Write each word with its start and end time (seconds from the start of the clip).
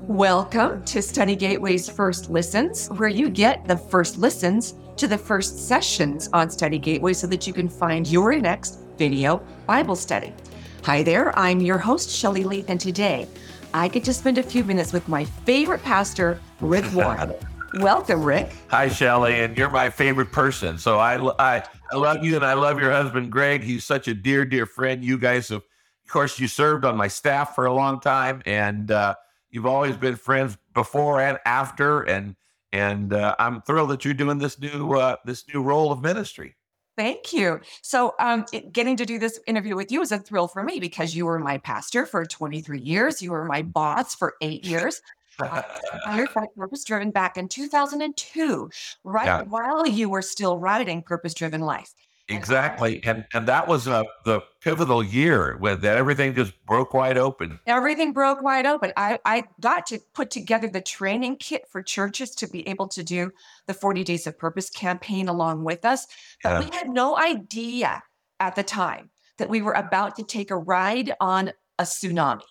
Welcome 0.00 0.84
to 0.84 1.00
Study 1.00 1.36
Gateway's 1.36 1.88
First 1.88 2.28
Listens, 2.28 2.88
where 2.88 3.08
you 3.08 3.30
get 3.30 3.66
the 3.66 3.76
first 3.76 4.18
listens 4.18 4.74
to 4.96 5.06
the 5.06 5.16
first 5.16 5.66
sessions 5.68 6.28
on 6.34 6.50
Study 6.50 6.78
Gateway 6.78 7.14
so 7.14 7.26
that 7.28 7.46
you 7.46 7.54
can 7.54 7.68
find 7.68 8.06
your 8.06 8.38
next 8.38 8.80
video 8.98 9.42
Bible 9.66 9.96
study. 9.96 10.34
Hi 10.82 11.02
there, 11.02 11.38
I'm 11.38 11.60
your 11.60 11.78
host, 11.78 12.10
Shelley 12.10 12.44
Leith, 12.44 12.68
and 12.68 12.80
today 12.80 13.26
I 13.72 13.88
get 13.88 14.04
to 14.04 14.12
spend 14.12 14.36
a 14.36 14.42
few 14.42 14.64
minutes 14.64 14.92
with 14.92 15.08
my 15.08 15.24
favorite 15.24 15.82
pastor, 15.82 16.38
Rick 16.60 16.84
Warren. 16.92 17.32
Welcome, 17.74 18.22
Rick. 18.22 18.50
Hi, 18.68 18.88
Shelley, 18.88 19.40
and 19.40 19.56
you're 19.56 19.70
my 19.70 19.90
favorite 19.90 20.32
person. 20.32 20.78
So 20.78 20.98
I, 20.98 21.16
I, 21.38 21.62
I 21.92 21.96
love 21.96 22.24
you, 22.24 22.36
and 22.36 22.44
I 22.44 22.54
love 22.54 22.80
your 22.80 22.90
husband, 22.90 23.30
Greg. 23.30 23.62
He's 23.62 23.84
such 23.84 24.08
a 24.08 24.14
dear, 24.14 24.44
dear 24.44 24.66
friend. 24.66 25.04
You 25.04 25.18
guys 25.18 25.48
have 25.48 25.62
of 26.08 26.12
course, 26.12 26.40
you 26.40 26.48
served 26.48 26.86
on 26.86 26.96
my 26.96 27.08
staff 27.08 27.54
for 27.54 27.66
a 27.66 27.72
long 27.74 28.00
time, 28.00 28.40
and 28.46 28.90
uh, 28.90 29.14
you've 29.50 29.66
always 29.66 29.94
been 29.94 30.16
friends 30.16 30.56
before 30.72 31.20
and 31.20 31.38
after. 31.44 32.00
And 32.00 32.34
and 32.72 33.12
uh, 33.12 33.36
I'm 33.38 33.60
thrilled 33.60 33.90
that 33.90 34.06
you're 34.06 34.14
doing 34.14 34.38
this 34.38 34.58
new 34.58 34.94
uh, 34.94 35.16
this 35.26 35.44
new 35.52 35.60
role 35.60 35.92
of 35.92 36.00
ministry. 36.00 36.56
Thank 36.96 37.34
you. 37.34 37.60
So, 37.82 38.14
um, 38.18 38.46
it, 38.54 38.72
getting 38.72 38.96
to 38.96 39.04
do 39.04 39.18
this 39.18 39.38
interview 39.46 39.76
with 39.76 39.92
you 39.92 40.00
is 40.00 40.10
a 40.10 40.18
thrill 40.18 40.48
for 40.48 40.62
me 40.62 40.80
because 40.80 41.14
you 41.14 41.26
were 41.26 41.38
my 41.38 41.58
pastor 41.58 42.06
for 42.06 42.24
23 42.24 42.80
years. 42.80 43.20
You 43.20 43.32
were 43.32 43.44
my 43.44 43.60
boss 43.60 44.14
for 44.14 44.34
eight 44.40 44.64
years. 44.66 45.02
Hired 45.40 46.28
Purpose 46.56 46.84
Driven 46.84 47.10
back 47.10 47.36
in 47.36 47.48
2002, 47.48 48.70
right 49.04 49.26
yeah. 49.26 49.42
while 49.42 49.86
you 49.86 50.08
were 50.08 50.22
still 50.22 50.58
writing 50.58 51.02
Purpose 51.02 51.34
Driven 51.34 51.60
Life. 51.60 51.94
Exactly, 52.30 53.02
and 53.04 53.24
and 53.32 53.48
that 53.48 53.66
was 53.66 53.88
uh, 53.88 54.02
the 54.26 54.42
pivotal 54.60 55.02
year 55.02 55.56
when 55.60 55.80
that 55.80 55.96
everything 55.96 56.34
just 56.34 56.52
broke 56.66 56.92
wide 56.92 57.16
open. 57.16 57.58
Everything 57.66 58.12
broke 58.12 58.42
wide 58.42 58.66
open. 58.66 58.92
I 58.98 59.18
I 59.24 59.44
got 59.60 59.86
to 59.86 59.98
put 60.12 60.30
together 60.30 60.68
the 60.68 60.82
training 60.82 61.36
kit 61.36 61.66
for 61.70 61.82
churches 61.82 62.34
to 62.36 62.46
be 62.46 62.68
able 62.68 62.86
to 62.88 63.02
do 63.02 63.32
the 63.66 63.72
40 63.72 64.04
Days 64.04 64.26
of 64.26 64.38
Purpose 64.38 64.68
campaign 64.68 65.28
along 65.28 65.64
with 65.64 65.86
us, 65.86 66.06
but 66.42 66.50
yeah. 66.50 66.68
we 66.68 66.76
had 66.76 66.90
no 66.90 67.16
idea 67.16 68.02
at 68.40 68.56
the 68.56 68.62
time 68.62 69.08
that 69.38 69.48
we 69.48 69.62
were 69.62 69.72
about 69.72 70.16
to 70.16 70.22
take 70.22 70.50
a 70.50 70.56
ride 70.56 71.14
on 71.20 71.52
a 71.78 71.84
tsunami. 71.84 72.42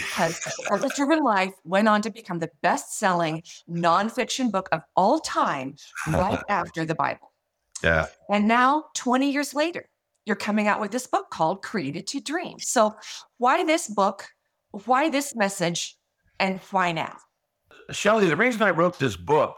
Because 0.00 0.40
Purpose 0.66 0.96
Driven 0.96 1.22
Life 1.22 1.52
went 1.64 1.88
on 1.88 2.02
to 2.02 2.10
become 2.10 2.38
the 2.38 2.50
best 2.62 2.98
selling 2.98 3.42
nonfiction 3.68 4.50
book 4.50 4.68
of 4.72 4.82
all 4.96 5.20
time 5.20 5.76
right 6.08 6.40
after 6.48 6.84
the 6.84 6.94
Bible. 6.94 7.32
Yeah. 7.82 8.06
And 8.28 8.46
now, 8.46 8.86
20 8.94 9.30
years 9.30 9.54
later, 9.54 9.88
you're 10.26 10.36
coming 10.36 10.68
out 10.68 10.80
with 10.80 10.90
this 10.90 11.06
book 11.06 11.30
called 11.30 11.62
Created 11.62 12.06
to 12.08 12.20
Dream. 12.20 12.58
So, 12.58 12.94
why 13.38 13.64
this 13.64 13.88
book? 13.88 14.28
Why 14.84 15.08
this 15.08 15.34
message? 15.34 15.96
And 16.38 16.60
why 16.70 16.92
now? 16.92 17.16
Shelley, 17.90 18.28
the 18.28 18.36
reason 18.36 18.62
I 18.62 18.70
wrote 18.70 18.98
this 18.98 19.16
book, 19.16 19.56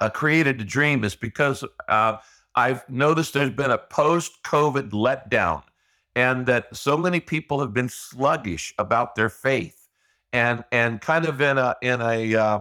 uh, 0.00 0.10
Created 0.10 0.58
to 0.58 0.64
Dream, 0.64 1.04
is 1.04 1.14
because 1.14 1.64
uh, 1.88 2.16
I've 2.54 2.88
noticed 2.88 3.34
there's 3.34 3.50
been 3.50 3.70
a 3.70 3.78
post 3.78 4.42
COVID 4.44 4.90
letdown 4.90 5.62
and 6.16 6.46
that 6.46 6.74
so 6.74 6.96
many 6.96 7.20
people 7.20 7.60
have 7.60 7.72
been 7.72 7.88
sluggish 7.88 8.74
about 8.78 9.14
their 9.14 9.28
faith 9.28 9.88
and 10.32 10.64
and 10.72 11.00
kind 11.00 11.26
of 11.26 11.40
in 11.40 11.58
a 11.58 11.76
in 11.82 12.00
a 12.00 12.34
uh, 12.34 12.60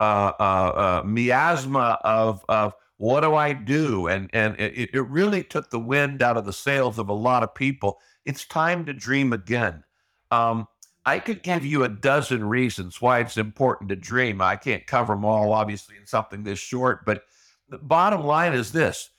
uh, 0.00 0.32
uh, 0.38 0.42
uh 0.42 1.02
miasma 1.04 1.98
of 2.04 2.44
of 2.48 2.74
what 2.96 3.20
do 3.20 3.34
I 3.34 3.52
do? 3.52 4.06
And 4.06 4.30
and 4.32 4.58
it, 4.58 4.90
it 4.94 5.08
really 5.08 5.42
took 5.42 5.70
the 5.70 5.80
wind 5.80 6.22
out 6.22 6.36
of 6.36 6.44
the 6.44 6.52
sails 6.52 6.98
of 6.98 7.08
a 7.08 7.14
lot 7.14 7.42
of 7.42 7.54
people. 7.54 7.98
It's 8.24 8.44
time 8.44 8.84
to 8.86 8.92
dream 8.92 9.32
again. 9.32 9.84
Um, 10.30 10.68
I 11.06 11.18
could 11.18 11.42
give 11.42 11.66
you 11.66 11.84
a 11.84 11.88
dozen 11.88 12.44
reasons 12.48 13.00
why 13.02 13.20
it's 13.20 13.36
important 13.36 13.90
to 13.90 13.96
dream. 13.96 14.40
I 14.40 14.56
can't 14.56 14.86
cover 14.86 15.14
them 15.14 15.24
all, 15.24 15.52
obviously, 15.52 15.96
in 15.96 16.06
something 16.06 16.42
this 16.42 16.58
short. 16.58 17.04
But 17.04 17.24
the 17.68 17.78
bottom 17.78 18.24
line 18.24 18.54
is 18.54 18.72
this 18.72 19.10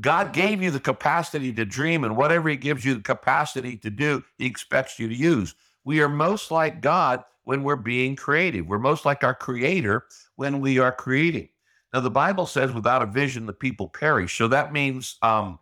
God 0.00 0.32
gave 0.32 0.62
you 0.62 0.70
the 0.70 0.80
capacity 0.80 1.52
to 1.52 1.64
dream, 1.64 2.04
and 2.04 2.16
whatever 2.16 2.48
He 2.48 2.56
gives 2.56 2.84
you 2.84 2.94
the 2.94 3.02
capacity 3.02 3.76
to 3.78 3.90
do, 3.90 4.24
He 4.38 4.46
expects 4.46 4.98
you 4.98 5.08
to 5.08 5.14
use. 5.14 5.54
We 5.84 6.00
are 6.00 6.08
most 6.08 6.50
like 6.50 6.80
God 6.80 7.24
when 7.44 7.62
we're 7.62 7.76
being 7.76 8.16
creative. 8.16 8.66
We're 8.66 8.78
most 8.78 9.04
like 9.04 9.22
our 9.22 9.34
Creator 9.34 10.06
when 10.36 10.60
we 10.60 10.78
are 10.78 10.92
creating. 10.92 11.48
Now, 11.92 12.00
the 12.00 12.10
Bible 12.10 12.46
says, 12.46 12.72
without 12.72 13.02
a 13.02 13.06
vision, 13.06 13.46
the 13.46 13.52
people 13.52 13.88
perish. 13.88 14.36
So 14.36 14.48
that 14.48 14.72
means 14.72 15.16
um, 15.22 15.58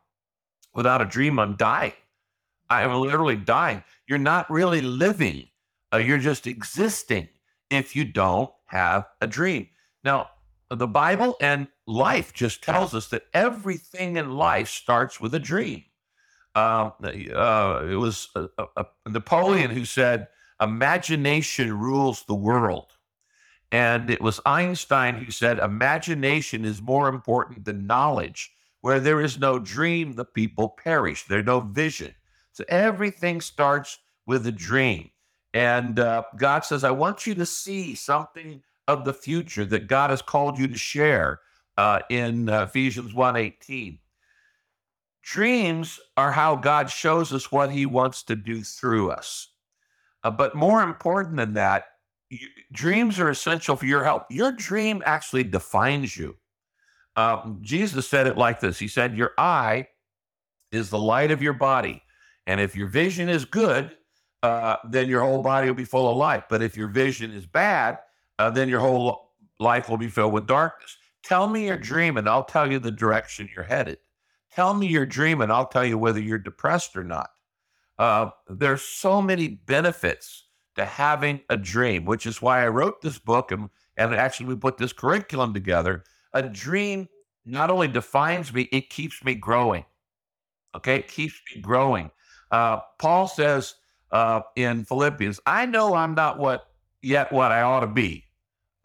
without 0.75 1.03
a 1.03 1.04
dream, 1.04 1.38
I'm 1.38 1.56
dying. 1.56 1.93
I 2.70 2.82
am 2.82 2.94
literally 2.94 3.37
dying. 3.37 3.84
You're 4.06 4.19
not 4.19 4.50
really 4.50 4.81
living, 4.81 5.49
uh, 5.93 5.99
you're 5.99 6.19
just 6.19 6.47
existing 6.47 7.28
if 7.69 7.94
you 7.94 8.04
don't 8.04 8.50
have 8.66 9.06
a 9.20 9.26
dream. 9.26 9.69
Now, 10.04 10.31
the 10.70 10.87
Bible 10.87 11.37
and 11.41 11.69
life 11.87 12.32
just 12.32 12.62
tells 12.62 12.94
us 12.94 13.09
that 13.09 13.26
everything 13.34 14.16
in 14.16 14.37
life 14.37 14.69
starts 14.69 15.20
with 15.20 15.34
a 15.34 15.38
dream. 15.38 15.84
Um, 16.54 16.93
uh, 17.03 17.87
it 17.88 17.97
was 17.97 18.28
Napoleon 19.06 19.70
who 19.70 19.84
said, 19.84 20.28
Imagination 20.60 21.76
rules 21.76 22.25
the 22.25 22.34
world. 22.34 22.93
And 23.72 24.10
it 24.10 24.20
was 24.20 24.38
Einstein 24.44 25.15
who 25.16 25.31
said, 25.31 25.59
Imagination 25.59 26.65
is 26.65 26.82
more 26.82 27.09
important 27.09 27.65
than 27.65 27.87
knowledge. 27.87 28.53
Where 28.82 29.00
there 29.00 29.20
is 29.20 29.38
no 29.38 29.59
dream, 29.59 30.14
the 30.14 30.25
people 30.25 30.69
perish. 30.69 31.25
There's 31.26 31.47
no 31.47 31.60
vision. 31.60 32.14
So 32.53 32.64
everything 32.69 33.41
starts 33.41 33.99
with 34.26 34.47
a 34.47 34.53
dream. 34.53 35.10
And 35.54 35.99
uh, 35.99 36.25
God 36.37 36.64
says, 36.64 36.84
I 36.84 36.91
want 36.91 37.26
you 37.26 37.34
to 37.37 37.47
see 37.47 37.94
something 37.94 38.62
of 38.88 39.04
the 39.04 39.14
future 39.14 39.64
that 39.66 39.87
God 39.87 40.10
has 40.10 40.20
called 40.20 40.59
you 40.59 40.66
to 40.66 40.76
share 40.76 41.41
uh, 41.77 42.00
in 42.10 42.49
uh, 42.49 42.65
Ephesians 42.65 43.12
1:18. 43.12 43.99
Dreams 45.22 46.00
are 46.16 46.33
how 46.33 46.56
God 46.56 46.91
shows 46.91 47.33
us 47.33 47.53
what 47.53 47.71
he 47.71 47.87
wants 47.87 48.25
to 48.25 48.34
do 48.34 48.62
through 48.62 49.10
us. 49.10 49.49
Uh, 50.25 50.31
but 50.31 50.55
more 50.55 50.82
important 50.82 51.37
than 51.37 51.55
that, 51.55 51.84
dreams 52.72 53.21
are 53.21 53.31
essential 53.31 53.77
for 53.77 53.87
your 53.87 54.05
health. 54.05 54.25
Your 54.31 54.53
dream 54.53 55.03
actually 55.05 55.44
defines 55.44 56.16
you. 56.16 56.37
Um, 57.15 57.59
Jesus 57.61 58.09
said 58.09 58.27
it 58.27 58.38
like 58.38 58.61
this 58.61 58.78
He 58.78 58.88
said, 58.88 59.16
Your 59.16 59.32
eye 59.38 59.88
is 60.71 60.91
the 60.91 60.99
light 60.99 61.31
of 61.31 61.43
your 61.43 61.53
body. 61.53 62.03
And 62.47 62.61
if 62.61 62.75
your 62.75 62.88
vision 62.88 63.28
is 63.28 63.44
good, 63.44 63.97
uh, 64.43 64.77
then 64.88 65.09
your 65.09 65.21
whole 65.21 65.43
body 65.43 65.69
will 65.69 65.75
be 65.75 65.84
full 65.84 66.11
of 66.11 66.16
light. 66.16 66.49
But 66.49 66.62
if 66.62 66.77
your 66.77 66.88
vision 66.88 67.31
is 67.31 67.47
bad, 67.47 67.99
uh, 68.38 68.50
then 68.50 68.69
your 68.69 68.81
whole 68.81 69.31
life 69.61 69.88
will 69.88 69.99
be 69.99 70.09
filled 70.09 70.32
with 70.32 70.47
darkness. 70.47 70.97
Tell 71.22 71.49
me 71.49 71.66
your 71.66 71.78
dream, 71.78 72.16
and 72.16 72.28
I'll 72.28 72.44
tell 72.44 72.71
you 72.71 72.78
the 72.78 72.91
direction 72.91 73.49
you're 73.55 73.65
headed. 73.65 73.99
Tell 74.55 74.75
me 74.75 74.87
your 74.87 75.06
dream, 75.06 75.41
and 75.41 75.53
I'll 75.53 75.66
tell 75.66 75.84
you 75.84 75.97
whether 75.97 76.21
you're 76.21 76.38
depressed 76.38 76.97
or 76.97 77.05
not. 77.05 77.31
Uh, 77.99 78.31
there's 78.49 78.83
so 78.83 79.22
many 79.22 79.49
benefits 79.49 80.49
to 80.77 80.84
having 80.84 81.41
a 81.50 81.56
dream, 81.56 82.05
which 82.05 82.27
is 82.27 82.43
why 82.43 82.65
I 82.65 82.69
wrote 82.69 83.00
this 83.03 83.19
book 83.19 83.53
and, 83.53 83.69
and 83.97 84.15
actually 84.15 84.47
we 84.47 84.56
put 84.56 84.78
this 84.78 84.93
curriculum 84.93 85.53
together. 85.55 86.05
A 86.32 86.43
dream 86.43 87.09
not 87.44 87.71
only 87.71 87.88
defines 87.88 88.53
me, 88.53 88.62
it 88.72 88.91
keeps 88.91 89.22
me 89.25 89.34
growing. 89.34 89.84
Okay, 90.75 90.97
it 90.97 91.09
keeps 91.09 91.41
me 91.55 91.61
growing. 91.61 92.11
Uh, 92.50 92.81
Paul 92.99 93.28
says 93.28 93.75
uh, 94.11 94.41
in 94.56 94.84
Philippians, 94.84 95.41
I 95.47 95.66
know 95.66 95.94
I'm 95.94 96.15
not 96.15 96.38
what 96.38 96.66
yet 97.03 97.32
what 97.32 97.53
I 97.53 97.62
ought 97.62 97.81
to 97.81 97.87
be. 97.87 98.25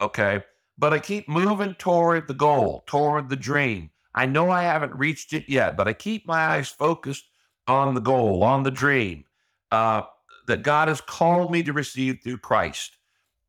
Okay, 0.00 0.42
but 0.78 0.92
I 0.92 0.98
keep 0.98 1.28
moving 1.28 1.74
toward 1.74 2.28
the 2.28 2.34
goal, 2.34 2.84
toward 2.86 3.28
the 3.28 3.36
dream. 3.36 3.90
I 4.14 4.26
know 4.26 4.50
I 4.50 4.62
haven't 4.62 4.94
reached 4.94 5.32
it 5.32 5.48
yet, 5.48 5.76
but 5.76 5.88
I 5.88 5.92
keep 5.92 6.26
my 6.26 6.38
eyes 6.38 6.68
focused 6.68 7.24
on 7.66 7.94
the 7.94 8.00
goal, 8.00 8.42
on 8.42 8.62
the 8.62 8.70
dream. 8.70 9.24
Uh, 9.70 10.02
that 10.48 10.62
God 10.62 10.88
has 10.88 11.00
called 11.00 11.52
me 11.52 11.62
to 11.62 11.72
receive 11.72 12.20
through 12.22 12.38
Christ. 12.38 12.96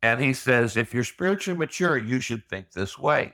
And 0.04 0.22
he 0.22 0.34
says, 0.34 0.78
if 0.78 0.94
you're 0.94 1.04
spiritually 1.04 1.58
mature, 1.58 1.98
you 1.98 2.20
should 2.20 2.48
think 2.48 2.72
this 2.72 3.00
way. 3.00 3.34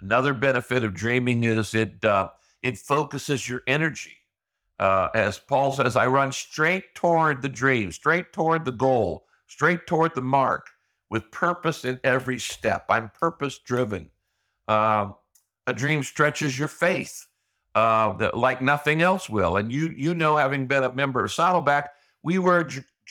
Another 0.00 0.34
benefit 0.34 0.84
of 0.84 0.94
dreaming 0.94 1.42
is 1.44 1.74
it 1.74 2.04
uh, 2.04 2.28
it 2.62 2.78
focuses 2.78 3.48
your 3.48 3.62
energy. 3.66 4.16
Uh, 4.78 5.08
as 5.14 5.38
Paul 5.38 5.72
says, 5.72 5.96
I 5.96 6.06
run 6.06 6.32
straight 6.32 6.94
toward 6.94 7.40
the 7.40 7.48
dream, 7.48 7.90
straight 7.90 8.32
toward 8.32 8.66
the 8.66 8.72
goal, 8.72 9.26
straight 9.46 9.86
toward 9.86 10.14
the 10.14 10.20
mark, 10.20 10.68
with 11.10 11.30
purpose 11.30 11.84
in 11.84 12.00
every 12.04 12.38
step. 12.38 12.86
I'm 12.88 13.10
purpose 13.10 13.58
driven. 13.58 14.10
Uh, 14.66 15.10
a 15.66 15.72
dream 15.72 16.02
stretches 16.02 16.58
your 16.58 16.68
faith 16.68 17.26
uh, 17.76 18.30
like 18.32 18.62
nothing 18.62 19.02
else 19.02 19.28
will. 19.28 19.58
And 19.58 19.70
you 19.70 19.92
you 19.94 20.14
know, 20.14 20.36
having 20.36 20.66
been 20.66 20.82
a 20.82 20.92
member 20.92 21.22
of 21.22 21.32
Saddleback, 21.32 21.90
we 22.22 22.38
were 22.38 22.68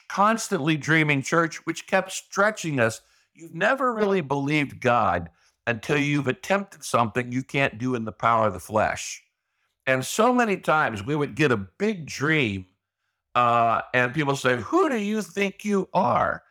constantly 0.10 0.76
dreaming 0.76 1.22
church, 1.22 1.66
which 1.68 1.88
kept 1.88 2.12
stretching 2.12 2.80
us. 2.80 3.00
You've 3.36 3.54
never 3.54 3.94
really 3.94 4.22
believed 4.22 4.82
God 4.82 5.30
until 5.68 5.98
you've 5.98 6.28
attempted 6.28 6.84
something 6.84 7.32
you 7.32 7.44
can't 7.44 7.78
do 7.78 7.96
in 7.96 8.06
the 8.06 8.12
power 8.12 8.48
of 8.48 8.54
the 8.54 8.60
flesh. 8.60 9.24
And 9.86 10.04
so 10.04 10.34
many 10.34 10.58
times 10.58 11.06
we 11.06 11.16
would 11.16 11.36
get 11.36 11.52
a 11.52 11.58
big 11.58 12.08
dream, 12.08 12.66
uh, 13.36 13.82
and 13.94 14.16
people 14.16 14.36
say, 14.36 14.58
Who 14.58 14.90
do 14.90 14.98
you 14.98 15.22
think 15.22 15.64
you 15.64 15.90
are? 15.94 16.42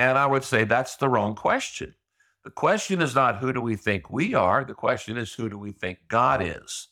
And 0.00 0.16
I 0.16 0.26
would 0.26 0.44
say, 0.44 0.64
That's 0.64 0.96
the 0.96 1.10
wrong 1.10 1.36
question. 1.36 1.94
The 2.42 2.50
question 2.50 3.02
is 3.02 3.14
not 3.14 3.36
who 3.36 3.52
do 3.52 3.60
we 3.60 3.76
think 3.76 4.10
we 4.10 4.34
are? 4.34 4.64
The 4.64 4.74
question 4.74 5.18
is 5.18 5.34
who 5.34 5.50
do 5.50 5.58
we 5.58 5.72
think 5.72 5.98
God 6.08 6.42
is? 6.42 6.88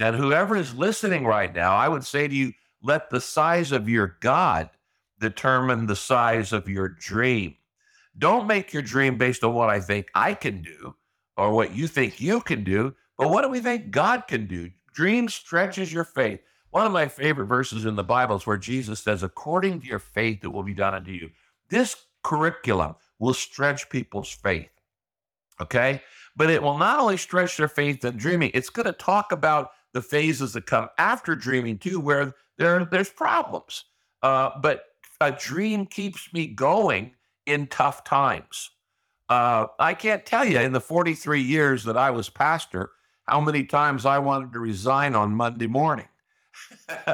And 0.00 0.16
whoever 0.16 0.56
is 0.56 0.74
listening 0.74 1.24
right 1.24 1.54
now, 1.54 1.76
I 1.76 1.88
would 1.88 2.04
say 2.04 2.26
to 2.26 2.34
you, 2.34 2.52
let 2.82 3.08
the 3.08 3.20
size 3.20 3.70
of 3.70 3.88
your 3.88 4.16
God 4.20 4.68
determine 5.20 5.86
the 5.86 5.94
size 5.94 6.52
of 6.52 6.68
your 6.68 6.88
dream. 6.88 7.54
Don't 8.18 8.48
make 8.48 8.72
your 8.72 8.82
dream 8.82 9.16
based 9.16 9.44
on 9.44 9.54
what 9.54 9.70
I 9.70 9.78
think 9.78 10.08
I 10.14 10.34
can 10.34 10.60
do 10.60 10.96
or 11.36 11.52
what 11.52 11.72
you 11.72 11.86
think 11.86 12.20
you 12.20 12.40
can 12.40 12.64
do, 12.64 12.96
but 13.16 13.30
what 13.30 13.42
do 13.42 13.48
we 13.48 13.60
think 13.60 13.92
God 13.92 14.26
can 14.26 14.46
do? 14.46 14.70
Dream 14.92 15.28
stretches 15.28 15.92
your 15.92 16.04
faith. 16.04 16.40
One 16.70 16.86
of 16.86 16.92
my 16.92 17.06
favorite 17.06 17.46
verses 17.46 17.84
in 17.84 17.94
the 17.94 18.02
Bible 18.02 18.36
is 18.36 18.46
where 18.46 18.56
Jesus 18.56 18.98
says, 19.00 19.22
according 19.22 19.82
to 19.82 19.86
your 19.86 19.98
faith, 20.00 20.40
it 20.42 20.52
will 20.52 20.64
be 20.64 20.74
done 20.74 20.94
unto 20.94 21.12
you. 21.12 21.30
This 21.68 21.94
curriculum 22.22 22.94
will 23.18 23.34
stretch 23.34 23.88
people's 23.88 24.30
faith. 24.30 24.70
Okay. 25.60 26.02
But 26.36 26.50
it 26.50 26.62
will 26.62 26.78
not 26.78 27.00
only 27.00 27.16
stretch 27.16 27.56
their 27.56 27.68
faith 27.68 28.04
in 28.04 28.16
dreaming, 28.16 28.50
it's 28.54 28.70
going 28.70 28.86
to 28.86 28.92
talk 28.92 29.32
about 29.32 29.72
the 29.92 30.00
phases 30.00 30.52
that 30.52 30.66
come 30.66 30.88
after 30.98 31.34
dreaming 31.34 31.78
too, 31.78 32.00
where 32.00 32.34
there, 32.56 32.84
there's 32.84 33.10
problems. 33.10 33.84
Uh, 34.22 34.50
but 34.60 34.84
a 35.20 35.32
dream 35.32 35.86
keeps 35.86 36.32
me 36.32 36.46
going 36.46 37.12
in 37.46 37.66
tough 37.66 38.04
times. 38.04 38.70
Uh, 39.28 39.66
I 39.78 39.94
can't 39.94 40.24
tell 40.24 40.44
you 40.44 40.58
in 40.58 40.72
the 40.72 40.80
43 40.80 41.40
years 41.40 41.84
that 41.84 41.96
I 41.96 42.10
was 42.10 42.28
pastor 42.28 42.90
how 43.26 43.40
many 43.40 43.64
times 43.64 44.06
I 44.06 44.18
wanted 44.18 44.52
to 44.52 44.58
resign 44.58 45.14
on 45.14 45.34
Monday 45.34 45.66
morning. 45.66 46.08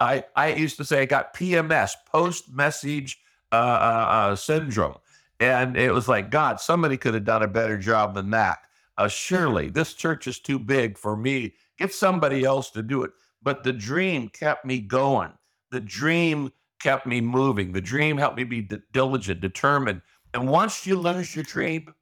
I 0.00 0.24
I 0.36 0.54
used 0.54 0.76
to 0.76 0.84
say 0.84 1.02
I 1.02 1.06
got 1.06 1.34
PMS, 1.34 1.92
post 2.06 2.52
message 2.52 3.18
uh, 3.52 3.54
uh, 3.54 4.06
uh, 4.10 4.36
syndrome, 4.36 4.96
and 5.40 5.76
it 5.76 5.92
was 5.92 6.08
like 6.08 6.30
God, 6.30 6.60
somebody 6.60 6.96
could 6.96 7.14
have 7.14 7.24
done 7.24 7.42
a 7.42 7.48
better 7.48 7.78
job 7.78 8.14
than 8.14 8.30
that. 8.30 8.58
Uh, 8.98 9.08
surely 9.08 9.68
this 9.70 9.94
church 9.94 10.26
is 10.26 10.38
too 10.38 10.58
big 10.58 10.98
for 10.98 11.16
me. 11.16 11.54
Get 11.78 11.92
somebody 11.92 12.44
else 12.44 12.70
to 12.70 12.82
do 12.82 13.02
it. 13.02 13.10
But 13.42 13.62
the 13.62 13.72
dream 13.72 14.28
kept 14.28 14.64
me 14.64 14.80
going. 14.80 15.32
The 15.70 15.80
dream 15.80 16.50
kept 16.80 17.06
me 17.06 17.20
moving. 17.20 17.72
The 17.72 17.80
dream 17.80 18.16
helped 18.16 18.36
me 18.36 18.44
be 18.44 18.62
d- 18.62 18.78
diligent, 18.92 19.40
determined. 19.40 20.02
And 20.34 20.48
once 20.48 20.86
you 20.86 20.98
lose 20.98 21.34
your 21.34 21.44
dream, 21.44 21.94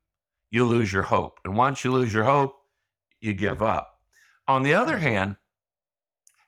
you 0.50 0.64
lose 0.64 0.92
your 0.92 1.02
hope. 1.02 1.40
And 1.44 1.56
once 1.56 1.84
you 1.84 1.92
lose 1.92 2.12
your 2.12 2.24
hope, 2.24 2.56
you 3.20 3.34
give 3.34 3.62
up. 3.62 3.98
On 4.46 4.62
the 4.62 4.74
other 4.74 4.98
hand, 4.98 5.36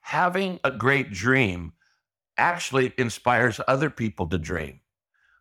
having 0.00 0.60
a 0.64 0.70
great 0.70 1.12
dream 1.12 1.72
actually 2.38 2.92
inspires 2.98 3.60
other 3.66 3.90
people 3.90 4.26
to 4.28 4.38
dream. 4.38 4.80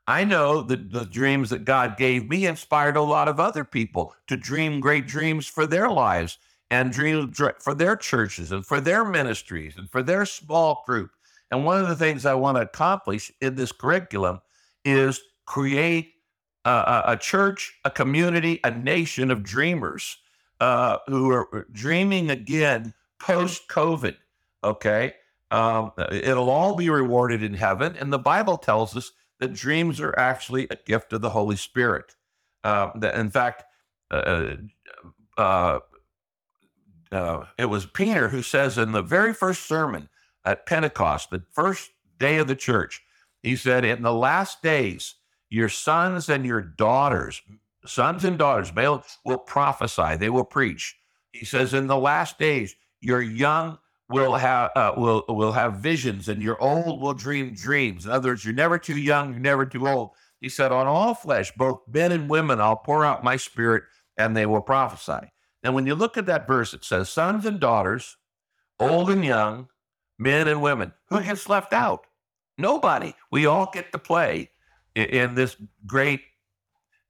I 0.08 0.24
know 0.24 0.62
that 0.62 0.92
the 0.92 1.06
dreams 1.06 1.50
that 1.50 1.66
God 1.66 1.98
gave 1.98 2.30
me 2.30 2.46
inspired 2.46 2.96
a 2.96 3.02
lot 3.02 3.28
of 3.28 3.40
other 3.40 3.64
people 3.64 4.14
to 4.28 4.38
dream 4.38 4.80
great 4.80 5.08
dreams 5.08 5.48
for 5.48 5.66
their 5.66 5.90
lives 5.90 6.38
and 6.70 6.92
dream 6.92 7.32
for 7.32 7.74
their 7.74 7.96
churches 7.96 8.52
and 8.52 8.66
for 8.66 8.80
their 8.80 9.04
ministries 9.04 9.78
and 9.78 9.90
for 9.90 10.04
their 10.04 10.26
small 10.26 10.84
group. 10.86 11.12
And 11.52 11.66
one 11.66 11.82
of 11.82 11.88
the 11.88 11.96
things 11.96 12.26
I 12.26 12.34
want 12.36 12.58
to 12.58 12.62
accomplish 12.62 13.32
in 13.42 13.56
this 13.56 13.72
curriculum 13.72 14.42
is 14.84 15.22
create 15.46 16.14
a, 16.66 17.04
a 17.08 17.18
church, 17.18 17.74
a 17.86 17.92
community, 17.92 18.60
a 18.64 18.72
nation 18.72 19.32
of 19.32 19.44
dreamers 19.44 20.18
uh, 20.60 20.98
who 21.08 21.32
are 21.32 21.68
dreaming 21.72 22.30
again 22.30 22.94
post 23.20 23.68
COVID. 23.70 24.16
Okay. 24.64 25.14
Um, 25.52 25.92
it'll 26.12 26.50
all 26.50 26.76
be 26.76 26.90
rewarded 26.90 27.44
in 27.44 27.54
heaven. 27.54 27.96
And 28.00 28.12
the 28.12 28.20
Bible 28.20 28.58
tells 28.58 28.96
us 28.96 29.12
that 29.40 29.54
dreams 29.54 30.00
are 30.00 30.18
actually 30.18 30.68
a 30.70 30.78
gift 30.86 31.14
of 31.14 31.22
the 31.22 31.30
Holy 31.30 31.56
Spirit. 31.56 32.16
Uh, 32.64 32.92
that 32.96 33.16
in 33.16 33.30
fact, 33.30 33.64
uh, 34.12 34.56
uh, 35.38 35.80
uh, 37.12 37.46
it 37.58 37.66
was 37.66 37.86
Peter 37.86 38.30
who 38.30 38.42
says 38.42 38.78
in 38.78 38.92
the 38.92 39.02
very 39.02 39.34
first 39.34 39.66
sermon 39.66 40.10
at 40.44 40.66
Pentecost, 40.66 41.30
the 41.30 41.44
first 41.52 41.92
day 42.20 42.38
of 42.38 42.48
the 42.48 42.56
church, 42.56 43.02
he 43.42 43.56
said, 43.56 43.86
In 43.86 44.02
the 44.02 44.14
last 44.14 44.62
days, 44.62 45.16
your 45.50 45.70
sons 45.70 46.30
and 46.30 46.46
your 46.46 46.62
daughters, 46.62 47.42
sons 47.86 48.24
and 48.24 48.38
daughters, 48.38 48.74
male, 48.74 49.04
will 49.24 49.38
prophesy, 49.38 50.16
they 50.18 50.30
will 50.30 50.46
preach. 50.46 50.96
He 51.32 51.46
says, 51.46 51.74
In 51.74 51.88
the 51.88 51.98
last 51.98 52.40
days, 52.40 52.76
your 53.02 53.22
young 53.22 53.78
will 54.10 54.36
have 54.36 54.72
uh, 54.76 54.94
will 54.96 55.24
will 55.28 55.52
have 55.52 55.76
visions, 55.76 56.30
and 56.30 56.42
your 56.42 56.62
old 56.62 57.02
will 57.02 57.14
dream 57.14 57.54
dreams. 57.54 58.06
In 58.06 58.12
other 58.12 58.30
words, 58.30 58.46
you're 58.46 58.54
never 58.54 58.78
too 58.78 58.98
young, 58.98 59.32
you're 59.32 59.40
never 59.40 59.66
too 59.66 59.88
old. 59.88 60.12
He 60.42 60.50
said, 60.50 60.72
On 60.72 60.86
all 60.86 61.14
flesh, 61.16 61.52
both 61.58 61.82
men 61.92 62.12
and 62.12 62.30
women, 62.30 62.60
I'll 62.60 62.76
pour 62.76 63.04
out 63.04 63.24
my 63.24 63.36
spirit, 63.38 63.84
and 64.18 64.36
they 64.36 64.46
will 64.46 64.62
prophesy. 64.62 65.32
And 65.66 65.74
when 65.74 65.88
you 65.88 65.96
look 65.96 66.16
at 66.18 66.28
that 66.28 66.46
verse, 66.46 66.76
it 66.76 66.86
says, 66.86 67.10
sons 67.10 67.44
and 67.44 67.60
daughters, 67.60 68.18
old 68.80 69.10
and 69.10 69.26
young, 69.26 69.70
men 70.20 70.48
and 70.48 70.62
women. 70.62 70.94
Who 71.10 71.24
gets 71.24 71.50
left 71.50 71.74
out? 71.74 72.06
Nobody. 72.60 73.16
We 73.32 73.48
all 73.48 73.72
get 73.74 73.92
to 73.92 73.98
play 73.98 74.52
in, 74.94 75.06
in 75.06 75.36
this 75.36 75.56
great 75.88 76.22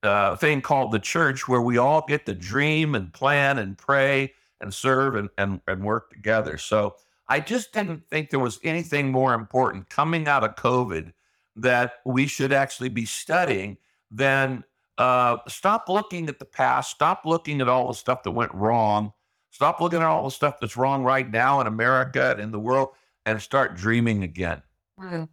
uh, 0.03 0.37
thing 0.37 0.61
called 0.61 0.93
the 0.93 0.99
church 0.99 1.49
where 1.49 1.61
we 1.61 1.77
all 1.77 2.05
get 2.07 2.25
to 2.27 2.33
dream 2.33 2.95
and 2.95 3.11
plan 3.11 3.57
and 3.57 3.77
pray 3.77 4.33
and 4.61 4.73
serve 4.73 5.15
and, 5.15 5.29
and, 5.37 5.61
and 5.67 5.83
work 5.83 6.09
together. 6.09 6.57
So 6.57 6.95
I 7.27 7.39
just 7.39 7.73
didn't 7.73 8.03
think 8.09 8.29
there 8.29 8.39
was 8.39 8.59
anything 8.63 9.11
more 9.11 9.33
important 9.33 9.89
coming 9.89 10.27
out 10.27 10.43
of 10.43 10.55
COVID 10.55 11.13
that 11.55 11.93
we 12.05 12.27
should 12.27 12.53
actually 12.53 12.89
be 12.89 13.05
studying 13.05 13.77
than 14.11 14.63
uh, 14.97 15.37
stop 15.47 15.89
looking 15.89 16.29
at 16.29 16.39
the 16.39 16.45
past. 16.45 16.91
Stop 16.91 17.25
looking 17.25 17.61
at 17.61 17.67
all 17.67 17.87
the 17.87 17.93
stuff 17.93 18.23
that 18.23 18.31
went 18.31 18.53
wrong. 18.53 19.13
Stop 19.51 19.79
looking 19.79 19.99
at 19.99 20.05
all 20.05 20.25
the 20.25 20.31
stuff 20.31 20.59
that's 20.59 20.77
wrong 20.77 21.03
right 21.03 21.29
now 21.29 21.61
in 21.61 21.67
America 21.67 22.31
and 22.31 22.41
in 22.41 22.51
the 22.51 22.59
world, 22.59 22.89
and 23.25 23.41
start 23.41 23.75
dreaming 23.75 24.23
again. 24.23 24.61
Mm. 24.99 25.29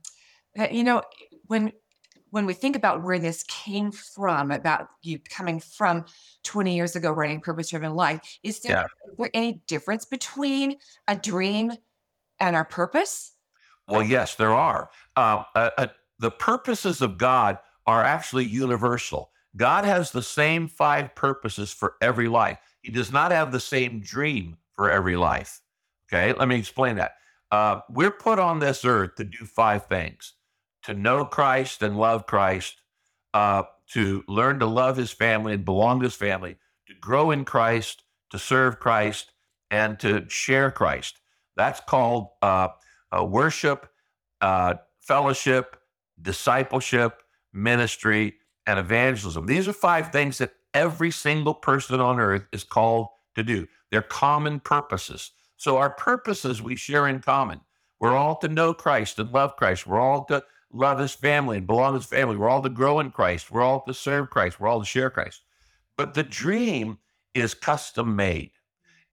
You 0.71 0.85
know, 0.85 1.03
when 1.47 1.73
when 2.33 2.47
we 2.47 2.55
think 2.55 2.75
about 2.75 3.03
where 3.03 3.19
this 3.19 3.45
came 3.45 3.93
from, 3.93 4.51
about 4.51 4.89
you 5.03 5.19
coming 5.19 5.61
from 5.61 6.07
20 6.45 6.75
years 6.75 6.97
ago, 6.97 7.13
writing 7.13 7.43
Purpose 7.43 7.69
Driven 7.69 7.95
Life, 7.95 8.21
is 8.43 8.61
there, 8.61 8.73
yeah. 8.73 8.85
is 8.85 9.19
there 9.19 9.31
any 9.35 9.63
difference 9.67 10.07
between 10.07 10.79
a 11.07 11.15
dream 11.15 11.73
and 12.41 12.57
our 12.57 12.65
purpose? 12.65 13.35
Well, 13.87 14.03
yes, 14.03 14.35
there 14.35 14.55
are. 14.55 14.89
Uh, 15.15 15.45
uh, 15.55 15.71
uh, 15.77 15.87
the 16.21 16.31
purposes 16.31 17.03
of 17.03 17.19
God 17.19 17.59
are 17.87 18.03
actually 18.03 18.47
universal. 18.47 19.31
God 19.55 19.85
has 19.85 20.11
the 20.11 20.23
same 20.23 20.69
five 20.69 21.15
purposes 21.15 21.71
for 21.71 21.97
every 22.01 22.29
life. 22.29 22.59
He 22.81 22.91
does 22.91 23.13
not 23.13 23.31
have 23.31 23.53
the 23.53 23.61
same 23.61 24.01
dream 24.01 24.57
for 24.73 24.91
every 24.91 25.17
life. 25.17 25.61
Okay, 26.09 26.33
let 26.33 26.49
me 26.49 26.57
explain 26.57 26.97
that. 26.97 27.17
Uh, 27.51 27.81
we're 27.91 28.11
put 28.11 28.39
on 28.39 28.59
this 28.59 28.87
earth 28.87 29.17
to 29.17 29.25
do 29.25 29.45
five 29.45 29.85
things 29.85 30.33
to 30.85 30.95
know 30.95 31.25
Christ 31.25 31.83
and 31.83 31.97
love 31.97 32.27
Christ, 32.27 32.77
uh, 33.35 33.65
to 33.93 34.25
learn 34.29 34.59
to 34.61 34.67
love 34.67 34.97
his 34.97 35.11
family 35.13 35.55
and 35.55 35.65
belong 35.65 36.01
to 36.01 36.05
his 36.05 36.15
family, 36.15 36.57
to 36.89 36.95
grow 37.01 37.31
in 37.31 37.45
Christ, 37.45 38.03
to 38.31 38.39
serve 38.39 38.81
Christ, 38.81 39.33
and 39.71 39.99
to 40.01 40.29
share 40.29 40.71
Christ. 40.71 41.19
That's 41.57 41.81
called 41.81 42.29
uh, 42.41 42.69
uh 43.17 43.25
worship, 43.25 43.89
fellowship, 45.01 45.77
discipleship, 46.21 47.23
ministry, 47.53 48.35
and 48.67 48.79
evangelism. 48.79 49.47
These 49.47 49.69
are 49.69 49.73
five 49.73 50.13
things 50.13 50.39
that 50.39 50.53
every 50.75 51.11
single 51.11 51.55
person 51.55 52.01
on 52.01 52.21
earth 52.21 52.47
is 52.53 52.65
called 52.65 53.09
to 53.35 53.43
do. 53.43 53.67
They're 53.91 54.03
common 54.03 54.61
purposes. 54.61 55.33
So, 55.57 55.77
our 55.77 55.91
purposes 55.91 56.63
we 56.63 56.77
share 56.77 57.07
in 57.07 57.21
common. 57.21 57.61
We're 58.01 58.17
all 58.17 58.37
to 58.39 58.49
know 58.49 58.75
Christ 58.75 59.19
and 59.19 59.31
love 59.31 59.57
Christ. 59.57 59.87
We're 59.87 60.01
all 60.01 60.25
to 60.25 60.43
love 60.73 60.99
his 60.99 61.13
family 61.13 61.59
and 61.59 61.67
belong 61.67 61.93
to 61.93 61.99
his 61.99 62.07
family. 62.07 62.37
We're 62.37 62.49
all 62.49 62.63
to 62.63 62.69
grow 62.69 63.01
in 63.01 63.11
Christ. 63.11 63.51
We're 63.51 63.63
all 63.63 63.83
to 63.83 63.95
serve 63.95 64.31
Christ. 64.31 64.59
We're 64.59 64.69
all 64.69 64.81
to 64.81 64.87
share 64.87 65.11
Christ. 65.11 65.43
But 65.97 66.15
the 66.15 66.23
dream 66.23 66.99
is 67.35 67.55
custom 67.55 68.17
made. 68.17 68.53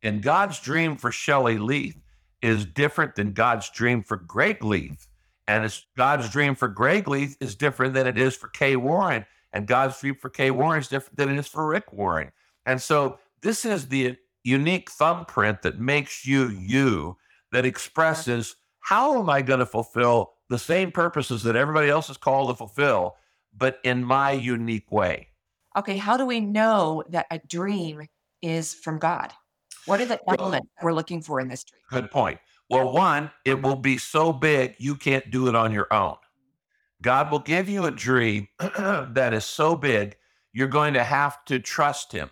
And 0.02 0.22
God's 0.22 0.60
dream 0.60 0.96
for 0.96 1.12
Shelley 1.12 1.58
Leith 1.58 1.98
is 2.42 2.66
different 2.66 3.16
than 3.16 3.34
God's 3.34 3.70
dream 3.70 4.02
for 4.02 4.18
Greg 4.18 4.64
Leith. 4.64 5.08
And 5.48 5.66
it's 5.66 5.86
God's 5.98 6.30
dream 6.30 6.56
for 6.56 6.68
Greg 6.68 7.08
Leith 7.08 7.36
is 7.42 7.56
different 7.56 7.94
than 7.94 8.08
it 8.08 8.18
is 8.18 8.36
for 8.36 8.48
Kay 8.50 8.76
Warren. 8.76 9.26
And 9.52 9.68
God's 9.68 10.00
dream 10.00 10.16
for 10.16 10.30
Kay 10.30 10.52
Warren 10.52 10.80
is 10.80 10.88
different 10.88 11.18
than 11.18 11.30
it 11.30 11.38
is 11.38 11.48
for 11.48 11.68
Rick 11.68 11.92
Warren. 11.92 12.32
And 12.66 12.82
so 12.82 13.20
this 13.42 13.66
is 13.66 13.88
the 13.88 14.16
unique 14.44 14.90
thumbprint 14.90 15.64
that 15.64 15.80
makes 15.80 16.26
you 16.26 16.50
you, 16.50 17.18
that 17.52 17.66
expresses 17.66 18.56
how 18.80 19.20
am 19.20 19.30
I 19.30 19.42
going 19.42 19.60
to 19.60 19.66
fulfill 19.66 20.34
the 20.50 20.58
same 20.60 20.92
purposes 20.92 21.44
that 21.44 21.56
everybody 21.56 21.90
else 21.90 22.10
is 22.10 22.18
called 22.18 22.50
to 22.50 22.56
fulfill, 22.56 23.16
but 23.56 23.80
in 23.84 24.04
my 24.04 24.32
unique 24.32 24.92
way. 24.92 25.28
okay, 25.78 25.98
how 25.98 26.18
do 26.18 26.26
we 26.26 26.40
know 26.40 27.04
that 27.10 27.28
a 27.32 27.40
dream 27.48 28.08
is 28.42 28.74
from 28.74 28.98
God? 29.00 29.32
What 29.86 30.02
are 30.02 30.06
the 30.06 30.20
Well- 30.26 30.60
we're 30.82 30.94
looking 30.94 31.22
for 31.22 31.40
in 31.40 31.48
this 31.48 31.64
dream? 31.64 31.82
Good 31.90 32.12
point. 32.12 32.40
Well, 32.70 32.92
one, 32.92 33.32
it 33.46 33.62
will 33.62 33.76
be 33.76 33.98
so 33.98 34.34
big 34.34 34.76
you 34.78 34.96
can't 34.96 35.30
do 35.32 35.48
it 35.48 35.56
on 35.56 35.72
your 35.72 35.92
own. 35.92 36.18
God 37.02 37.32
will 37.32 37.40
give 37.40 37.70
you 37.70 37.86
a 37.86 37.92
dream 37.92 38.48
that 38.60 39.34
is 39.34 39.46
so 39.46 39.76
big, 39.76 40.18
you're 40.54 40.68
going 40.68 40.94
to 40.96 41.04
have 41.04 41.44
to 41.46 41.60
trust 41.60 42.12
Him. 42.12 42.30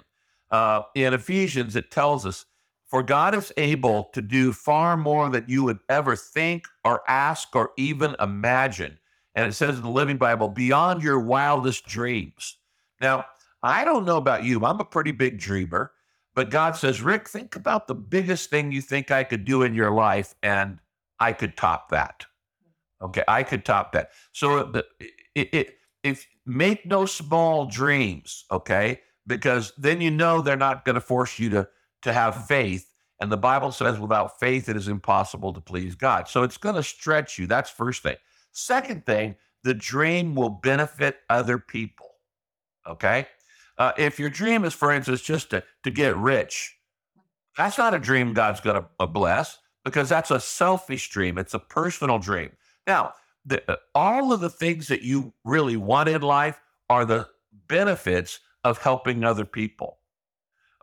Uh, 0.52 0.82
in 0.96 1.14
Ephesians, 1.14 1.76
it 1.76 1.90
tells 1.92 2.26
us, 2.26 2.46
For 2.88 3.04
God 3.04 3.36
is 3.36 3.52
able 3.58 4.06
to 4.14 4.22
do 4.22 4.54
far 4.54 4.96
more 4.96 5.30
than 5.30 5.46
you 5.48 5.64
would 5.64 5.80
ever 5.90 6.16
think 6.16 6.66
or 6.86 7.02
ask 7.08 7.56
or 7.56 7.72
even 7.78 8.16
imagine. 8.20 8.98
And 9.36 9.46
it 9.46 9.54
says 9.54 9.76
in 9.78 9.84
the 9.84 9.90
Living 9.90 10.18
Bible, 10.18 10.50
beyond 10.50 11.04
your 11.04 11.20
wildest 11.20 11.86
dreams. 11.86 12.58
Now, 13.02 13.26
I 13.62 13.84
don't 13.84 14.06
know 14.06 14.18
about 14.18 14.44
you, 14.44 14.66
I'm 14.66 14.80
a 14.80 14.86
pretty 14.86 15.12
big 15.12 15.38
dreamer. 15.38 15.92
But 16.38 16.52
God 16.52 16.76
says, 16.76 17.02
Rick, 17.02 17.28
think 17.28 17.56
about 17.56 17.88
the 17.88 17.96
biggest 17.96 18.52
thing 18.52 18.72
you 18.72 18.80
think 18.80 19.10
I 19.10 19.24
could 19.24 19.44
do 19.44 19.64
in 19.64 19.74
your 19.74 19.90
life, 19.90 20.36
and 20.44 20.78
I 21.20 21.34
could 21.34 21.58
top 21.58 21.90
that. 21.90 22.28
Okay, 23.02 23.24
I 23.28 23.42
could 23.42 23.66
top 23.66 23.92
that. 23.94 24.12
So 24.34 24.72
it, 25.34 25.48
it, 25.52 25.78
if 26.04 26.28
make 26.46 26.86
no 26.86 27.08
small 27.08 27.66
dreams, 27.66 28.46
okay, 28.52 29.02
because 29.26 29.74
then 29.80 30.00
you 30.00 30.12
know 30.12 30.42
they're 30.42 30.56
not 30.56 30.86
going 30.86 30.94
to 30.94 31.02
force 31.02 31.40
you 31.40 31.50
to 31.50 31.68
to 32.02 32.14
have 32.14 32.48
faith. 32.48 32.88
And 33.20 33.32
the 33.32 33.38
Bible 33.38 33.72
says, 33.72 34.00
without 34.00 34.40
faith, 34.40 34.70
it 34.70 34.76
is 34.76 34.88
impossible 34.88 35.54
to 35.54 35.62
please 35.62 35.96
God. 35.96 36.28
So 36.28 36.44
it's 36.44 36.58
going 36.58 36.76
to 36.76 36.84
stretch 36.84 37.40
you. 37.40 37.48
That's 37.48 37.70
first 37.70 38.04
thing. 38.04 38.18
Second 38.52 39.06
thing, 39.06 39.36
the 39.64 39.74
dream 39.74 40.36
will 40.36 40.50
benefit 40.50 41.18
other 41.30 41.58
people. 41.58 42.10
Okay. 42.88 43.28
Uh, 43.78 43.92
if 43.98 44.20
your 44.20 44.30
dream 44.30 44.64
is, 44.66 44.74
for 44.74 44.92
instance, 44.92 45.22
just 45.22 45.50
to, 45.52 45.64
to 45.84 45.92
get 45.92 46.16
rich, 46.18 46.76
that's 47.58 47.78
not 47.78 47.94
a 47.94 48.00
dream 48.00 48.34
God's 48.34 48.62
going 48.62 48.84
to 49.00 49.08
bless 49.08 49.58
because 49.84 50.10
that's 50.10 50.32
a 50.32 50.40
selfish 50.40 51.10
dream. 51.10 51.38
It's 51.38 51.54
a 51.54 51.60
personal 51.60 52.20
dream. 52.20 52.52
Now, 52.86 53.14
the, 53.46 53.64
uh, 53.72 53.78
all 53.96 54.32
of 54.34 54.42
the 54.42 54.50
things 54.50 54.88
that 54.88 55.02
you 55.02 55.34
really 55.44 55.78
want 55.78 56.10
in 56.10 56.22
life 56.22 56.60
are 56.90 57.06
the 57.06 57.28
benefits 57.68 58.40
of 58.64 58.78
helping 58.80 59.24
other 59.24 59.46
people. 59.46 60.00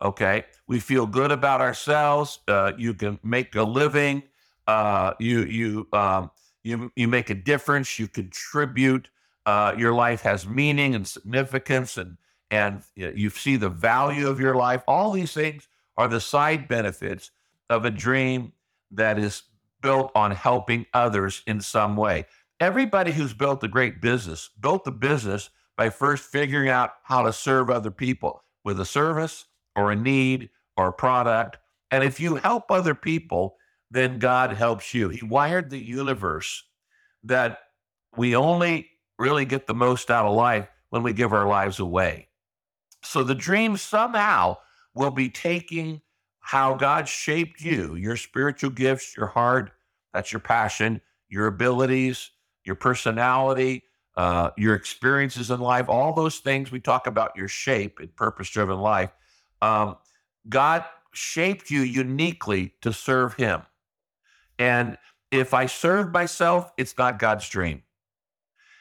Okay. 0.02 0.44
We 0.66 0.80
feel 0.80 1.06
good 1.06 1.30
about 1.30 1.60
ourselves. 1.60 2.40
Uh, 2.48 2.72
you 2.76 2.94
can 2.94 3.18
make 3.22 3.54
a 3.54 3.62
living. 3.62 4.22
Uh, 4.66 5.12
you, 5.18 5.44
you, 5.44 5.88
um, 5.92 6.30
you, 6.62 6.90
you 6.96 7.08
make 7.08 7.30
a 7.30 7.34
difference. 7.34 7.98
You 7.98 8.08
contribute. 8.08 9.08
Uh, 9.46 9.74
your 9.76 9.92
life 9.92 10.22
has 10.22 10.46
meaning 10.46 10.94
and 10.94 11.06
significance 11.06 11.98
and 11.98 12.16
and 12.50 12.82
you 12.94 13.30
see 13.30 13.56
the 13.56 13.68
value 13.68 14.28
of 14.28 14.38
your 14.38 14.54
life. 14.54 14.82
All 14.86 15.10
these 15.10 15.32
things 15.32 15.66
are 15.96 16.06
the 16.06 16.20
side 16.20 16.68
benefits 16.68 17.32
of 17.68 17.84
a 17.84 17.90
dream 17.90 18.52
that 18.92 19.18
is 19.18 19.42
built 19.82 20.12
on 20.14 20.30
helping 20.30 20.86
others 20.94 21.42
in 21.46 21.60
some 21.60 21.96
way. 21.96 22.26
Everybody 22.60 23.10
who's 23.10 23.34
built 23.34 23.64
a 23.64 23.68
great 23.68 24.00
business 24.00 24.50
built 24.60 24.84
the 24.84 24.92
business 24.92 25.50
by 25.76 25.90
first 25.90 26.24
figuring 26.24 26.68
out 26.68 26.92
how 27.02 27.22
to 27.22 27.32
serve 27.32 27.70
other 27.70 27.90
people 27.90 28.44
with 28.62 28.78
a 28.78 28.84
service 28.84 29.46
or 29.76 29.90
a 29.90 29.96
need 29.96 30.50
or 30.76 30.88
a 30.88 30.92
product. 30.92 31.58
And 31.90 32.02
if 32.02 32.18
you 32.20 32.36
help 32.36 32.70
other 32.70 32.94
people, 32.94 33.56
then 33.90 34.18
God 34.18 34.52
helps 34.52 34.94
you. 34.94 35.08
He 35.08 35.24
wired 35.24 35.70
the 35.70 35.78
universe 35.78 36.64
that 37.22 37.58
we 38.16 38.34
only 38.34 38.90
really 39.18 39.44
get 39.44 39.66
the 39.66 39.74
most 39.74 40.10
out 40.10 40.26
of 40.26 40.34
life 40.34 40.68
when 40.90 41.02
we 41.02 41.12
give 41.12 41.32
our 41.32 41.46
lives 41.46 41.78
away. 41.78 42.28
So 43.02 43.22
the 43.22 43.34
dream 43.34 43.76
somehow 43.76 44.58
will 44.94 45.10
be 45.10 45.28
taking 45.28 46.00
how 46.40 46.74
God 46.74 47.08
shaped 47.08 47.60
you, 47.60 47.94
your 47.94 48.16
spiritual 48.16 48.70
gifts, 48.70 49.16
your 49.16 49.26
heart, 49.26 49.72
that's 50.12 50.32
your 50.32 50.40
passion, 50.40 51.00
your 51.28 51.46
abilities, 51.46 52.30
your 52.64 52.76
personality, 52.76 53.82
uh, 54.16 54.50
your 54.56 54.74
experiences 54.74 55.50
in 55.50 55.60
life, 55.60 55.88
all 55.88 56.12
those 56.12 56.38
things 56.38 56.70
we 56.70 56.80
talk 56.80 57.06
about 57.06 57.36
your 57.36 57.48
shape 57.48 58.00
in 58.00 58.08
purpose 58.08 58.50
driven 58.50 58.78
life. 58.78 59.10
Um, 59.62 59.96
God 60.48 60.84
shaped 61.12 61.70
you 61.70 61.80
uniquely 61.80 62.74
to 62.82 62.92
serve 62.92 63.34
Him. 63.34 63.62
And 64.58 64.98
if 65.30 65.54
I 65.54 65.66
serve 65.66 66.12
myself, 66.12 66.72
it's 66.76 66.96
not 66.96 67.18
God's 67.18 67.48
dream. 67.48 67.82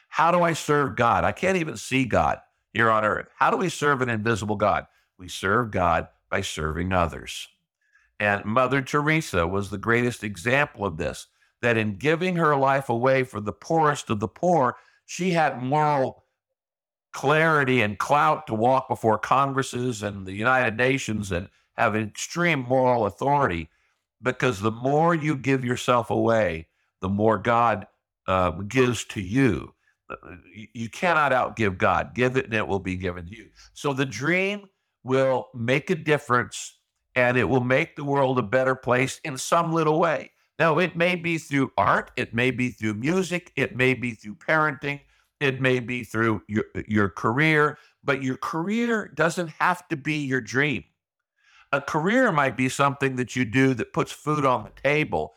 How 0.10 0.32
do 0.32 0.42
I 0.42 0.54
serve 0.54 0.96
God? 0.96 1.24
I 1.24 1.32
can't 1.32 1.58
even 1.58 1.78
see 1.78 2.06
God 2.06 2.40
here 2.74 2.90
on 2.90 3.04
earth. 3.04 3.28
How 3.38 3.50
do 3.50 3.58
we 3.58 3.70
serve 3.70 4.02
an 4.02 4.10
invisible 4.10 4.56
God? 4.56 4.86
We 5.18 5.28
serve 5.28 5.72
God 5.72 6.08
by 6.30 6.42
serving 6.42 6.92
others. 6.94 7.48
And 8.20 8.46
Mother 8.46 8.82
Teresa 8.82 9.48
was 9.48 9.70
the 9.70 9.78
greatest 9.78 10.24
example 10.24 10.86
of 10.86 10.98
this, 10.98 11.28
that 11.62 11.78
in 11.78 11.96
giving 11.96 12.36
her 12.36 12.56
life 12.56 12.90
away 12.90 13.24
for 13.24 13.40
the 13.40 13.54
poorest 13.54 14.10
of 14.10 14.20
the 14.20 14.28
poor, 14.28 14.76
she 15.06 15.32
had 15.32 15.64
moral 15.64 16.23
clarity 17.14 17.82
and 17.82 17.98
clout 17.98 18.48
to 18.48 18.54
walk 18.54 18.90
before 18.90 19.18
Congresses 19.18 20.04
and 20.04 20.26
the 20.26 20.34
United 20.34 20.78
Nations 20.78 21.32
and 21.32 21.50
have 21.78 21.96
extreme 21.96 22.66
moral 22.68 23.06
authority. 23.06 23.70
Because 24.22 24.62
the 24.62 24.72
more 24.72 25.14
you 25.14 25.36
give 25.36 25.66
yourself 25.66 26.10
away, 26.10 26.68
the 27.02 27.10
more 27.10 27.38
God 27.38 27.88
uh, 28.28 28.52
gives 28.52 29.04
to 29.06 29.22
you 29.22 29.74
you 30.74 30.90
cannot 30.90 31.32
outgive 31.32 31.78
God. 31.78 32.14
Give 32.14 32.38
it 32.38 32.46
and 32.46 32.54
it 32.54 32.68
will 32.68 32.80
be 32.80 32.96
given 32.96 33.26
to 33.26 33.36
you. 33.36 33.50
So 33.74 33.94
the 33.94 34.06
dream 34.06 34.70
will 35.04 35.50
make 35.54 35.90
a 35.90 35.96
difference 35.96 36.78
and 37.16 37.38
it 37.38 37.46
will 37.46 37.64
make 37.64 37.96
the 37.96 38.04
world 38.04 38.40
a 38.40 38.44
better 38.44 38.76
place 38.76 39.20
in 39.24 39.38
some 39.38 39.72
little 39.72 40.00
way. 40.00 40.32
Now, 40.60 40.78
it 40.80 40.96
may 40.96 41.16
be 41.16 41.38
through 41.38 41.72
art, 41.78 42.12
it 42.16 42.34
may 42.34 42.52
be 42.52 42.70
through 42.70 42.94
music, 42.96 43.52
it 43.56 43.76
may 43.76 43.94
be 43.96 44.12
through 44.12 44.36
parenting, 44.36 45.02
it 45.44 45.62
may 45.62 45.80
be 45.80 46.04
through 46.04 46.42
your, 46.48 46.66
your 46.88 47.10
career, 47.10 47.78
but 48.04 48.24
your 48.24 48.38
career 48.38 49.12
doesn't 49.16 49.50
have 49.60 49.88
to 49.90 49.98
be 49.98 50.18
your 50.18 50.42
dream. 50.42 50.84
A 51.72 51.82
career 51.82 52.32
might 52.32 52.56
be 52.56 52.70
something 52.70 53.16
that 53.16 53.36
you 53.36 53.46
do 53.46 53.74
that 53.74 53.94
puts 53.94 54.12
food 54.12 54.46
on 54.46 54.64
the 54.64 54.82
table, 54.82 55.34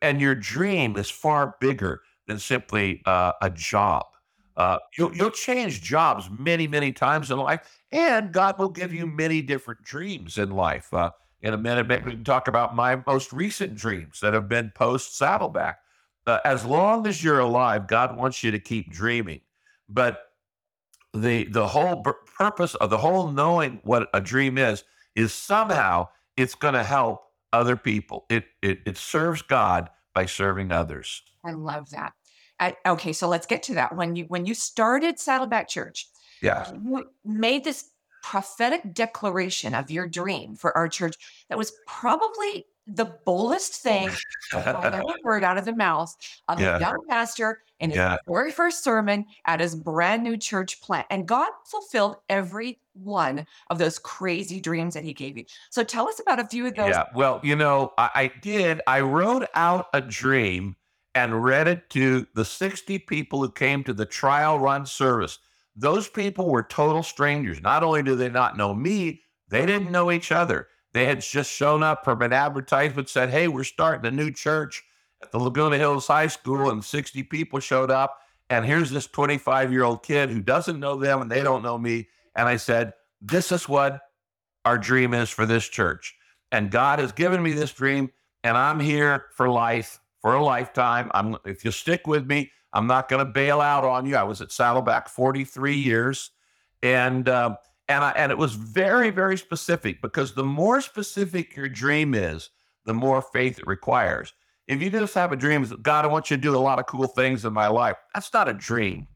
and 0.00 0.20
your 0.20 0.34
dream 0.34 0.96
is 0.96 1.10
far 1.10 1.56
bigger 1.60 2.02
than 2.26 2.38
simply 2.38 3.02
uh, 3.06 3.32
a 3.42 3.50
job. 3.50 4.04
Uh, 4.56 4.78
you'll, 4.96 5.14
you'll 5.16 5.30
change 5.30 5.82
jobs 5.82 6.28
many, 6.38 6.68
many 6.68 6.92
times 6.92 7.30
in 7.30 7.38
life, 7.38 7.80
and 7.92 8.32
God 8.32 8.58
will 8.58 8.68
give 8.68 8.92
you 8.92 9.06
many 9.06 9.42
different 9.42 9.82
dreams 9.82 10.38
in 10.38 10.50
life. 10.50 10.92
Uh, 10.92 11.10
in 11.42 11.54
a 11.54 11.58
minute, 11.58 11.88
maybe 11.88 12.04
we 12.04 12.12
can 12.12 12.24
talk 12.24 12.48
about 12.48 12.76
my 12.76 13.02
most 13.06 13.32
recent 13.32 13.74
dreams 13.74 14.20
that 14.20 14.34
have 14.34 14.48
been 14.48 14.70
post 14.74 15.16
Saddleback. 15.16 15.78
Uh, 16.26 16.38
as 16.44 16.64
long 16.64 17.06
as 17.06 17.24
you're 17.24 17.38
alive, 17.38 17.86
God 17.86 18.16
wants 18.16 18.44
you 18.44 18.50
to 18.50 18.58
keep 18.58 18.92
dreaming. 18.92 19.40
But 19.90 20.20
the 21.12 21.44
the 21.44 21.66
whole 21.66 21.96
b- 21.96 22.12
purpose 22.38 22.74
of 22.76 22.90
the 22.90 22.98
whole 22.98 23.30
knowing 23.30 23.80
what 23.82 24.08
a 24.14 24.20
dream 24.20 24.56
is 24.58 24.84
is 25.16 25.32
somehow 25.32 26.08
it's 26.36 26.54
going 26.54 26.74
to 26.74 26.84
help 26.84 27.24
other 27.52 27.76
people. 27.76 28.26
It, 28.28 28.44
it 28.62 28.78
it 28.86 28.96
serves 28.96 29.42
God 29.42 29.90
by 30.14 30.26
serving 30.26 30.70
others. 30.70 31.22
I 31.44 31.52
love 31.52 31.90
that. 31.90 32.12
I, 32.60 32.76
okay, 32.86 33.12
so 33.12 33.26
let's 33.26 33.46
get 33.46 33.62
to 33.64 33.74
that. 33.74 33.96
When 33.96 34.14
you 34.16 34.24
when 34.24 34.46
you 34.46 34.54
started 34.54 35.18
Saddleback 35.18 35.66
Church, 35.68 36.08
Yeah. 36.42 36.70
you 36.72 37.06
made 37.24 37.64
this 37.64 37.90
prophetic 38.22 38.92
declaration 38.94 39.74
of 39.74 39.90
your 39.90 40.06
dream 40.06 40.54
for 40.54 40.76
our 40.76 40.86
church 40.88 41.16
that 41.48 41.56
was 41.58 41.72
probably 41.86 42.66
the 42.92 43.04
boldest 43.24 43.74
thing 43.74 44.10
heard 44.52 45.44
out 45.44 45.56
of 45.58 45.64
the 45.64 45.74
mouth 45.74 46.14
of 46.48 46.60
Yeah. 46.60 46.76
a 46.76 46.80
young 46.80 46.98
pastor 47.08 47.62
in 47.78 47.90
his 47.90 47.96
Yeah. 47.96 48.16
very 48.26 48.50
first 48.50 48.82
sermon 48.82 49.26
at 49.44 49.60
his 49.60 49.74
brand 49.74 50.22
new 50.22 50.36
church 50.36 50.80
plant. 50.80 51.06
And 51.10 51.26
God 51.26 51.50
fulfilled 51.64 52.16
every 52.28 52.80
one 52.94 53.46
of 53.70 53.78
those 53.78 53.98
crazy 53.98 54.60
dreams 54.60 54.94
that 54.94 55.04
he 55.04 55.12
gave 55.12 55.38
you. 55.38 55.44
So 55.70 55.84
tell 55.84 56.08
us 56.08 56.20
about 56.20 56.40
a 56.40 56.44
few 56.46 56.66
of 56.66 56.74
those. 56.74 56.90
Yeah. 56.90 57.04
Well, 57.14 57.40
you 57.42 57.56
know, 57.56 57.92
I, 57.96 58.10
I 58.14 58.32
did. 58.40 58.80
I 58.86 59.00
wrote 59.00 59.46
out 59.54 59.86
a 59.94 60.00
dream 60.00 60.76
and 61.14 61.42
read 61.44 61.68
it 61.68 61.90
to 61.90 62.26
the 62.34 62.44
60 62.44 62.98
people 63.00 63.40
who 63.40 63.50
came 63.50 63.84
to 63.84 63.92
the 63.92 64.06
trial 64.06 64.58
run 64.58 64.84
service. 64.86 65.38
Those 65.76 66.08
people 66.08 66.48
were 66.50 66.62
total 66.64 67.02
strangers. 67.02 67.60
Not 67.62 67.82
only 67.82 68.02
do 68.02 68.16
they 68.16 68.28
not 68.28 68.56
know 68.56 68.74
me, 68.74 69.22
they 69.48 69.64
didn't 69.66 69.90
know 69.90 70.10
each 70.10 70.30
other. 70.32 70.68
They 70.92 71.06
had 71.06 71.20
just 71.20 71.50
shown 71.50 71.82
up 71.82 72.04
from 72.04 72.22
an 72.22 72.32
advertisement, 72.32 73.08
said, 73.08 73.30
Hey, 73.30 73.48
we're 73.48 73.64
starting 73.64 74.06
a 74.06 74.10
new 74.10 74.30
church 74.30 74.82
at 75.22 75.30
the 75.30 75.38
Laguna 75.38 75.78
Hills 75.78 76.06
High 76.06 76.26
School, 76.26 76.70
and 76.70 76.84
60 76.84 77.22
people 77.24 77.60
showed 77.60 77.90
up. 77.90 78.18
And 78.48 78.64
here's 78.64 78.90
this 78.90 79.06
25 79.06 79.72
year 79.72 79.84
old 79.84 80.02
kid 80.02 80.30
who 80.30 80.40
doesn't 80.40 80.80
know 80.80 80.96
them 80.96 81.22
and 81.22 81.30
they 81.30 81.42
don't 81.42 81.62
know 81.62 81.78
me. 81.78 82.08
And 82.34 82.48
I 82.48 82.56
said, 82.56 82.92
This 83.20 83.52
is 83.52 83.68
what 83.68 84.00
our 84.64 84.78
dream 84.78 85.14
is 85.14 85.30
for 85.30 85.46
this 85.46 85.68
church. 85.68 86.16
And 86.52 86.70
God 86.70 86.98
has 86.98 87.12
given 87.12 87.42
me 87.42 87.52
this 87.52 87.72
dream, 87.72 88.10
and 88.42 88.56
I'm 88.56 88.80
here 88.80 89.26
for 89.36 89.48
life, 89.48 90.00
for 90.20 90.34
a 90.34 90.42
lifetime. 90.42 91.10
I'm 91.14 91.36
if 91.44 91.64
you 91.64 91.70
stick 91.70 92.08
with 92.08 92.26
me, 92.26 92.50
I'm 92.72 92.88
not 92.88 93.08
going 93.08 93.24
to 93.24 93.30
bail 93.30 93.60
out 93.60 93.84
on 93.84 94.06
you. 94.06 94.16
I 94.16 94.24
was 94.24 94.40
at 94.40 94.50
Saddleback 94.50 95.08
43 95.08 95.76
years, 95.76 96.30
and 96.82 97.28
um, 97.28 97.56
And, 97.90 98.04
I, 98.04 98.10
and 98.12 98.30
it 98.30 98.38
was 98.38 98.54
very, 98.54 99.10
very 99.10 99.36
specific 99.36 100.00
because 100.00 100.32
the 100.32 100.44
more 100.44 100.80
specific 100.80 101.56
your 101.56 101.68
dream 101.68 102.14
is, 102.14 102.50
the 102.84 102.94
more 102.94 103.20
faith 103.20 103.58
it 103.58 103.66
requires. 103.66 104.32
If 104.68 104.80
you 104.80 104.90
just 104.90 105.14
have 105.14 105.32
a 105.32 105.36
dream, 105.36 105.64
God, 105.82 106.04
I 106.04 106.08
want 106.08 106.30
you 106.30 106.36
to 106.36 106.40
do 106.40 106.56
a 106.56 106.58
lot 106.58 106.78
of 106.78 106.86
cool 106.86 107.08
things 107.08 107.44
in 107.44 107.52
my 107.52 107.66
life, 107.66 107.96
that's 108.14 108.32
not 108.32 108.48
a 108.48 108.54
dream. 108.54 109.08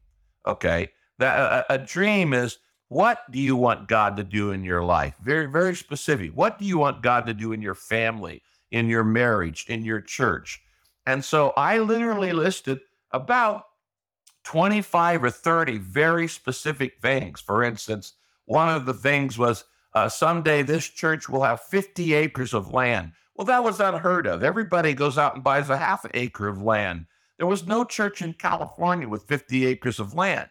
Okay. 0.45 0.89
That, 1.19 1.65
a, 1.69 1.75
a 1.75 1.77
dream 1.77 2.33
is 2.33 2.57
what 2.89 3.31
do 3.31 3.39
you 3.39 3.55
want 3.55 3.87
God 3.87 4.17
to 4.17 4.25
do 4.25 4.51
in 4.51 4.65
your 4.65 4.83
life? 4.83 5.15
Very, 5.23 5.45
very 5.45 5.73
specific. 5.73 6.31
What 6.31 6.59
do 6.59 6.65
you 6.65 6.77
want 6.77 7.01
God 7.01 7.25
to 7.27 7.33
do 7.33 7.53
in 7.53 7.61
your 7.61 7.75
family, 7.75 8.41
in 8.71 8.89
your 8.89 9.05
marriage, 9.05 9.65
in 9.69 9.85
your 9.85 10.01
church? 10.01 10.61
And 11.05 11.23
so 11.23 11.53
I 11.55 11.77
literally 11.79 12.33
listed 12.33 12.81
about 13.11 13.67
25 14.43 15.23
or 15.23 15.29
30 15.29 15.77
very 15.77 16.27
specific 16.27 16.99
things. 17.01 17.39
For 17.39 17.63
instance, 17.63 18.13
one 18.45 18.69
of 18.69 18.85
the 18.85 18.93
things 18.93 19.37
was 19.37 19.65
uh, 19.93 20.09
someday 20.09 20.61
this 20.61 20.87
church 20.87 21.29
will 21.29 21.43
have 21.43 21.61
50 21.61 22.13
acres 22.13 22.53
of 22.53 22.73
land. 22.73 23.13
Well, 23.35 23.45
that 23.45 23.63
was 23.63 23.79
unheard 23.79 24.27
of. 24.27 24.43
Everybody 24.43 24.93
goes 24.93 25.17
out 25.17 25.35
and 25.35 25.43
buys 25.43 25.69
a 25.69 25.77
half 25.77 26.05
acre 26.13 26.47
of 26.47 26.61
land. 26.61 27.05
There 27.37 27.47
was 27.47 27.67
no 27.67 27.83
church 27.83 28.21
in 28.21 28.33
California 28.33 29.07
with 29.07 29.23
50 29.23 29.65
acres 29.65 29.99
of 29.99 30.13
land. 30.13 30.49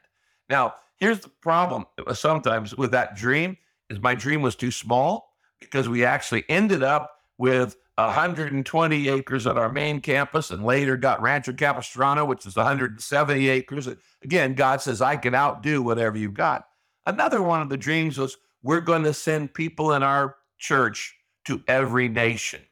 Now, 0.50 0.74
here's 0.96 1.20
the 1.20 1.30
problem 1.30 1.86
sometimes 2.12 2.76
with 2.76 2.90
that 2.90 3.16
dream 3.16 3.56
is 3.88 4.00
my 4.00 4.14
dream 4.14 4.42
was 4.42 4.56
too 4.56 4.70
small 4.70 5.30
because 5.60 5.88
we 5.88 6.04
actually 6.04 6.44
ended 6.48 6.82
up 6.82 7.20
with 7.38 7.76
120 7.96 9.08
acres 9.08 9.46
at 9.46 9.56
our 9.56 9.70
main 9.70 10.00
campus 10.00 10.50
and 10.50 10.64
later 10.64 10.96
got 10.96 11.22
Rancho 11.22 11.52
Capistrano, 11.52 12.24
which 12.24 12.44
is 12.44 12.56
170 12.56 13.48
acres. 13.48 13.88
Again, 14.22 14.54
God 14.54 14.80
says, 14.80 15.00
I 15.00 15.16
can 15.16 15.34
outdo 15.34 15.82
whatever 15.82 16.18
you've 16.18 16.34
got. 16.34 16.66
Another 17.06 17.42
one 17.42 17.61
of 17.61 17.68
the 17.68 17.76
dreams 17.76 18.18
was 18.18 18.38
we're 18.62 18.80
going 18.80 19.04
to 19.04 19.12
send 19.12 19.54
people 19.54 19.92
in 19.92 20.02
our 20.02 20.37
church 20.58 21.14
to 21.44 21.62
every 21.68 22.08
nation 22.08 22.62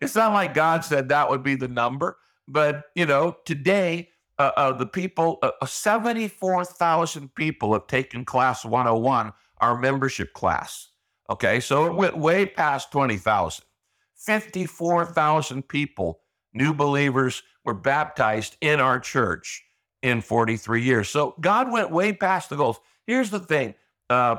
It's 0.00 0.16
not 0.16 0.32
like 0.32 0.54
God 0.54 0.84
said 0.84 1.08
that 1.08 1.30
would 1.30 1.44
be 1.44 1.54
the 1.54 1.68
number. 1.68 2.18
But 2.48 2.84
you 2.94 3.06
know, 3.06 3.36
today 3.44 4.10
uh, 4.38 4.50
uh, 4.56 4.72
the 4.72 4.86
people, 4.86 5.38
uh, 5.42 5.50
uh 5.60 5.66
74,000 5.66 7.34
people 7.34 7.72
have 7.72 7.86
taken 7.86 8.24
class 8.24 8.64
101, 8.64 9.32
our 9.58 9.78
membership 9.78 10.32
class. 10.32 10.88
Okay, 11.30 11.60
so 11.60 11.86
it 11.86 11.94
went 11.94 12.16
way 12.16 12.44
past 12.46 12.92
20,000. 12.92 13.64
54,000 14.16 15.68
people, 15.68 16.20
new 16.52 16.74
believers, 16.74 17.42
were 17.64 17.74
baptized 17.74 18.56
in 18.60 18.80
our 18.80 19.00
church 19.00 19.64
in 20.02 20.20
43 20.20 20.82
years. 20.82 21.08
So 21.08 21.34
God 21.40 21.72
went 21.72 21.90
way 21.90 22.12
past 22.12 22.50
the 22.50 22.56
goals. 22.56 22.78
Here's 23.06 23.30
the 23.30 23.40
thing 23.40 23.74
uh, 24.10 24.36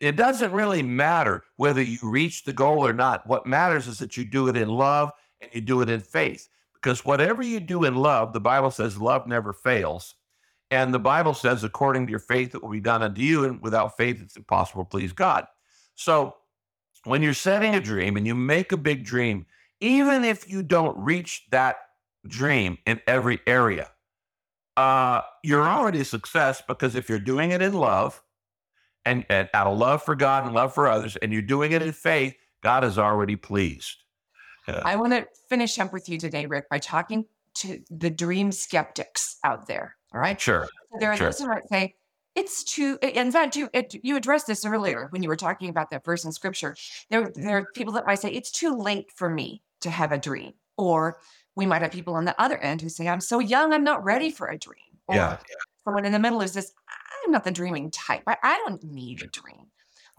it 0.00 0.16
doesn't 0.16 0.52
really 0.52 0.82
matter 0.82 1.44
whether 1.56 1.82
you 1.82 1.98
reach 2.02 2.44
the 2.44 2.52
goal 2.52 2.86
or 2.86 2.92
not. 2.92 3.26
What 3.26 3.46
matters 3.46 3.86
is 3.86 3.98
that 3.98 4.16
you 4.16 4.24
do 4.24 4.48
it 4.48 4.56
in 4.56 4.68
love 4.68 5.12
and 5.40 5.50
you 5.54 5.60
do 5.60 5.82
it 5.82 5.90
in 5.90 6.00
faith. 6.00 6.48
Because 6.82 7.04
whatever 7.04 7.42
you 7.42 7.60
do 7.60 7.84
in 7.84 7.96
love, 7.96 8.32
the 8.32 8.40
Bible 8.40 8.70
says 8.70 8.98
love 8.98 9.26
never 9.26 9.52
fails. 9.52 10.14
And 10.70 10.94
the 10.94 11.00
Bible 11.00 11.34
says, 11.34 11.64
according 11.64 12.06
to 12.06 12.10
your 12.10 12.20
faith, 12.20 12.54
it 12.54 12.62
will 12.62 12.70
be 12.70 12.80
done 12.80 13.02
unto 13.02 13.20
you. 13.20 13.44
And 13.44 13.60
without 13.60 13.96
faith, 13.96 14.20
it's 14.22 14.36
impossible 14.36 14.84
to 14.84 14.88
please 14.88 15.12
God. 15.12 15.46
So 15.94 16.36
when 17.04 17.22
you're 17.22 17.34
setting 17.34 17.74
a 17.74 17.80
dream 17.80 18.16
and 18.16 18.26
you 18.26 18.34
make 18.34 18.72
a 18.72 18.76
big 18.76 19.04
dream, 19.04 19.46
even 19.80 20.24
if 20.24 20.48
you 20.48 20.62
don't 20.62 20.96
reach 20.96 21.46
that 21.50 21.76
dream 22.26 22.78
in 22.86 23.00
every 23.06 23.40
area, 23.46 23.90
uh, 24.76 25.22
you're 25.42 25.68
already 25.68 26.00
a 26.00 26.04
success 26.04 26.62
because 26.66 26.94
if 26.94 27.08
you're 27.08 27.18
doing 27.18 27.50
it 27.50 27.60
in 27.60 27.72
love 27.72 28.22
and, 29.04 29.26
and 29.28 29.48
out 29.52 29.66
of 29.66 29.76
love 29.76 30.02
for 30.02 30.14
God 30.14 30.44
and 30.44 30.54
love 30.54 30.72
for 30.72 30.86
others, 30.86 31.16
and 31.16 31.32
you're 31.32 31.42
doing 31.42 31.72
it 31.72 31.82
in 31.82 31.92
faith, 31.92 32.34
God 32.62 32.84
is 32.84 32.98
already 32.98 33.36
pleased. 33.36 33.96
Yeah. 34.70 34.82
I 34.84 34.96
want 34.96 35.12
to 35.12 35.26
finish 35.48 35.78
up 35.78 35.92
with 35.92 36.08
you 36.08 36.18
today, 36.18 36.46
Rick, 36.46 36.68
by 36.68 36.78
talking 36.78 37.26
to 37.54 37.80
the 37.90 38.10
dream 38.10 38.52
skeptics 38.52 39.36
out 39.44 39.66
there. 39.66 39.96
All 40.14 40.20
right. 40.20 40.40
Sure. 40.40 40.68
So 40.90 40.98
there 40.98 41.10
are 41.10 41.16
sure. 41.16 41.26
those 41.26 41.38
who 41.38 41.48
might 41.48 41.68
say, 41.68 41.94
it's 42.36 42.62
too, 42.62 42.98
in 43.02 43.32
fact, 43.32 43.56
you, 43.56 43.68
it, 43.72 43.94
you 44.02 44.16
addressed 44.16 44.46
this 44.46 44.64
earlier 44.64 45.08
when 45.10 45.22
you 45.22 45.28
were 45.28 45.36
talking 45.36 45.68
about 45.68 45.90
that 45.90 46.04
verse 46.04 46.24
in 46.24 46.32
scripture. 46.32 46.76
There, 47.10 47.30
there 47.34 47.58
are 47.58 47.66
people 47.74 47.92
that 47.94 48.06
might 48.06 48.20
say, 48.20 48.30
it's 48.30 48.52
too 48.52 48.76
late 48.76 49.10
for 49.14 49.28
me 49.28 49.62
to 49.80 49.90
have 49.90 50.12
a 50.12 50.18
dream. 50.18 50.52
Or 50.78 51.18
we 51.56 51.66
might 51.66 51.82
have 51.82 51.90
people 51.90 52.14
on 52.14 52.24
the 52.24 52.40
other 52.40 52.58
end 52.58 52.80
who 52.80 52.88
say, 52.88 53.08
I'm 53.08 53.20
so 53.20 53.40
young, 53.40 53.72
I'm 53.72 53.84
not 53.84 54.04
ready 54.04 54.30
for 54.30 54.46
a 54.46 54.56
dream. 54.56 54.78
Or 55.08 55.16
yeah. 55.16 55.36
someone 55.84 56.04
in 56.04 56.12
the 56.12 56.20
middle 56.20 56.40
who 56.40 56.46
says, 56.46 56.72
I'm 57.24 57.32
not 57.32 57.44
the 57.44 57.50
dreaming 57.50 57.90
type. 57.90 58.22
I, 58.26 58.36
I 58.42 58.62
don't 58.64 58.82
need 58.84 59.22
a 59.22 59.26
dream. 59.26 59.66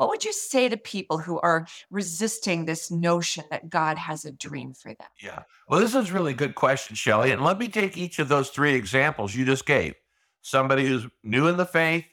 What 0.02 0.10
would 0.10 0.26
you 0.26 0.34
say 0.34 0.68
to 0.68 0.78
people 0.78 1.20
who 1.20 1.40
are 1.42 1.68
resisting 1.92 2.66
this 2.66 2.90
notion 2.90 3.44
that 3.52 3.70
God 3.70 4.00
has 4.00 4.26
a 4.26 4.32
dream 4.32 4.74
for 4.74 4.96
them? 4.96 5.08
Yeah. 5.22 5.44
Well, 5.70 5.80
this 5.80 5.94
is 5.94 6.10
a 6.10 6.14
really 6.14 6.34
good 6.34 6.56
question, 6.56 6.96
Shelley. 6.96 7.30
And 7.30 7.44
let 7.44 7.60
me 7.60 7.68
take 7.68 7.96
each 7.96 8.18
of 8.18 8.28
those 8.28 8.50
three 8.50 8.74
examples 8.74 9.36
you 9.36 9.46
just 9.46 9.68
gave 9.68 9.94
somebody 10.42 10.88
who's 10.88 11.06
new 11.24 11.48
in 11.48 11.58
the 11.58 11.68
faith, 11.68 12.04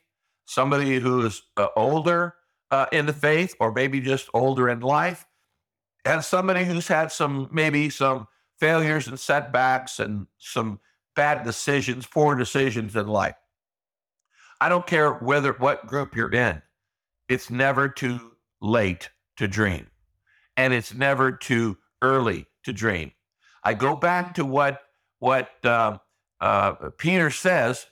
somebody 0.45 0.99
who's 0.99 1.43
uh, 1.57 1.69
older 1.77 2.35
uh, 2.71 2.85
in 2.93 3.07
the 3.07 3.15
faith, 3.15 3.55
or 3.59 3.73
maybe 3.73 4.03
just 4.03 4.29
older 4.35 4.69
in 4.69 4.81
life, 4.81 5.25
and 6.05 6.23
somebody 6.23 6.67
who's 6.67 6.89
had 6.89 7.11
some, 7.11 7.49
maybe 7.51 7.89
some 7.89 8.29
failures 8.61 9.09
and 9.09 9.19
setbacks 9.19 9.99
and 9.99 10.27
some 10.37 10.79
bad 11.17 11.43
decisions, 11.43 12.07
poor 12.07 12.35
decisions 12.35 12.95
in 12.95 13.09
life. 13.09 13.37
I 14.61 14.69
don't 14.69 14.87
care 14.87 15.15
whether 15.15 15.55
what 15.55 15.87
group 15.87 16.15
you're 16.15 16.31
in. 16.31 16.61
It's 17.29 17.51
never 17.51 17.89
too 17.89 18.37
late 18.61 19.11
to 19.37 19.49
dream, 19.49 19.89
and 20.57 20.73
it's 20.73 20.95
never 20.95 21.33
too 21.33 21.79
early 22.03 22.47
to 22.65 22.73
dream. 22.73 23.13
I 23.63 23.75
go 23.75 23.97
back 23.97 24.35
to 24.35 24.45
what 24.45 24.81
what 25.19 25.51
uh, 25.65 25.99
uh, 26.41 26.73
Peter 26.97 27.31
says 27.31 27.87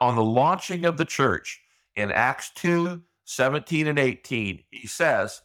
on 0.00 0.16
the 0.16 0.24
launching 0.24 0.84
of 0.84 0.96
the 0.96 1.04
church 1.04 1.60
in 1.96 2.10
Acts 2.10 2.50
2, 2.54 3.02
17 3.24 3.86
and 3.86 3.98
18. 3.98 4.64
He 4.70 4.86
says, 4.86 5.42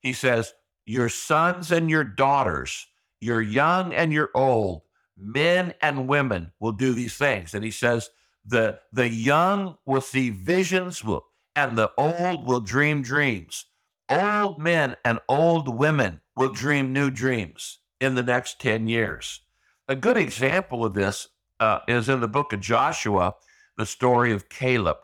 he 0.00 0.12
says, 0.12 0.52
your 0.86 1.08
sons 1.08 1.70
and 1.70 1.90
your 1.90 2.04
daughters, 2.04 2.86
your 3.20 3.42
young 3.42 3.92
and 3.92 4.12
your 4.12 4.30
old, 4.34 4.82
men 5.16 5.74
and 5.82 6.08
women 6.08 6.52
will 6.60 6.72
do 6.72 6.92
these 6.92 7.14
things. 7.14 7.54
And 7.54 7.64
he 7.64 7.70
says, 7.70 8.10
the, 8.46 8.78
the 8.92 9.08
young 9.08 9.76
will 9.84 10.00
see 10.00 10.30
visions 10.30 11.04
will, 11.04 11.26
and 11.58 11.76
the 11.76 11.90
old 11.98 12.46
will 12.46 12.60
dream 12.60 13.02
dreams. 13.02 13.66
Old 14.08 14.60
men 14.60 14.94
and 15.04 15.18
old 15.28 15.76
women 15.76 16.20
will 16.36 16.52
dream 16.52 16.92
new 16.92 17.10
dreams 17.10 17.80
in 18.00 18.14
the 18.14 18.22
next 18.22 18.60
10 18.60 18.86
years. 18.86 19.40
A 19.88 19.96
good 19.96 20.16
example 20.16 20.84
of 20.84 20.94
this 20.94 21.26
uh, 21.58 21.80
is 21.88 22.08
in 22.08 22.20
the 22.20 22.28
book 22.28 22.52
of 22.52 22.60
Joshua, 22.60 23.34
the 23.76 23.86
story 23.86 24.30
of 24.30 24.48
Caleb. 24.48 24.98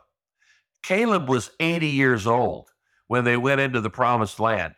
Caleb 0.85 1.29
was 1.29 1.51
80 1.59 1.89
years 1.89 2.25
old 2.25 2.71
when 3.09 3.25
they 3.25 3.37
went 3.37 3.61
into 3.61 3.81
the 3.81 3.91
promised 3.91 4.39
land. 4.39 4.75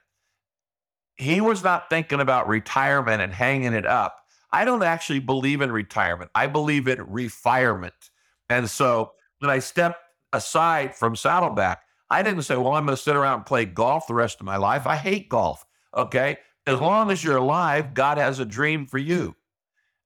He 1.19 1.43
was 1.43 1.62
not 1.62 1.91
thinking 1.91 2.21
about 2.21 2.49
retirement 2.49 3.21
and 3.21 3.35
hanging 3.35 3.75
it 3.75 3.87
up. 3.87 4.17
I 4.51 4.65
don't 4.65 4.83
actually 4.83 5.21
believe 5.21 5.61
in 5.61 5.71
retirement. 5.71 6.31
I 6.35 6.47
believe 6.47 6.89
in 6.89 6.99
refirement. 7.01 8.11
And 8.49 8.71
so 8.71 9.12
when 9.41 9.51
I 9.51 9.59
stepped 9.59 10.06
aside 10.37 10.94
from 10.94 11.16
Saddleback, 11.16 11.81
I 12.11 12.22
didn't 12.22 12.42
say, 12.42 12.57
well, 12.57 12.75
I'm 12.75 12.87
going 12.87 12.96
to 12.96 13.03
sit 13.03 13.16
around 13.16 13.38
and 13.38 13.46
play 13.46 13.64
golf 13.64 14.07
the 14.07 14.14
rest 14.14 14.40
of 14.40 14.46
my 14.46 14.57
life. 14.57 14.87
I 14.87 14.96
hate 14.96 15.29
golf. 15.29 15.64
Okay. 15.96 16.38
As 16.66 16.81
long 16.81 17.11
as 17.11 17.25
you're 17.25 17.37
alive, 17.37 17.94
God 17.94 18.18
has 18.18 18.38
a 18.38 18.44
dream 18.44 18.87
for 18.87 18.99
you. 18.99 19.35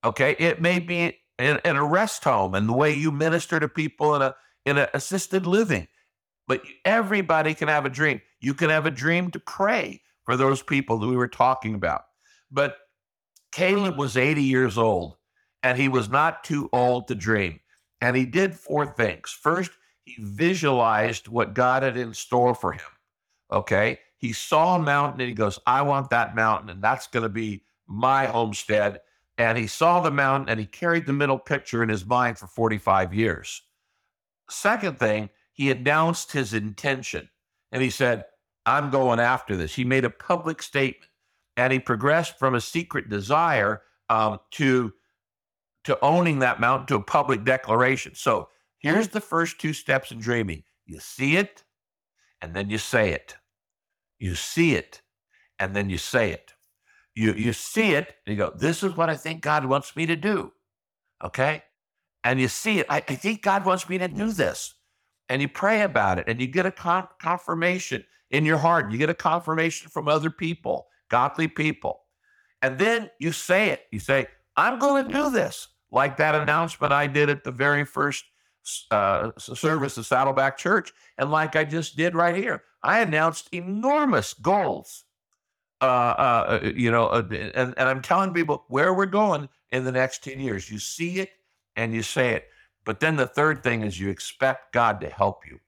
Okay. 0.05 0.35
It 0.39 0.61
may 0.61 0.79
be 0.79 1.19
in, 1.39 1.59
in 1.65 1.77
a 1.77 1.85
rest 1.85 2.25
home 2.25 2.55
and 2.55 2.69
the 2.69 2.73
way 2.75 2.95
you 2.95 3.11
minister 3.11 3.61
to 3.61 3.69
people 3.69 4.15
in 4.15 4.23
a 4.23 4.35
in 4.67 4.79
an 4.79 4.89
assisted 4.93 5.47
living. 5.47 5.89
But 6.47 6.63
everybody 6.85 7.55
can 7.55 7.69
have 7.69 7.87
a 7.87 7.91
dream. 7.91 8.21
You 8.41 8.55
can 8.55 8.71
have 8.71 8.87
a 8.87 8.91
dream 8.91 9.31
to 9.31 9.41
pray 9.41 10.03
for 10.25 10.37
those 10.37 10.63
people 10.63 10.99
that 10.99 11.07
we 11.07 11.17
were 11.17 11.29
talking 11.29 11.75
about. 11.75 12.03
But 12.51 12.77
Caleb 13.53 13.97
was 13.97 14.17
80 14.17 14.43
years 14.43 14.77
old 14.77 15.17
and 15.63 15.79
he 15.79 15.89
was 15.89 16.09
not 16.09 16.45
too 16.45 16.69
old 16.73 17.09
to 17.09 17.15
dream. 17.15 17.61
And 18.01 18.17
he 18.17 18.27
did 18.27 18.55
four 18.55 18.87
things. 18.87 19.31
First, 19.31 19.73
he 20.17 20.23
visualized 20.23 21.29
what 21.29 21.55
God 21.55 21.83
had 21.83 21.97
in 21.97 22.15
store 22.15 22.55
for 22.55 22.73
him. 22.73 22.81
Okay. 23.53 23.99
He 24.17 24.33
saw 24.33 24.77
a 24.77 24.79
mountain 24.79 25.21
and 25.21 25.29
he 25.29 25.35
goes, 25.35 25.59
I 25.67 25.83
want 25.83 26.11
that 26.11 26.35
mountain, 26.35 26.69
and 26.69 26.83
that's 26.83 27.07
going 27.07 27.23
to 27.23 27.31
be 27.31 27.65
my 27.87 28.27
homestead. 28.27 29.01
And 29.39 29.57
he 29.57 29.67
saw 29.67 30.01
the 30.01 30.11
mountain 30.11 30.51
and 30.51 30.61
he 30.61 30.67
carried 30.67 31.07
the 31.07 31.15
middle 31.15 31.39
picture 31.39 31.83
in 31.83 31.89
his 31.89 32.05
mind 32.05 32.39
for 32.39 32.47
45 32.47 33.15
years. 33.15 33.63
Second 34.51 34.99
thing, 34.99 35.31
he 35.53 35.71
announced 35.71 36.33
his 36.33 36.53
intention 36.53 37.31
and 37.73 37.83
he 37.83 37.91
said, 37.91 38.25
I'm 38.67 38.91
going 38.91 39.21
after 39.21 39.57
this. 39.57 39.75
He 39.75 39.85
made 39.85 40.05
a 40.05 40.11
public 40.11 40.63
statement 40.63 41.11
and 41.57 41.73
he 41.73 41.79
progressed 41.79 42.39
from 42.39 42.55
a 42.55 42.61
secret 42.61 43.09
desire 43.09 43.83
um, 44.11 44.41
to 44.53 44.93
to 45.85 45.99
owning 46.03 46.41
that 46.41 46.61
mountain 46.61 46.87
to 46.87 46.97
a 46.97 47.03
public 47.03 47.43
declaration. 47.43 48.15
So 48.15 48.51
here's 48.81 49.07
mm-hmm. 49.07 49.15
the 49.15 49.21
first 49.21 49.61
two 49.61 49.73
steps 49.73 50.11
in 50.11 50.19
dreaming: 50.19 50.65
you 50.87 50.99
see 51.01 51.37
it, 51.37 51.65
and 52.43 52.55
then 52.55 52.69
you 52.69 52.79
say 52.79 53.13
it. 53.13 53.37
You 54.19 54.35
see 54.35 54.75
it, 54.75 55.01
and 55.59 55.75
then 55.75 55.89
you 55.89 55.99
say 55.99 56.33
it. 56.33 56.55
You 57.15 57.33
you 57.33 57.53
see 57.53 57.93
it, 57.93 58.17
and 58.27 58.37
you 58.37 58.43
go, 58.43 58.53
"This 58.55 58.83
is 58.83 58.97
what 58.97 59.09
I 59.09 59.17
think 59.17 59.43
God 59.43 59.65
wants 59.65 59.95
me 59.97 60.07
to 60.07 60.17
do." 60.17 60.53
Okay, 61.25 61.63
and 62.25 62.41
you 62.41 62.49
see 62.49 62.81
it. 62.81 62.87
I, 62.91 62.97
I 62.97 63.15
think 63.15 63.43
God 63.43 63.65
wants 63.65 63.89
me 63.89 63.99
to 63.99 64.09
do 64.09 64.33
this, 64.33 64.75
and 65.29 65.41
you 65.41 65.49
pray 65.49 65.83
about 65.83 66.19
it, 66.19 66.25
and 66.29 66.41
you 66.41 66.47
get 66.47 66.67
a 66.67 66.73
con- 66.73 67.09
confirmation 67.21 68.05
in 68.31 68.45
your 68.45 68.59
heart. 68.59 68.91
You 68.91 68.99
get 68.99 69.11
a 69.11 69.15
confirmation 69.15 69.91
from 69.91 70.09
other 70.09 70.31
people 70.31 70.87
godly 71.11 71.49
people. 71.49 72.01
And 72.63 72.79
then 72.79 73.11
you 73.19 73.33
say 73.33 73.69
it. 73.71 73.83
You 73.91 73.99
say, 73.99 74.29
I'm 74.57 74.79
going 74.79 75.07
to 75.07 75.13
do 75.13 75.31
this, 75.31 75.69
like 75.91 76.17
that 76.17 76.35
announcement 76.35 76.93
I 76.93 77.07
did 77.07 77.29
at 77.29 77.45
the 77.45 77.51
very 77.51 77.85
first 77.85 78.25
uh, 78.91 79.31
service 79.39 79.97
of 79.97 80.07
Saddleback 80.07 80.57
Church. 80.57 80.93
And 81.19 81.31
like 81.31 81.57
I 81.57 81.65
just 81.65 81.97
did 81.97 82.15
right 82.15 82.35
here, 82.35 82.63
I 82.83 83.01
announced 83.01 83.49
enormous 83.53 84.35
goals. 84.35 85.05
Uh, 85.83 85.85
uh, 85.85 86.61
uh 86.65 86.71
you 86.75 86.91
know, 86.91 87.07
uh, 87.07 87.27
and, 87.31 87.75
and 87.77 87.89
I'm 87.89 88.03
telling 88.03 88.35
people 88.35 88.65
where 88.69 88.93
we're 88.93 89.07
going 89.07 89.49
in 89.71 89.85
the 89.85 89.93
next 89.93 90.23
10 90.25 90.41
years. 90.41 90.71
You 90.71 90.79
see 90.79 91.21
it 91.21 91.31
and 91.77 91.95
you 91.95 92.03
say 92.03 92.35
it. 92.35 92.49
But 92.85 93.01
then 93.01 93.17
the 93.17 93.27
third 93.27 93.63
thing 93.63 93.83
is 93.83 93.99
you 93.99 94.09
expect 94.11 94.73
God 94.73 95.01
to 95.01 95.09
help 95.09 95.47
you. 95.47 95.59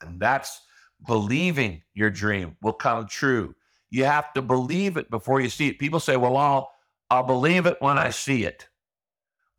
And 0.00 0.20
that's 0.20 0.60
believing 1.06 1.82
your 1.94 2.10
dream 2.10 2.56
will 2.62 2.72
come 2.72 3.06
true 3.06 3.54
you 3.92 4.06
have 4.06 4.32
to 4.32 4.40
believe 4.40 4.96
it 4.96 5.10
before 5.10 5.42
you 5.42 5.50
see 5.50 5.68
it. 5.68 5.78
People 5.78 6.00
say, 6.00 6.16
well, 6.16 6.38
I'll, 6.38 6.72
I'll 7.10 7.22
believe 7.22 7.66
it 7.66 7.76
when 7.80 7.98
I 7.98 8.08
see 8.08 8.44
it. 8.44 8.66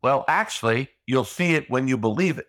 Well, 0.04 0.26
actually, 0.28 0.90
you'll 1.06 1.24
see 1.24 1.54
it 1.54 1.70
when 1.70 1.88
you 1.88 1.96
believe 1.96 2.36
it. 2.36 2.48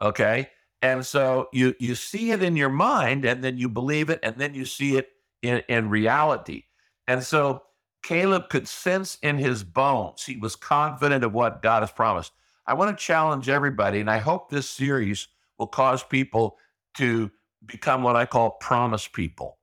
Okay. 0.00 0.48
And 0.80 1.04
so 1.04 1.48
you, 1.52 1.74
you 1.80 1.96
see 1.96 2.30
it 2.30 2.40
in 2.40 2.54
your 2.54 2.68
mind 2.68 3.24
and 3.24 3.42
then 3.42 3.58
you 3.58 3.68
believe 3.68 4.10
it 4.10 4.20
and 4.22 4.36
then 4.36 4.54
you 4.54 4.64
see 4.64 4.96
it 4.96 5.08
in, 5.42 5.60
in 5.68 5.90
reality. 5.90 6.62
And 7.08 7.20
so 7.24 7.64
Caleb 8.04 8.48
could 8.48 8.68
sense 8.68 9.18
in 9.24 9.38
his 9.38 9.64
bones, 9.64 10.22
he 10.24 10.36
was 10.36 10.54
confident 10.54 11.24
of 11.24 11.32
what 11.32 11.62
God 11.62 11.82
has 11.82 11.90
promised. 11.90 12.30
I 12.64 12.74
want 12.74 12.96
to 12.96 13.04
challenge 13.04 13.48
everybody, 13.48 13.98
and 13.98 14.08
I 14.08 14.18
hope 14.18 14.48
this 14.48 14.70
series 14.70 15.26
will 15.58 15.66
cause 15.66 16.04
people 16.04 16.58
to 16.98 17.28
become 17.66 18.04
what 18.04 18.14
I 18.14 18.24
call 18.24 18.52
promise 18.52 19.08
people. 19.08 19.58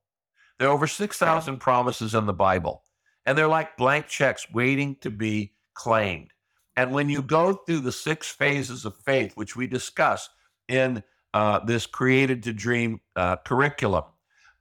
There 0.60 0.68
are 0.68 0.74
over 0.74 0.86
6,000 0.86 1.60
promises 1.60 2.14
in 2.14 2.26
the 2.26 2.34
Bible, 2.34 2.84
and 3.26 3.38
they're 3.38 3.48
like 3.48 3.78
blank 3.78 4.08
checks 4.08 4.52
waiting 4.52 4.98
to 5.00 5.10
be 5.10 5.54
claimed. 5.76 6.34
And 6.76 6.92
when 6.92 7.10
you 7.10 7.22
go 7.22 7.54
through 7.54 7.82
the 7.82 7.92
six 7.92 8.30
phases 8.30 8.86
of 8.86 8.96
faith, 8.96 9.34
which 9.36 9.56
we 9.56 9.68
discuss 9.68 10.30
in 10.68 11.04
uh, 11.34 11.60
this 11.60 11.86
Created 11.86 12.44
to 12.44 12.54
Dream 12.54 13.02
uh, 13.16 13.38
curriculum, 13.38 14.06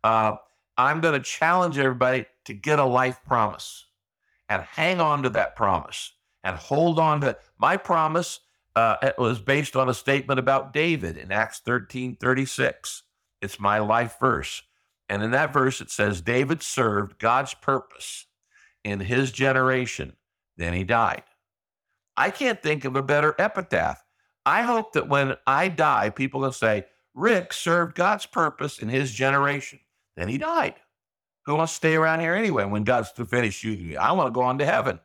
uh, 0.03 0.37
I'm 0.77 1.01
going 1.01 1.14
to 1.14 1.25
challenge 1.25 1.79
everybody 1.79 2.27
to 2.46 2.55
get 2.55 2.79
a 2.79 2.85
life 2.85 3.20
promise 3.27 3.87
and 4.49 4.62
hang 4.62 5.01
on 5.01 5.23
to 5.23 5.29
that 5.31 5.55
promise 5.57 6.12
and 6.42 6.57
hold 6.57 6.99
on 6.99 7.20
to 7.20 7.31
it. 7.31 7.40
My 7.59 7.77
promise 7.77 8.40
uh, 8.77 9.12
was 9.18 9.40
based 9.40 9.77
on 9.77 9.88
a 9.88 9.94
statement 9.94 10.40
about 10.40 10.73
David 10.73 11.16
in 11.16 11.33
Acts 11.33 11.61
13 11.61 12.16
36. 12.16 13.03
It's 13.42 13.61
my 13.61 13.79
life 13.79 14.16
verse. 14.20 14.62
And 15.09 15.23
in 15.23 15.33
that 15.33 15.53
verse, 15.53 15.81
it 15.81 15.90
says, 15.90 16.20
David 16.20 16.62
served 16.62 17.18
God's 17.18 17.55
purpose 17.55 18.27
in 18.85 19.01
his 19.01 19.33
generation, 19.33 20.14
then 20.57 20.73
he 20.73 20.85
died. 20.85 21.25
I 22.21 22.29
can't 22.29 22.63
think 22.63 22.85
of 22.85 22.97
a 22.97 23.03
better 23.03 23.35
epitaph. 23.39 24.05
I 24.45 24.61
hope 24.61 24.93
that 24.93 25.09
when 25.09 25.37
I 25.47 25.69
die, 25.69 26.11
people 26.11 26.43
will 26.43 26.53
say, 26.53 26.85
Rick 27.15 27.55
served 27.55 27.95
God's 27.95 28.27
purpose 28.27 28.79
in 28.79 28.91
his 28.91 29.11
generation, 29.11 29.81
then 30.19 30.29
he 30.29 30.37
died. 30.37 30.75
Who 31.47 31.55
wants 31.55 31.73
to 31.73 31.77
stay 31.77 31.95
around 31.97 32.21
here 32.21 32.35
anyway 32.35 32.67
when 32.67 32.85
God's 32.85 33.11
to 33.13 33.25
finish 33.25 33.65
using 33.65 33.89
me? 33.89 33.97
I 33.97 34.13
want 34.13 34.27
to 34.27 34.39
go 34.39 34.43
on 34.43 34.59
to 34.59 34.67
heaven. 34.67 35.01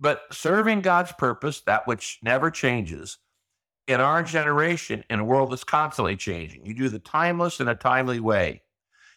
But 0.00 0.22
serving 0.30 0.80
God's 0.80 1.12
purpose, 1.12 1.60
that 1.66 1.86
which 1.86 2.18
never 2.22 2.50
changes, 2.50 3.18
in 3.86 4.00
our 4.00 4.22
generation, 4.22 5.04
in 5.10 5.20
a 5.20 5.24
world 5.24 5.52
that's 5.52 5.64
constantly 5.64 6.16
changing, 6.16 6.64
you 6.64 6.72
do 6.72 6.88
the 6.88 6.98
timeless 6.98 7.60
in 7.60 7.68
a 7.68 7.74
timely 7.74 8.20
way. 8.20 8.62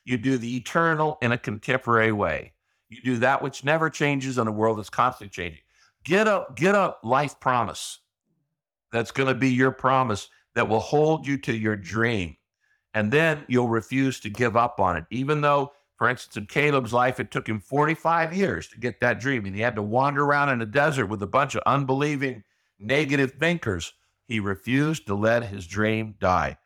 You 0.04 0.18
do 0.18 0.38
the 0.38 0.58
eternal 0.58 1.18
in 1.22 1.32
a 1.32 1.38
contemporary 1.38 2.12
way. 2.12 2.52
You 2.90 3.02
do 3.02 3.18
that 3.20 3.42
which 3.42 3.64
never 3.64 3.90
changes 3.90 4.38
in 4.38 4.48
a 4.48 4.52
world 4.52 4.80
that's 4.80 4.90
constantly 4.90 5.30
changing. 5.30 5.62
Get 6.06 6.28
a 6.28 6.46
get 6.56 6.76
a 6.76 6.96
life 7.04 7.40
promise 7.40 8.00
that's 8.92 9.12
going 9.12 9.28
to 9.28 9.36
be 9.36 9.50
your 9.50 9.72
promise 9.72 10.30
that 10.54 10.70
will 10.70 10.80
hold 10.80 11.28
you 11.28 11.38
to 11.40 11.54
your 11.54 11.76
dream. 11.76 12.38
And 12.94 13.12
then 13.12 13.44
you'll 13.48 13.68
refuse 13.68 14.22
to 14.22 14.30
give 14.30 14.56
up 14.56 14.80
on 14.80 14.96
it. 14.96 15.04
Even 15.10 15.42
though, 15.42 15.74
for 15.98 16.08
instance, 16.08 16.38
in 16.38 16.46
Caleb's 16.46 16.94
life, 16.94 17.20
it 17.20 17.30
took 17.30 17.50
him 17.50 17.60
45 17.60 18.34
years 18.34 18.70
to 18.70 18.80
get 18.80 19.02
that 19.02 19.20
dream. 19.20 19.46
And 19.46 19.54
he 19.54 19.62
had 19.62 19.76
to 19.76 19.82
wander 19.82 20.24
around 20.24 20.50
in 20.50 20.62
a 20.62 20.66
desert 20.66 21.08
with 21.08 21.22
a 21.22 21.28
bunch 21.28 21.56
of 21.56 21.64
unbelieving, 21.66 22.44
negative 22.80 23.34
thinkers. 23.34 23.92
He 24.28 24.40
refused 24.40 25.08
to 25.08 25.16
let 25.16 25.44
his 25.44 25.68
dream 25.68 26.16
die. 26.20 26.58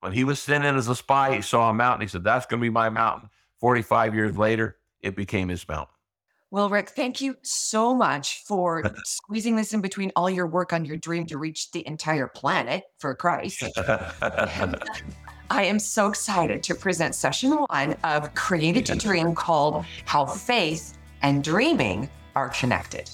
When 0.00 0.12
he 0.12 0.24
was 0.24 0.40
sent 0.40 0.64
in 0.64 0.76
as 0.76 0.88
a 0.88 0.94
spy, 0.94 1.36
he 1.36 1.42
saw 1.42 1.70
a 1.70 1.74
mountain. 1.74 2.02
He 2.02 2.08
said, 2.08 2.22
That's 2.22 2.46
going 2.46 2.60
to 2.60 2.64
be 2.64 2.70
my 2.70 2.90
mountain. 2.90 3.30
45 3.60 4.14
years 4.14 4.36
later, 4.36 4.76
it 5.00 5.16
became 5.16 5.48
his 5.48 5.66
mountain. 5.66 5.94
Well, 6.50 6.70
Rick, 6.70 6.90
thank 6.90 7.20
you 7.20 7.36
so 7.42 7.94
much 7.94 8.42
for 8.44 8.82
squeezing 9.04 9.54
this 9.54 9.74
in 9.74 9.82
between 9.82 10.10
all 10.16 10.30
your 10.30 10.46
work 10.46 10.72
on 10.72 10.86
your 10.86 10.96
dream 10.96 11.26
to 11.26 11.36
reach 11.36 11.70
the 11.72 11.86
entire 11.86 12.26
planet 12.26 12.84
for 12.98 13.14
Christ. 13.14 13.64
I 15.50 15.62
am 15.64 15.78
so 15.78 16.08
excited 16.08 16.62
to 16.62 16.74
present 16.74 17.14
session 17.14 17.52
one 17.68 17.96
of 18.02 18.34
Created 18.34 18.86
to 18.86 18.96
Dream 18.96 19.34
called 19.34 19.84
How 20.06 20.24
Faith 20.24 20.96
and 21.20 21.44
Dreaming 21.44 22.08
Are 22.34 22.48
Connected. 22.48 23.10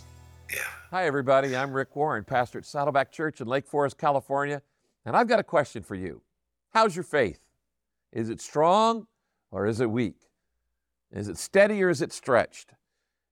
Yeah. 0.52 0.60
Hi, 0.92 1.06
everybody. 1.06 1.56
I'm 1.56 1.72
Rick 1.72 1.96
Warren, 1.96 2.22
pastor 2.22 2.58
at 2.58 2.66
Saddleback 2.66 3.10
Church 3.10 3.40
in 3.40 3.48
Lake 3.48 3.66
Forest, 3.66 3.98
California. 3.98 4.62
And 5.04 5.16
I've 5.16 5.26
got 5.26 5.40
a 5.40 5.44
question 5.44 5.82
for 5.82 5.96
you. 5.96 6.22
How's 6.72 6.94
your 6.94 7.02
faith? 7.02 7.40
Is 8.12 8.30
it 8.30 8.40
strong 8.40 9.08
or 9.50 9.66
is 9.66 9.80
it 9.80 9.90
weak? 9.90 10.28
Is 11.10 11.26
it 11.26 11.36
steady 11.36 11.82
or 11.82 11.88
is 11.88 12.00
it 12.00 12.12
stretched? 12.12 12.74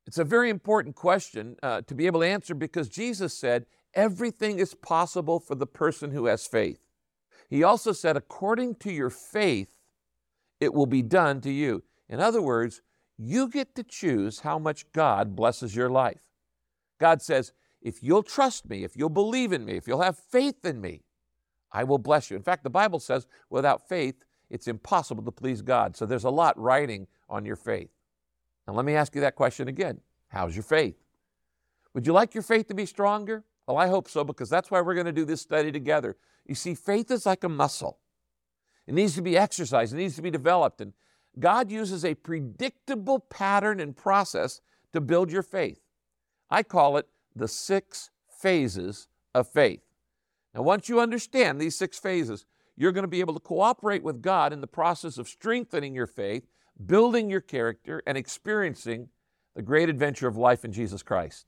It's 0.07 0.19
a 0.19 0.25
very 0.25 0.51
important 0.51 0.97
question 0.97 1.57
uh, 1.63 1.83
to 1.83 1.95
be 1.95 2.07
able 2.07 2.21
to 2.21 2.27
answer 2.27 2.55
because 2.55 2.89
Jesus 2.89 3.37
said, 3.37 3.67
Everything 3.95 4.59
is 4.59 4.75
possible 4.75 5.39
for 5.39 5.55
the 5.55 5.67
person 5.67 6.13
who 6.13 6.27
has 6.27 6.47
faith. 6.47 6.81
He 7.49 7.63
also 7.63 7.93
said, 7.93 8.17
According 8.17 8.77
to 8.77 8.93
your 8.93 9.11
faith, 9.11 9.69
it 10.61 10.73
will 10.73 10.87
be 10.87 11.03
done 11.03 11.41
to 11.43 11.51
you. 11.51 11.83
In 12.09 12.21
other 12.21 12.41
words, 12.41 12.83
you 13.19 13.49
get 13.49 13.75
to 13.75 13.83
choose 13.83 14.41
how 14.41 14.59
much 14.59 14.91
God 14.93 15.37
blesses 15.37 15.77
your 15.77 15.91
life. 15.91 16.23
God 16.99 17.21
says, 17.21 17.53
If 17.81 18.03
you'll 18.03 18.23
trust 18.23 18.69
me, 18.69 18.85
if 18.85 18.97
you'll 18.97 19.11
believe 19.11 19.53
in 19.53 19.65
me, 19.65 19.77
if 19.77 19.87
you'll 19.87 20.03
have 20.03 20.19
faith 20.19 20.65
in 20.65 20.81
me, 20.81 21.03
I 21.73 21.85
will 21.85 21.99
bless 21.99 22.31
you. 22.31 22.37
In 22.37 22.43
fact, 22.43 22.65
the 22.65 22.71
Bible 22.71 23.01
says, 23.01 23.27
without 23.51 23.89
faith, 23.89 24.25
it's 24.51 24.69
impossible 24.69 25.25
to 25.25 25.33
please 25.33 25.63
God. 25.63 25.97
So 25.97 26.05
there's 26.05 26.25
a 26.25 26.31
lot 26.31 26.59
riding 26.59 27.07
on 27.29 27.45
your 27.47 27.57
faith. 27.57 27.89
Now, 28.67 28.75
let 28.75 28.85
me 28.85 28.95
ask 28.95 29.15
you 29.15 29.21
that 29.23 29.35
question 29.35 29.69
again 29.69 30.01
How's 30.29 30.55
your 30.55 30.63
faith? 30.63 30.97
Would 31.95 32.07
you 32.07 32.13
like 32.13 32.35
your 32.35 32.43
faith 32.43 32.69
to 32.69 32.75
be 32.75 32.87
stronger? 32.87 33.45
Well, 33.67 33.77
I 33.77 33.89
hope 33.89 34.09
so 34.09 34.25
because 34.25 34.51
that's 34.51 34.71
why 34.71 34.81
we're 34.81 34.95
going 34.95 35.07
to 35.07 35.13
do 35.13 35.25
this 35.25 35.41
study 35.41 35.71
together. 35.71 36.17
You 36.47 36.55
see, 36.55 36.75
faith 36.75 37.11
is 37.11 37.27
like 37.27 37.45
a 37.45 37.49
muscle, 37.49 37.99
it 38.87 38.95
needs 38.95 39.15
to 39.15 39.23
be 39.23 39.37
exercised, 39.37 39.93
it 39.93 39.99
needs 39.99 40.17
to 40.17 40.23
be 40.23 40.31
developed. 40.31 40.81
And 40.81 40.93
God 41.39 41.71
uses 41.71 42.05
a 42.05 42.15
predictable 42.15 43.21
pattern 43.21 43.81
and 43.81 43.97
process 43.97 44.61
to 44.93 45.01
build 45.01 45.31
your 45.31 45.43
faith. 45.43 45.81
I 46.51 46.63
call 46.63 46.97
it 46.97 47.09
the 47.35 47.49
six 47.49 48.11
phases 48.29 49.09
of 49.35 49.49
faith. 49.49 49.81
Now, 50.55 50.63
once 50.63 50.89
you 50.89 51.01
understand 51.01 51.61
these 51.61 51.77
six 51.77 51.99
phases, 51.99 52.45
you're 52.77 52.93
going 52.93 53.05
to 53.05 53.09
be 53.09 53.21
able 53.21 53.35
to 53.35 53.41
cooperate 53.41 54.03
with 54.03 54.21
God 54.21 54.53
in 54.53 54.61
the 54.61 54.67
process 54.67 55.17
of 55.17 55.29
strengthening 55.29 55.95
your 55.95 56.07
faith, 56.07 56.47
building 56.87 57.31
your 57.31 57.41
character, 57.41 58.03
and 58.07 58.17
experiencing 58.17 59.09
the 59.55 59.63
great 59.63 59.89
adventure 59.89 60.29
of 60.29 60.37
life 60.37 60.65
in 60.65 60.73
Jesus 60.73 61.03
Christ. 61.03 61.47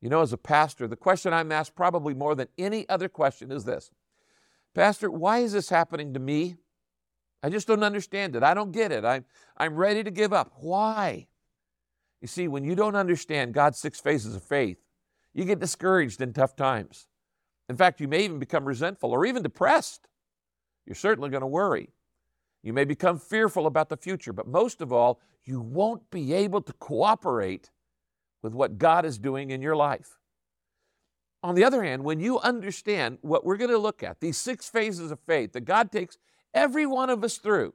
You 0.00 0.08
know, 0.08 0.20
as 0.20 0.32
a 0.32 0.38
pastor, 0.38 0.88
the 0.88 0.96
question 0.96 1.32
I'm 1.32 1.52
asked 1.52 1.74
probably 1.74 2.14
more 2.14 2.34
than 2.34 2.48
any 2.58 2.88
other 2.88 3.08
question 3.08 3.52
is 3.52 3.64
this 3.64 3.90
Pastor, 4.74 5.10
why 5.10 5.38
is 5.38 5.52
this 5.52 5.68
happening 5.68 6.14
to 6.14 6.20
me? 6.20 6.56
I 7.42 7.50
just 7.50 7.66
don't 7.66 7.82
understand 7.82 8.36
it. 8.36 8.42
I 8.42 8.54
don't 8.54 8.72
get 8.72 8.92
it. 8.92 9.04
I'm, 9.04 9.24
I'm 9.56 9.74
ready 9.74 10.04
to 10.04 10.10
give 10.10 10.32
up. 10.32 10.52
Why? 10.60 11.26
You 12.20 12.28
see, 12.28 12.46
when 12.46 12.62
you 12.62 12.76
don't 12.76 12.94
understand 12.94 13.52
God's 13.52 13.78
six 13.78 14.00
phases 14.00 14.36
of 14.36 14.44
faith, 14.44 14.78
you 15.34 15.44
get 15.44 15.58
discouraged 15.58 16.20
in 16.20 16.32
tough 16.32 16.54
times. 16.54 17.08
In 17.68 17.76
fact, 17.76 18.00
you 18.00 18.06
may 18.06 18.24
even 18.24 18.38
become 18.38 18.64
resentful 18.64 19.10
or 19.10 19.26
even 19.26 19.42
depressed. 19.42 20.06
You're 20.86 20.94
certainly 20.94 21.30
going 21.30 21.40
to 21.40 21.48
worry. 21.48 21.90
You 22.62 22.72
may 22.72 22.84
become 22.84 23.18
fearful 23.18 23.66
about 23.66 23.88
the 23.88 23.96
future, 23.96 24.32
but 24.32 24.46
most 24.46 24.80
of 24.80 24.92
all, 24.92 25.20
you 25.44 25.60
won't 25.60 26.10
be 26.10 26.32
able 26.32 26.60
to 26.62 26.72
cooperate 26.74 27.70
with 28.42 28.54
what 28.54 28.78
God 28.78 29.04
is 29.04 29.18
doing 29.18 29.50
in 29.50 29.62
your 29.62 29.76
life. 29.76 30.18
On 31.42 31.56
the 31.56 31.64
other 31.64 31.82
hand, 31.82 32.04
when 32.04 32.20
you 32.20 32.38
understand 32.38 33.18
what 33.22 33.44
we're 33.44 33.56
going 33.56 33.70
to 33.70 33.78
look 33.78 34.02
at, 34.02 34.20
these 34.20 34.36
six 34.36 34.68
phases 34.68 35.10
of 35.10 35.18
faith 35.26 35.52
that 35.52 35.64
God 35.64 35.90
takes 35.90 36.18
every 36.54 36.86
one 36.86 37.10
of 37.10 37.24
us 37.24 37.38
through, 37.38 37.74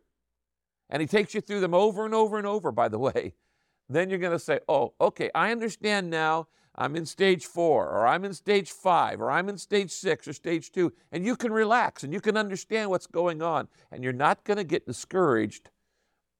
and 0.89 1.02
He 1.02 1.08
takes 1.08 1.34
you 1.34 1.41
through 1.41 1.60
them 1.60 1.73
over 1.73 2.06
and 2.06 2.13
over 2.13 2.38
and 2.38 2.47
over, 2.47 2.71
by 2.71 2.88
the 2.88 3.00
way, 3.00 3.34
then 3.89 4.10
you're 4.10 4.19
going 4.19 4.32
to 4.32 4.39
say, 4.39 4.60
oh, 4.69 4.93
okay, 5.02 5.30
I 5.36 5.52
understand 5.52 6.10
now. 6.10 6.47
I'm 6.77 6.95
in 6.95 7.05
stage 7.05 7.45
four, 7.45 7.89
or 7.89 8.05
I'm 8.05 8.23
in 8.23 8.33
stage 8.33 8.71
five, 8.71 9.19
or 9.19 9.31
I'm 9.31 9.49
in 9.49 9.57
stage 9.57 9.91
six, 9.91 10.27
or 10.27 10.33
stage 10.33 10.71
two. 10.71 10.93
And 11.11 11.25
you 11.25 11.35
can 11.35 11.51
relax 11.51 12.03
and 12.03 12.13
you 12.13 12.21
can 12.21 12.37
understand 12.37 12.89
what's 12.89 13.07
going 13.07 13.41
on. 13.41 13.67
And 13.91 14.03
you're 14.03 14.13
not 14.13 14.43
going 14.43 14.57
to 14.57 14.63
get 14.63 14.85
discouraged 14.85 15.69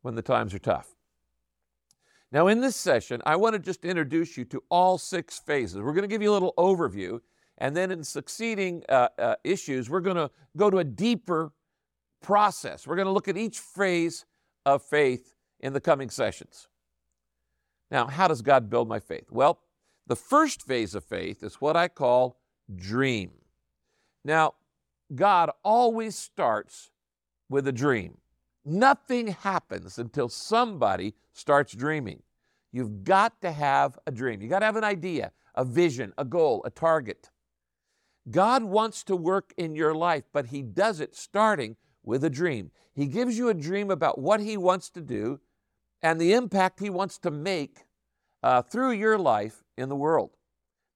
when 0.02 0.16
the 0.16 0.22
times 0.22 0.54
are 0.54 0.60
tough. 0.60 0.96
Now, 2.32 2.48
in 2.48 2.60
this 2.60 2.76
session, 2.76 3.22
I 3.26 3.36
want 3.38 3.54
to 3.54 3.60
just 3.60 3.86
introduce 3.86 4.38
you 4.38 4.46
to 4.46 4.62
all 4.70 4.98
six 4.98 5.40
phases. 5.40 5.82
We're 5.82 5.94
going 5.94 6.02
to 6.02 6.08
give 6.08 6.22
you 6.22 6.30
a 6.30 6.34
little 6.34 6.54
overview, 6.58 7.22
and 7.58 7.76
then 7.76 7.90
in 7.90 8.04
succeeding 8.04 8.84
uh, 8.90 9.08
uh, 9.18 9.36
issues, 9.44 9.90
we're 9.90 10.02
going 10.02 10.18
to 10.18 10.30
go 10.56 10.70
to 10.70 10.80
a 10.80 10.84
deeper 10.84 11.54
process. 12.22 12.86
We're 12.86 12.98
going 12.98 13.08
to 13.08 13.12
look 13.12 13.28
at 13.28 13.38
each 13.38 13.60
phase 13.60 14.26
of 14.66 14.84
faith 14.84 15.34
in 15.62 15.74
the 15.74 15.80
coming 15.80 16.10
sessions. 16.10 16.68
Now, 17.90 18.08
how 18.08 18.28
does 18.28 18.42
God 18.42 18.70
build 18.70 18.90
my 18.90 19.00
faith? 19.00 19.32
Well, 19.32 19.60
the 20.08 20.16
first 20.16 20.62
phase 20.64 20.96
of 20.96 21.04
faith 21.04 21.44
is 21.44 21.56
what 21.56 21.76
I 21.76 21.88
call 21.88 22.40
dream. 22.74 23.32
Now, 24.24 24.56
God 25.14 25.52
always 25.64 26.16
starts 26.16 26.92
with 27.50 27.68
a 27.68 27.72
dream. 27.72 28.18
Nothing 28.66 29.28
happens 29.28 29.98
until 29.98 30.28
somebody 30.28 31.14
starts 31.34 31.74
dreaming. 31.74 32.24
You've 32.72 33.04
got 33.04 33.42
to 33.42 33.52
have 33.52 33.98
a 34.06 34.12
dream. 34.12 34.42
You've 34.42 34.50
got 34.50 34.60
to 34.60 34.66
have 34.66 34.76
an 34.76 34.84
idea, 34.84 35.32
a 35.56 35.64
vision, 35.64 36.14
a 36.18 36.26
goal, 36.26 36.62
a 36.66 36.70
target. 36.70 37.30
God 38.30 38.64
wants 38.64 39.04
to 39.06 39.16
work 39.16 39.54
in 39.58 39.76
your 39.76 39.94
life, 39.94 40.26
but 40.34 40.48
He 40.48 40.62
does 40.62 41.00
it 41.00 41.16
starting 41.16 41.78
with 42.04 42.24
a 42.24 42.30
dream. 42.30 42.72
He 42.94 43.06
gives 43.06 43.38
you 43.38 43.48
a 43.48 43.54
dream 43.54 43.90
about 43.90 44.20
what 44.20 44.42
He 44.42 44.58
wants 44.58 44.90
to 44.92 45.02
do 45.02 45.40
and 46.02 46.20
the 46.20 46.34
impact 46.34 46.82
He 46.82 46.90
wants 46.90 47.18
to 47.20 47.32
make 47.32 47.86
uh, 48.44 48.62
through 48.62 48.92
your 48.92 49.18
life 49.18 49.64
in 49.78 49.90
the 49.90 49.96
world. 49.96 50.32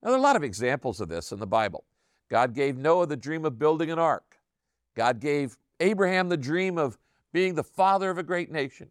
Now, 0.02 0.10
there 0.10 0.17
are 0.17 0.20
a 0.20 0.24
lot 0.24 0.36
of 0.36 0.44
examples 0.44 1.00
of 1.00 1.10
this 1.10 1.32
in 1.32 1.39
the 1.39 1.48
Bible. 1.48 1.84
God 2.30 2.54
gave 2.54 2.78
Noah 2.78 3.08
the 3.08 3.17
dream 3.17 3.46
of 3.46 3.60
building 3.60 3.91
an 3.91 4.00
ark. 4.00 4.38
God 4.96 5.20
gave 5.20 5.58
Abraham 5.80 6.30
the 6.30 6.38
dream 6.38 6.78
of 6.78 6.98
being 7.32 7.56
the 7.56 7.63
father 7.63 8.10
of 8.10 8.17
a 8.17 8.24
great 8.24 8.52
nation. 8.52 8.89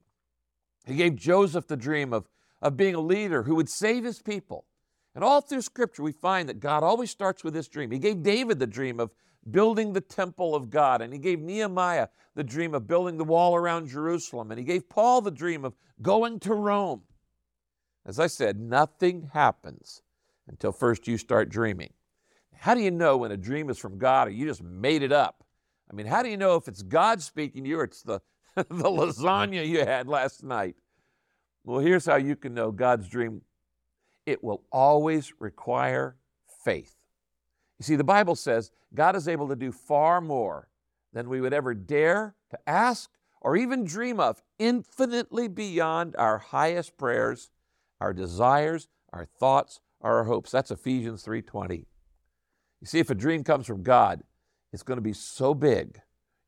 He 0.87 0.94
gave 0.94 1.16
Joseph 1.16 1.66
the 1.66 1.76
dream 1.76 2.12
of, 2.12 2.29
of 2.62 2.76
being 2.76 2.94
a 2.94 3.00
leader 3.00 3.42
who 3.42 3.55
would 3.55 3.68
save 3.68 4.05
his 4.05 4.22
people. 4.22 4.64
And 5.14 5.24
all 5.24 5.40
through 5.40 5.62
Scripture, 5.62 6.03
we 6.03 6.12
find 6.12 6.48
that 6.48 6.61
God 6.61 6.83
always 6.83 7.11
starts 7.11 7.42
with 7.42 7.55
this 7.55 7.68
dream. 7.68 7.90
He 7.90 7.98
gave 7.98 8.22
David 8.22 8.59
the 8.59 8.66
dream 8.66 9.00
of 9.00 9.11
building 9.50 9.92
the 9.92 10.00
temple 10.00 10.55
of 10.55 10.70
God, 10.70 11.03
and 11.03 11.12
he 11.12 11.18
gave 11.18 11.40
Nehemiah 11.40 12.09
the 12.35 12.44
dream 12.44 12.74
of 12.74 12.87
building 12.87 13.16
the 13.16 13.24
wall 13.24 13.57
around 13.57 13.88
Jerusalem, 13.88 14.50
and 14.50 14.59
he 14.59 14.64
gave 14.64 14.88
Paul 14.88 15.20
the 15.20 15.31
dream 15.31 15.64
of 15.64 15.74
going 16.00 16.38
to 16.40 16.55
Rome. 16.55 17.03
As 18.06 18.18
I 18.18 18.26
said, 18.26 18.58
nothing 18.58 19.30
happens 19.32 20.02
until 20.48 20.72
first 20.72 21.06
you 21.06 21.18
start 21.18 21.48
dreaming. 21.48 21.92
How 22.54 22.74
do 22.74 22.80
you 22.80 22.90
know 22.90 23.16
when 23.16 23.32
a 23.32 23.36
dream 23.36 23.70
is 23.70 23.78
from 23.78 23.98
God 23.98 24.28
or 24.28 24.30
you 24.30 24.46
just 24.46 24.62
made 24.62 25.02
it 25.02 25.12
up? 25.12 25.44
I 25.90 25.94
mean, 25.94 26.06
how 26.06 26.22
do 26.22 26.28
you 26.28 26.36
know 26.36 26.56
if 26.56 26.68
it's 26.68 26.82
God 26.82 27.22
speaking 27.22 27.64
to 27.64 27.70
you 27.70 27.80
or 27.80 27.84
it's 27.84 28.02
the, 28.02 28.20
the 28.56 28.64
lasagna 28.64 29.66
you 29.66 29.80
had 29.80 30.08
last 30.08 30.42
night? 30.42 30.76
Well, 31.64 31.80
here's 31.80 32.06
how 32.06 32.16
you 32.16 32.36
can 32.36 32.54
know 32.54 32.70
God's 32.70 33.08
dream 33.08 33.42
it 34.26 34.44
will 34.44 34.62
always 34.70 35.32
require 35.40 36.16
faith. 36.64 36.94
You 37.78 37.84
see, 37.84 37.96
the 37.96 38.04
Bible 38.04 38.36
says 38.36 38.70
God 38.94 39.16
is 39.16 39.26
able 39.26 39.48
to 39.48 39.56
do 39.56 39.72
far 39.72 40.20
more 40.20 40.68
than 41.12 41.28
we 41.28 41.40
would 41.40 41.54
ever 41.54 41.74
dare 41.74 42.34
to 42.50 42.58
ask 42.66 43.10
or 43.40 43.56
even 43.56 43.84
dream 43.84 44.20
of, 44.20 44.42
infinitely 44.58 45.48
beyond 45.48 46.14
our 46.16 46.38
highest 46.38 46.98
prayers, 46.98 47.50
our 48.00 48.12
desires, 48.12 48.88
our 49.12 49.24
thoughts, 49.24 49.80
our 50.00 50.24
hopes. 50.24 50.50
That's 50.50 50.70
Ephesians 50.70 51.24
3:20. 51.24 51.86
You 52.80 52.86
see, 52.86 52.98
if 52.98 53.10
a 53.10 53.14
dream 53.14 53.44
comes 53.44 53.66
from 53.66 53.82
God, 53.82 54.22
it's 54.72 54.82
going 54.82 54.96
to 54.96 55.02
be 55.02 55.12
so 55.12 55.52
big, 55.52 56.00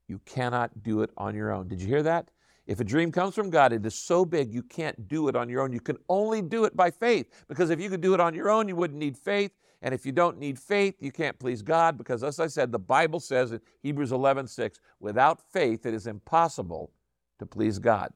you 0.08 0.20
cannot 0.24 0.82
do 0.82 1.02
it 1.02 1.10
on 1.16 1.34
your 1.34 1.52
own. 1.52 1.68
Did 1.68 1.80
you 1.80 1.88
hear 1.88 2.02
that? 2.02 2.30
If 2.66 2.80
a 2.80 2.84
dream 2.84 3.10
comes 3.10 3.34
from 3.34 3.50
God, 3.50 3.72
it 3.72 3.84
is 3.84 3.94
so 3.94 4.24
big 4.24 4.52
you 4.52 4.62
can't 4.62 5.08
do 5.08 5.28
it 5.28 5.34
on 5.36 5.48
your 5.48 5.62
own. 5.62 5.72
You 5.72 5.80
can 5.80 5.98
only 6.08 6.40
do 6.42 6.64
it 6.64 6.76
by 6.76 6.90
faith. 6.90 7.44
Because 7.48 7.70
if 7.70 7.80
you 7.80 7.90
could 7.90 8.00
do 8.00 8.14
it 8.14 8.20
on 8.20 8.34
your 8.34 8.50
own, 8.50 8.68
you 8.68 8.76
wouldn't 8.76 9.00
need 9.00 9.18
faith. 9.18 9.50
And 9.82 9.92
if 9.92 10.06
you 10.06 10.12
don't 10.12 10.38
need 10.38 10.58
faith, 10.58 10.94
you 11.00 11.10
can't 11.10 11.38
please 11.38 11.60
God. 11.60 11.98
Because 11.98 12.22
as 12.22 12.38
I 12.38 12.46
said, 12.46 12.70
the 12.70 12.78
Bible 12.78 13.18
says 13.18 13.50
in 13.50 13.60
Hebrews 13.82 14.12
11 14.12 14.46
6, 14.46 14.78
without 15.00 15.40
faith, 15.52 15.84
it 15.84 15.92
is 15.92 16.06
impossible 16.06 16.92
to 17.40 17.46
please 17.46 17.80
God. 17.80 18.12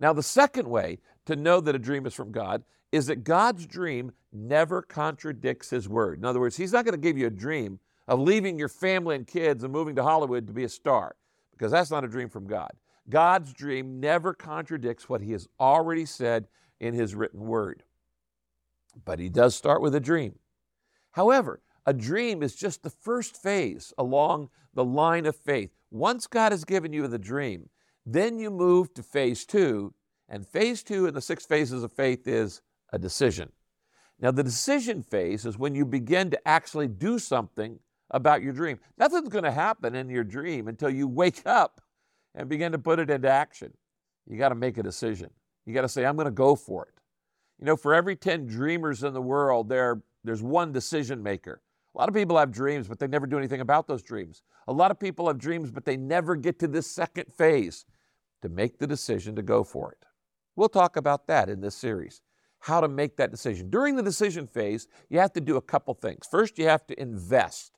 Now, 0.00 0.12
the 0.12 0.22
second 0.22 0.68
way 0.68 0.98
to 1.26 1.36
know 1.36 1.60
that 1.60 1.74
a 1.74 1.78
dream 1.78 2.06
is 2.06 2.14
from 2.14 2.32
God 2.32 2.64
is 2.90 3.06
that 3.06 3.24
God's 3.24 3.66
dream 3.66 4.12
never 4.32 4.82
contradicts 4.82 5.70
His 5.70 5.88
word. 5.88 6.18
In 6.18 6.24
other 6.24 6.40
words, 6.40 6.56
He's 6.56 6.72
not 6.72 6.84
going 6.84 6.94
to 6.94 7.00
give 7.00 7.16
you 7.16 7.26
a 7.26 7.30
dream 7.30 7.80
of 8.06 8.20
leaving 8.20 8.58
your 8.58 8.68
family 8.68 9.16
and 9.16 9.26
kids 9.26 9.64
and 9.64 9.72
moving 9.72 9.94
to 9.96 10.02
Hollywood 10.02 10.46
to 10.46 10.52
be 10.52 10.64
a 10.64 10.68
star, 10.68 11.16
because 11.52 11.72
that's 11.72 11.90
not 11.90 12.04
a 12.04 12.08
dream 12.08 12.28
from 12.28 12.46
God. 12.46 12.72
God's 13.08 13.52
dream 13.52 14.00
never 14.00 14.34
contradicts 14.34 15.08
what 15.08 15.22
He 15.22 15.32
has 15.32 15.48
already 15.58 16.04
said 16.04 16.48
in 16.80 16.94
His 16.94 17.14
written 17.14 17.40
word. 17.40 17.84
But 19.04 19.18
He 19.18 19.28
does 19.28 19.54
start 19.54 19.80
with 19.80 19.94
a 19.94 20.00
dream. 20.00 20.38
However, 21.12 21.62
a 21.86 21.92
dream 21.92 22.42
is 22.42 22.54
just 22.54 22.82
the 22.82 22.90
first 22.90 23.40
phase 23.40 23.92
along 23.96 24.50
the 24.74 24.84
line 24.84 25.26
of 25.26 25.36
faith. 25.36 25.70
Once 25.90 26.26
God 26.26 26.52
has 26.52 26.64
given 26.64 26.92
you 26.92 27.06
the 27.06 27.18
dream, 27.18 27.68
then 28.06 28.38
you 28.38 28.50
move 28.50 28.92
to 28.94 29.02
phase 29.02 29.44
two, 29.44 29.94
and 30.32 30.48
phase 30.48 30.82
two 30.82 31.06
in 31.06 31.12
the 31.12 31.20
six 31.20 31.44
phases 31.44 31.84
of 31.84 31.92
faith 31.92 32.26
is 32.26 32.62
a 32.90 32.98
decision. 32.98 33.52
Now, 34.18 34.30
the 34.30 34.42
decision 34.42 35.02
phase 35.02 35.44
is 35.44 35.58
when 35.58 35.74
you 35.74 35.84
begin 35.84 36.30
to 36.30 36.48
actually 36.48 36.88
do 36.88 37.18
something 37.18 37.78
about 38.10 38.42
your 38.42 38.54
dream. 38.54 38.78
Nothing's 38.96 39.28
going 39.28 39.44
to 39.44 39.52
happen 39.52 39.94
in 39.94 40.08
your 40.08 40.24
dream 40.24 40.68
until 40.68 40.88
you 40.88 41.06
wake 41.06 41.42
up 41.46 41.82
and 42.34 42.48
begin 42.48 42.72
to 42.72 42.78
put 42.78 42.98
it 42.98 43.10
into 43.10 43.28
action. 43.28 43.74
You 44.26 44.38
got 44.38 44.48
to 44.48 44.54
make 44.54 44.78
a 44.78 44.82
decision. 44.82 45.28
You 45.66 45.74
got 45.74 45.82
to 45.82 45.88
say, 45.88 46.06
I'm 46.06 46.16
going 46.16 46.24
to 46.24 46.30
go 46.30 46.56
for 46.56 46.86
it. 46.86 46.94
You 47.58 47.66
know, 47.66 47.76
for 47.76 47.92
every 47.92 48.16
10 48.16 48.46
dreamers 48.46 49.02
in 49.04 49.12
the 49.12 49.20
world, 49.20 49.68
there, 49.68 50.02
there's 50.24 50.42
one 50.42 50.72
decision 50.72 51.22
maker. 51.22 51.60
A 51.94 51.98
lot 51.98 52.08
of 52.08 52.14
people 52.14 52.38
have 52.38 52.50
dreams, 52.50 52.88
but 52.88 52.98
they 52.98 53.06
never 53.06 53.26
do 53.26 53.36
anything 53.36 53.60
about 53.60 53.86
those 53.86 54.02
dreams. 54.02 54.42
A 54.66 54.72
lot 54.72 54.90
of 54.90 54.98
people 54.98 55.26
have 55.26 55.36
dreams, 55.36 55.70
but 55.70 55.84
they 55.84 55.98
never 55.98 56.36
get 56.36 56.58
to 56.60 56.68
this 56.68 56.90
second 56.90 57.30
phase 57.34 57.84
to 58.40 58.48
make 58.48 58.78
the 58.78 58.86
decision 58.86 59.36
to 59.36 59.42
go 59.42 59.62
for 59.62 59.92
it. 59.92 60.06
We'll 60.56 60.68
talk 60.68 60.96
about 60.96 61.26
that 61.28 61.48
in 61.48 61.60
this 61.60 61.74
series 61.74 62.20
how 62.62 62.80
to 62.80 62.86
make 62.86 63.16
that 63.16 63.32
decision. 63.32 63.68
During 63.70 63.96
the 63.96 64.04
decision 64.04 64.46
phase, 64.46 64.86
you 65.10 65.18
have 65.18 65.32
to 65.32 65.40
do 65.40 65.56
a 65.56 65.60
couple 65.60 65.94
things. 65.94 66.28
First, 66.30 66.58
you 66.58 66.66
have 66.66 66.86
to 66.86 67.00
invest. 67.00 67.72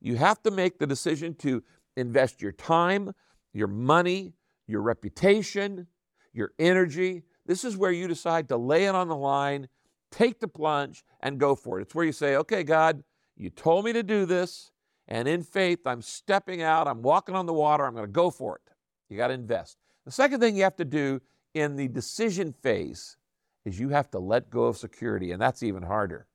You 0.00 0.16
have 0.16 0.40
to 0.44 0.52
make 0.52 0.78
the 0.78 0.86
decision 0.86 1.34
to 1.36 1.64
invest 1.96 2.40
your 2.40 2.52
time, 2.52 3.12
your 3.52 3.66
money, 3.66 4.34
your 4.68 4.82
reputation, 4.82 5.88
your 6.32 6.52
energy. 6.60 7.24
This 7.44 7.64
is 7.64 7.76
where 7.76 7.90
you 7.90 8.06
decide 8.06 8.48
to 8.50 8.56
lay 8.56 8.84
it 8.84 8.94
on 8.94 9.08
the 9.08 9.16
line, 9.16 9.68
take 10.12 10.38
the 10.38 10.48
plunge, 10.48 11.02
and 11.18 11.40
go 11.40 11.56
for 11.56 11.80
it. 11.80 11.82
It's 11.82 11.94
where 11.94 12.06
you 12.06 12.12
say, 12.12 12.36
okay, 12.36 12.62
God, 12.62 13.02
you 13.36 13.50
told 13.50 13.84
me 13.84 13.92
to 13.92 14.04
do 14.04 14.26
this, 14.26 14.70
and 15.08 15.26
in 15.26 15.42
faith, 15.42 15.80
I'm 15.86 16.02
stepping 16.02 16.62
out, 16.62 16.86
I'm 16.86 17.02
walking 17.02 17.34
on 17.34 17.46
the 17.46 17.52
water, 17.52 17.84
I'm 17.84 17.94
going 17.94 18.06
to 18.06 18.12
go 18.12 18.30
for 18.30 18.56
it. 18.64 18.72
You 19.08 19.16
got 19.16 19.28
to 19.28 19.34
invest. 19.34 19.76
The 20.04 20.12
second 20.12 20.38
thing 20.38 20.56
you 20.56 20.62
have 20.62 20.76
to 20.76 20.84
do 20.84 21.20
in 21.54 21.76
the 21.76 21.88
decision 21.88 22.52
phase 22.52 23.16
is 23.64 23.78
you 23.78 23.90
have 23.90 24.10
to 24.10 24.18
let 24.18 24.50
go 24.50 24.64
of 24.64 24.76
security, 24.76 25.32
and 25.32 25.40
that's 25.40 25.62
even 25.62 25.82
harder. 25.82 26.26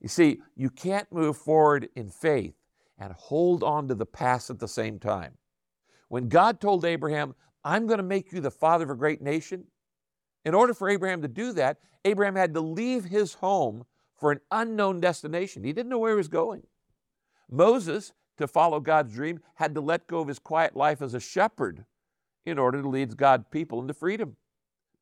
You 0.00 0.08
see, 0.08 0.40
you 0.56 0.70
can't 0.70 1.10
move 1.12 1.36
forward 1.36 1.88
in 1.94 2.10
faith 2.10 2.54
and 2.98 3.12
hold 3.12 3.62
on 3.62 3.88
to 3.88 3.94
the 3.94 4.06
past 4.06 4.50
at 4.50 4.58
the 4.58 4.68
same 4.68 4.98
time. 4.98 5.36
When 6.08 6.28
God 6.28 6.60
told 6.60 6.84
Abraham, 6.84 7.34
I'm 7.64 7.86
going 7.86 7.98
to 7.98 8.04
make 8.04 8.32
you 8.32 8.40
the 8.40 8.50
father 8.50 8.84
of 8.84 8.90
a 8.90 8.94
great 8.94 9.20
nation, 9.20 9.64
in 10.44 10.54
order 10.54 10.72
for 10.72 10.88
Abraham 10.88 11.22
to 11.22 11.28
do 11.28 11.52
that, 11.52 11.78
Abraham 12.04 12.34
had 12.34 12.54
to 12.54 12.60
leave 12.60 13.04
his 13.04 13.34
home 13.34 13.84
for 14.18 14.32
an 14.32 14.40
unknown 14.50 15.00
destination. 15.00 15.64
He 15.64 15.72
didn't 15.72 15.90
know 15.90 15.98
where 15.98 16.12
he 16.12 16.16
was 16.16 16.28
going. 16.28 16.62
Moses, 17.50 18.12
to 18.38 18.46
follow 18.46 18.80
God's 18.80 19.12
dream, 19.12 19.40
had 19.54 19.74
to 19.74 19.80
let 19.80 20.06
go 20.06 20.20
of 20.20 20.28
his 20.28 20.38
quiet 20.38 20.74
life 20.74 21.02
as 21.02 21.14
a 21.14 21.20
shepherd 21.20 21.84
in 22.46 22.58
order 22.58 22.80
to 22.80 22.88
lead 22.88 23.16
God's 23.16 23.44
people 23.50 23.80
into 23.80 23.92
freedom. 23.92 24.36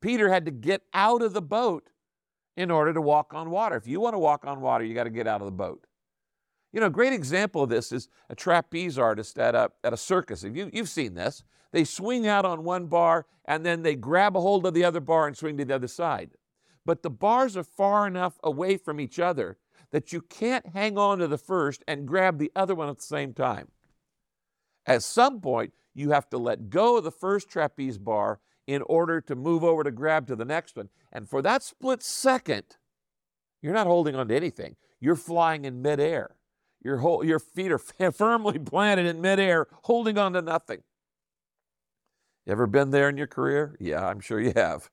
Peter 0.01 0.29
had 0.29 0.45
to 0.45 0.51
get 0.51 0.83
out 0.95 1.23
of 1.23 1.33
the 1.33 1.43
boat 1.43 1.91
in 2.57 2.71
order 2.71 2.93
to 2.93 3.01
walk 3.01 3.35
on 3.35 3.51
water. 3.51 3.77
If 3.77 3.87
you 3.87 4.01
want 4.01 4.15
to 4.15 4.19
walk 4.19 4.45
on 4.45 4.61
water, 4.61 4.85
you 4.85 4.95
got 4.95 5.05
to 5.05 5.11
get 5.11 5.27
out 5.27 5.41
of 5.41 5.47
the 5.47 5.53
boat. 5.53 5.87
You 6.73 6.81
know, 6.81 6.87
a 6.87 6.91
great 6.91 7.13
example 7.13 7.63
of 7.63 7.71
this 7.71 7.93
is 7.93 8.09
a 8.29 8.35
trapeze 8.35 8.99
artist 8.99 9.39
at 9.39 9.55
a, 9.55 9.71
at 9.83 9.93
a 9.93 9.97
circus. 9.97 10.43
You, 10.43 10.71
you've 10.73 10.89
seen 10.89 11.15
this. 11.15 11.43
They 11.73 11.85
swing 11.85 12.27
out 12.27 12.45
on 12.45 12.65
one 12.65 12.87
bar 12.87 13.27
and 13.45 13.65
then 13.65 13.83
they 13.83 13.95
grab 13.95 14.37
a 14.37 14.41
hold 14.41 14.67
of 14.67 14.75
the 14.75 14.85
other 14.85 15.01
bar 15.01 15.27
and 15.27 15.37
swing 15.37 15.57
to 15.57 15.65
the 15.65 15.75
other 15.75 15.89
side. 15.89 16.31
But 16.85 17.03
the 17.03 17.11
bars 17.11 17.57
are 17.57 17.65
far 17.65 18.07
enough 18.07 18.39
away 18.43 18.77
from 18.77 19.01
each 19.01 19.19
other 19.19 19.57
that 19.91 20.13
you 20.13 20.21
can't 20.21 20.67
hang 20.67 20.99
on 20.99 21.19
to 21.19 21.27
the 21.27 21.39
first 21.39 21.83
and 21.89 22.07
grab 22.07 22.39
the 22.39 22.53
other 22.55 22.75
one 22.75 22.89
at 22.89 22.97
the 22.97 23.03
same 23.03 23.33
time. 23.33 23.69
At 24.87 25.03
some 25.03 25.41
point, 25.41 25.73
you 25.95 26.11
have 26.11 26.29
to 26.31 26.39
let 26.39 26.71
go 26.71 26.97
of 26.97 27.05
the 27.05 27.11
first 27.11 27.49
trapeze 27.49 27.99
bar 27.99 28.41
in 28.68 28.83
order 28.83 29.18
to 29.22 29.35
move 29.35 29.64
over 29.64 29.83
to 29.83 29.90
grab 29.90 30.26
to 30.26 30.37
the 30.37 30.44
next 30.44 30.76
one. 30.76 30.90
And 31.11 31.26
for 31.26 31.40
that 31.40 31.62
split 31.62 32.02
second, 32.02 32.76
you're 33.62 33.72
not 33.72 33.87
holding 33.87 34.14
on 34.14 34.28
to 34.28 34.37
anything. 34.37 34.76
You're 35.00 35.16
flying 35.16 35.64
in 35.64 35.81
midair. 35.81 36.37
Your, 36.85 36.98
whole, 36.98 37.24
your 37.24 37.38
feet 37.38 37.72
are 37.72 37.78
firmly 38.12 38.59
planted 38.59 39.07
in 39.07 39.22
midair, 39.22 39.68
holding 39.85 40.18
on 40.18 40.35
to 40.35 40.42
nothing. 40.42 40.83
Ever 42.46 42.66
been 42.66 42.90
there 42.90 43.09
in 43.09 43.16
your 43.16 43.26
career? 43.26 43.74
Yeah, 43.81 44.07
I'm 44.07 44.20
sure 44.20 44.38
you 44.38 44.52
have. 44.54 44.90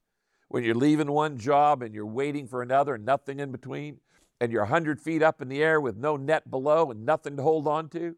When 0.48 0.64
you're 0.64 0.74
leaving 0.74 1.12
one 1.12 1.38
job 1.38 1.82
and 1.82 1.94
you're 1.94 2.06
waiting 2.06 2.48
for 2.48 2.62
another 2.62 2.96
and 2.96 3.06
nothing 3.06 3.42
in 3.42 3.52
between, 3.52 4.00
and 4.40 4.54
you're 4.54 4.64
100 4.64 5.02
feet 5.02 5.22
up 5.22 5.42
in 5.42 5.50
the 5.50 5.62
air 5.62 5.82
with 5.82 5.98
no 5.98 6.16
net 6.16 6.50
below 6.50 6.92
and 6.92 7.06
nothing 7.06 7.36
to 7.36 7.44
hold 7.44 7.68
on 7.68 7.90
to. 7.90 8.16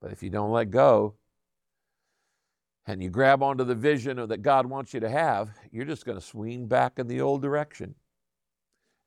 But 0.00 0.10
if 0.10 0.24
you 0.24 0.30
don't 0.30 0.50
let 0.50 0.72
go, 0.72 1.14
and 2.86 3.02
you 3.02 3.08
grab 3.08 3.42
onto 3.42 3.64
the 3.64 3.74
vision 3.74 4.28
that 4.28 4.42
God 4.42 4.66
wants 4.66 4.92
you 4.92 5.00
to 5.00 5.08
have, 5.08 5.50
you're 5.72 5.86
just 5.86 6.04
going 6.04 6.18
to 6.18 6.24
swing 6.24 6.66
back 6.66 6.98
in 6.98 7.06
the 7.06 7.20
old 7.20 7.40
direction. 7.40 7.94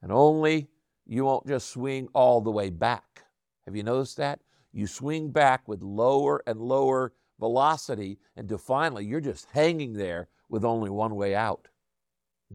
And 0.02 0.12
only 0.12 0.68
you 1.06 1.26
won't 1.26 1.48
just 1.48 1.70
swing 1.70 2.08
all 2.14 2.42
the 2.42 2.52
way 2.52 2.70
back. 2.70 3.24
Have 3.66 3.76
you 3.76 3.84
noticed 3.84 4.18
that? 4.18 4.40
You 4.74 4.88
swing 4.88 5.32
back 5.32 5.68
with 5.68 5.82
lower 5.82 6.44
and 6.48 6.60
lower 6.60 7.14
velocity 7.40 8.18
until 8.36 8.58
finally 8.58 9.06
you're 9.06 9.22
just 9.22 9.48
hanging 9.52 9.94
there 9.94 10.28
with 10.50 10.66
only 10.66 10.90
one 10.90 11.16
way 11.16 11.36
out 11.36 11.68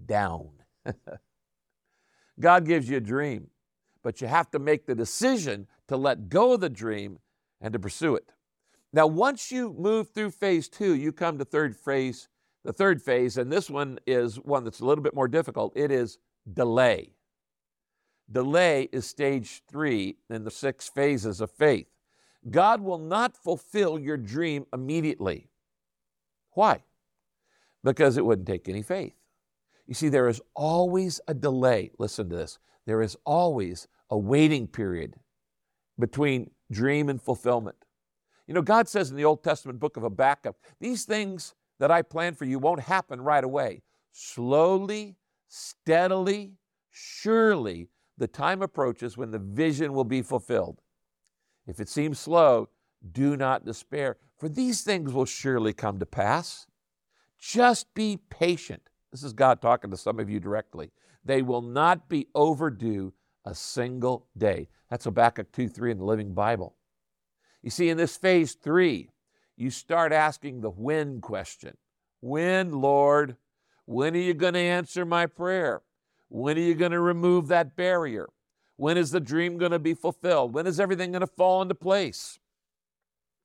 down. 0.07 0.51
God 2.41 2.67
gives 2.67 2.89
you 2.89 2.97
a 2.97 3.01
dream, 3.01 3.49
but 4.03 4.21
you 4.21 4.27
have 4.27 4.51
to 4.51 4.59
make 4.59 4.87
the 4.87 4.95
decision 4.95 5.67
to 5.89 5.97
let 5.97 6.29
go 6.29 6.55
of 6.55 6.61
the 6.61 6.71
dream 6.71 7.19
and 7.61 7.73
to 7.73 7.79
pursue 7.79 8.17
it. 8.17 8.33
Now, 8.93 9.07
once 9.07 9.51
you 9.51 9.73
move 9.73 10.11
through 10.11 10.33
phase 10.33 10.69
two, 10.69 10.95
you 10.95 11.13
come 11.13 11.39
to 11.39 11.45
third 11.45 11.75
phase, 11.77 12.29
the 12.65 12.73
third 12.73 13.01
phase, 13.01 13.39
and 13.39 13.51
this 13.51 13.71
one 13.71 13.99
is 14.07 14.37
one 14.37 14.65
that's 14.65 14.81
a 14.81 14.85
little 14.85 15.03
bit 15.03 15.15
more 15.15 15.29
difficult. 15.29 15.73
It 15.77 15.91
is 15.91 16.19
delay. 16.53 17.15
Delay 18.31 18.89
is 18.93 19.07
stage 19.07 19.63
three 19.71 20.17
in 20.31 20.45
the 20.45 20.51
six 20.51 20.89
phases 20.89 21.41
of 21.41 21.51
faith. 21.51 21.87
God 22.51 22.81
will 22.81 22.99
not 22.99 23.37
fulfill 23.37 23.99
your 23.99 24.17
dream 24.17 24.67
immediately. 24.73 25.49
Why? 26.53 26.83
Because 27.85 28.17
it 28.17 28.25
wouldn't 28.25 28.49
take 28.49 28.69
any 28.69 28.83
faith. 28.83 29.15
You 29.87 29.95
see, 29.95 30.09
there 30.09 30.29
is 30.29 30.41
always 30.55 31.21
a 31.29 31.35
delay. 31.35 31.91
Listen 31.99 32.29
to 32.29 32.37
this. 32.37 32.59
There 32.87 33.03
is 33.03 33.17
always 33.25 33.89
a 34.11 34.19
waiting 34.19 34.67
period 34.67 35.17
between 35.99 36.51
dream 36.71 37.09
and 37.09 37.21
fulfillment. 37.21 37.77
You 38.47 38.55
know, 38.55 38.63
God 38.63 38.89
says 38.89 39.11
in 39.11 39.17
the 39.17 39.25
Old 39.25 39.43
Testament 39.43 39.79
book 39.79 39.97
of 39.97 40.03
Habakkuk, 40.03 40.57
these 40.81 41.05
things 41.05 41.55
that 41.79 41.91
I 41.91 42.03
plan 42.03 42.35
for 42.35 42.45
you 42.45 42.59
won't 42.59 42.81
happen 42.81 43.21
right 43.21 43.43
away. 43.43 43.83
Slowly, 44.13 45.17
steadily, 45.49 46.53
surely, 46.91 47.89
the 48.19 48.27
time 48.27 48.63
approaches 48.63 49.17
when 49.17 49.31
the 49.31 49.39
vision 49.39 49.93
will 49.93 50.05
be 50.05 50.23
fulfilled. 50.23 50.81
If 51.67 51.81
it 51.81 51.89
seems 51.89 52.19
slow, 52.19 52.69
do 53.13 53.37
not 53.37 53.65
despair, 53.65 54.17
for 54.37 54.49
these 54.49 54.83
things 54.83 55.13
will 55.13 55.25
surely 55.25 55.73
come 55.73 55.99
to 55.99 56.07
pass. 56.07 56.67
Just 57.39 57.93
be 57.95 58.19
patient. 58.31 58.83
This 59.11 59.23
is 59.23 59.33
God 59.33 59.61
talking 59.61 59.91
to 59.91 59.97
some 59.97 60.21
of 60.21 60.31
you 60.31 60.41
directly. 60.41 60.93
They 61.25 61.43
will 61.43 61.63
not 61.63 62.09
be 62.09 62.29
overdue 62.35 63.13
a 63.45 63.55
single 63.55 64.27
day. 64.37 64.69
That's 64.91 65.05
Habakkuk 65.05 65.51
2 65.53 65.69
3 65.69 65.93
in 65.93 65.99
the 65.99 66.05
Living 66.05 66.35
Bible. 66.35 66.77
You 67.63 67.71
see, 67.71 67.89
in 67.89 67.97
this 67.97 68.17
phase 68.17 68.55
three, 68.55 69.11
you 69.57 69.71
start 69.71 70.13
asking 70.13 70.61
the 70.61 70.71
when 70.71 71.21
question 71.21 71.77
When, 72.21 72.73
Lord? 72.73 73.37
When 73.85 74.15
are 74.15 74.21
you 74.21 74.35
going 74.35 74.55
to 74.55 74.61
answer 74.61 75.05
my 75.05 75.27
prayer? 75.27 75.83
When 76.29 76.57
are 76.57 76.61
you 76.61 76.75
going 76.75 76.93
to 76.93 77.01
remove 77.01 77.49
that 77.49 77.77
barrier? 77.77 78.29
When 78.77 78.97
is 78.97 79.11
the 79.11 79.21
dream 79.21 79.59
going 79.59 79.73
to 79.73 79.79
be 79.79 79.95
fulfilled? 79.95 80.55
When 80.55 80.67
is 80.67 80.81
everything 80.81 81.13
going 81.13 81.21
to 81.21 81.27
fall 81.27 81.63
into 81.63 81.75
place? 81.75 82.39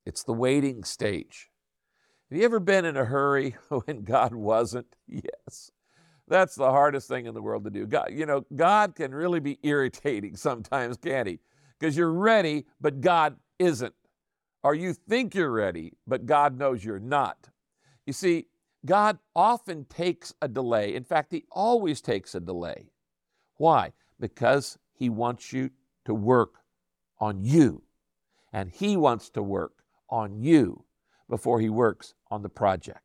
It's 0.06 0.24
the 0.24 0.34
waiting 0.34 0.84
stage. 0.84 1.50
Have 2.30 2.38
you 2.38 2.46
ever 2.46 2.60
been 2.60 2.86
in 2.86 2.96
a 2.96 3.06
hurry 3.06 3.56
when 3.86 4.04
God 4.04 4.34
wasn't? 4.34 4.96
Yes. 5.08 5.72
That's 6.28 6.56
the 6.56 6.72
hardest 6.72 7.08
thing 7.08 7.26
in 7.26 7.34
the 7.34 7.42
world 7.42 7.64
to 7.64 7.70
do. 7.70 7.86
God, 7.86 8.10
you 8.12 8.26
know, 8.26 8.46
God 8.56 8.96
can 8.96 9.14
really 9.14 9.40
be 9.40 9.60
irritating 9.64 10.36
sometimes, 10.38 10.98
can't 10.98 11.28
he? 11.28 11.40
Because 11.80 11.98
you're 11.98 12.12
ready, 12.12 12.66
but 12.80 13.02
God 13.02 13.38
isn't 13.60 13.94
or 14.64 14.76
you 14.76 14.94
think 14.94 15.36
you're 15.36 15.52
ready, 15.52 15.94
but 16.06 16.26
God 16.26 16.58
knows 16.58 16.84
you're 16.84 17.00
not. 17.00 17.50
You 18.06 18.14
see, 18.14 18.48
God 18.86 19.20
often 19.36 19.86
takes 19.86 20.34
a 20.42 20.48
delay. 20.48 20.96
In 20.96 21.04
fact, 21.04 21.32
He 21.32 21.46
always 21.52 22.02
takes 22.02 22.36
a 22.36 22.40
delay. 22.40 22.92
Why? 23.56 23.94
Because 24.20 24.78
He 24.94 25.10
wants 25.10 25.52
you 25.54 25.72
to 26.06 26.14
work 26.14 26.56
on 27.20 27.44
you, 27.44 27.84
and 28.54 28.70
He 28.70 28.98
wants 28.98 29.30
to 29.32 29.44
work 29.44 29.84
on 30.10 30.42
you 30.42 30.86
before 31.30 31.60
He 31.60 31.70
works 31.70 32.14
on 32.32 32.42
the 32.42 32.50
project. 32.50 33.02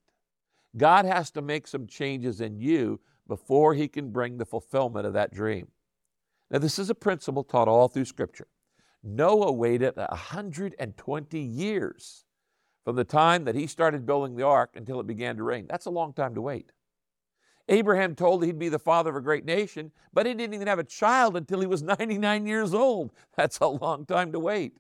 God 0.77 1.05
has 1.05 1.31
to 1.33 1.43
make 1.43 1.67
some 1.67 1.87
changes 1.87 2.41
in 2.41 2.59
you 2.59 3.01
before 3.29 3.75
He 3.75 3.89
can 3.89 4.11
bring 4.11 4.39
the 4.39 4.47
fulfillment 4.47 5.07
of 5.07 5.13
that 5.15 5.33
dream. 5.33 5.69
Now, 6.51 6.59
this 6.59 6.79
is 6.79 6.91
a 6.91 6.95
principle 6.95 7.45
taught 7.45 7.69
all 7.69 7.89
through 7.89 8.05
Scripture. 8.05 8.47
Noah 9.03 9.53
waited 9.53 9.97
120 9.97 11.39
years 11.39 12.25
from 12.85 12.97
the 12.97 13.05
time 13.05 13.45
that 13.45 13.55
he 13.55 13.67
started 13.67 14.07
building 14.07 14.37
the 14.37 14.47
ark 14.47 14.71
until 14.75 15.01
it 15.01 15.07
began 15.07 15.37
to 15.37 15.43
rain. 15.43 15.67
That's 15.69 15.87
a 15.87 15.91
long 15.91 16.13
time 16.13 16.35
to 16.35 16.43
wait. 16.43 16.71
Abraham 17.69 18.15
told 18.15 18.45
he'd 18.45 18.59
be 18.59 18.69
the 18.69 18.79
father 18.79 19.11
of 19.11 19.17
a 19.17 19.21
great 19.21 19.45
nation, 19.45 19.93
but 20.13 20.27
he 20.27 20.35
didn't 20.35 20.55
even 20.55 20.67
have 20.67 20.79
a 20.79 20.85
child 20.85 21.37
until 21.37 21.61
he 21.61 21.67
was 21.67 21.83
99 21.83 22.47
years 22.47 22.75
old. 22.75 23.13
That's 23.37 23.59
a 23.59 23.67
long 23.67 24.05
time 24.05 24.33
to 24.33 24.41
wait. 24.41 24.75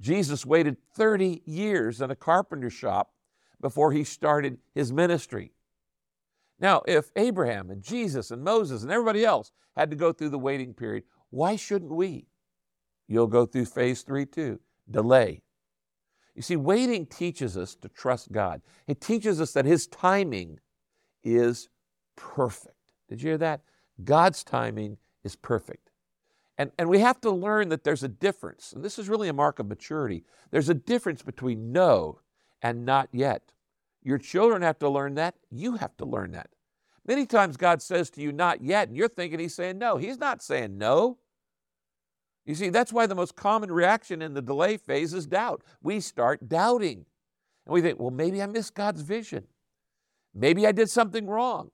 Jesus 0.00 0.46
waited 0.46 0.76
30 0.94 1.42
years 1.44 2.00
in 2.00 2.10
a 2.10 2.16
carpenter 2.16 2.70
shop 2.70 3.12
before 3.60 3.92
he 3.92 4.04
started 4.04 4.58
his 4.74 4.92
ministry. 4.92 5.52
Now, 6.58 6.82
if 6.86 7.10
Abraham 7.16 7.70
and 7.70 7.82
Jesus 7.82 8.30
and 8.30 8.42
Moses 8.42 8.82
and 8.82 8.90
everybody 8.90 9.24
else 9.24 9.52
had 9.76 9.90
to 9.90 9.96
go 9.96 10.12
through 10.12 10.30
the 10.30 10.38
waiting 10.38 10.72
period, 10.72 11.04
why 11.30 11.56
shouldn't 11.56 11.92
we? 11.92 12.26
You'll 13.10 13.26
go 13.26 13.44
through 13.44 13.64
phase 13.64 14.02
three 14.02 14.24
too 14.24 14.60
delay. 14.88 15.42
You 16.36 16.42
see, 16.42 16.56
waiting 16.56 17.06
teaches 17.06 17.56
us 17.56 17.74
to 17.74 17.88
trust 17.88 18.30
God, 18.30 18.62
it 18.86 19.00
teaches 19.00 19.40
us 19.40 19.52
that 19.52 19.66
His 19.66 19.88
timing 19.88 20.60
is 21.24 21.68
perfect. 22.16 22.94
Did 23.08 23.20
you 23.20 23.30
hear 23.30 23.38
that? 23.38 23.62
God's 24.04 24.44
timing 24.44 24.96
is 25.24 25.34
perfect. 25.34 25.90
And, 26.56 26.70
and 26.78 26.88
we 26.88 27.00
have 27.00 27.20
to 27.22 27.30
learn 27.30 27.68
that 27.70 27.84
there's 27.84 28.04
a 28.04 28.08
difference, 28.08 28.72
and 28.72 28.84
this 28.84 28.98
is 28.98 29.08
really 29.08 29.28
a 29.28 29.32
mark 29.32 29.58
of 29.58 29.66
maturity. 29.66 30.24
There's 30.50 30.68
a 30.68 30.74
difference 30.74 31.22
between 31.22 31.72
no 31.72 32.20
and 32.62 32.84
not 32.84 33.08
yet. 33.12 33.52
Your 34.02 34.18
children 34.18 34.62
have 34.62 34.78
to 34.78 34.88
learn 34.88 35.16
that. 35.16 35.34
You 35.50 35.76
have 35.76 35.96
to 35.96 36.04
learn 36.04 36.30
that. 36.32 36.50
Many 37.06 37.26
times 37.26 37.56
God 37.56 37.82
says 37.82 38.08
to 38.10 38.20
you, 38.20 38.30
not 38.30 38.62
yet, 38.62 38.88
and 38.88 38.96
you're 38.96 39.08
thinking 39.08 39.40
He's 39.40 39.54
saying 39.54 39.78
no. 39.78 39.96
He's 39.96 40.18
not 40.18 40.42
saying 40.42 40.78
no. 40.78 41.18
You 42.50 42.56
see, 42.56 42.68
that's 42.68 42.92
why 42.92 43.06
the 43.06 43.14
most 43.14 43.36
common 43.36 43.70
reaction 43.70 44.20
in 44.20 44.34
the 44.34 44.42
delay 44.42 44.76
phase 44.76 45.14
is 45.14 45.24
doubt. 45.24 45.62
We 45.84 46.00
start 46.00 46.48
doubting. 46.48 47.06
And 47.64 47.72
we 47.72 47.80
think, 47.80 48.00
well, 48.00 48.10
maybe 48.10 48.42
I 48.42 48.46
missed 48.46 48.74
God's 48.74 49.02
vision. 49.02 49.44
Maybe 50.34 50.66
I 50.66 50.72
did 50.72 50.90
something 50.90 51.28
wrong. 51.28 51.70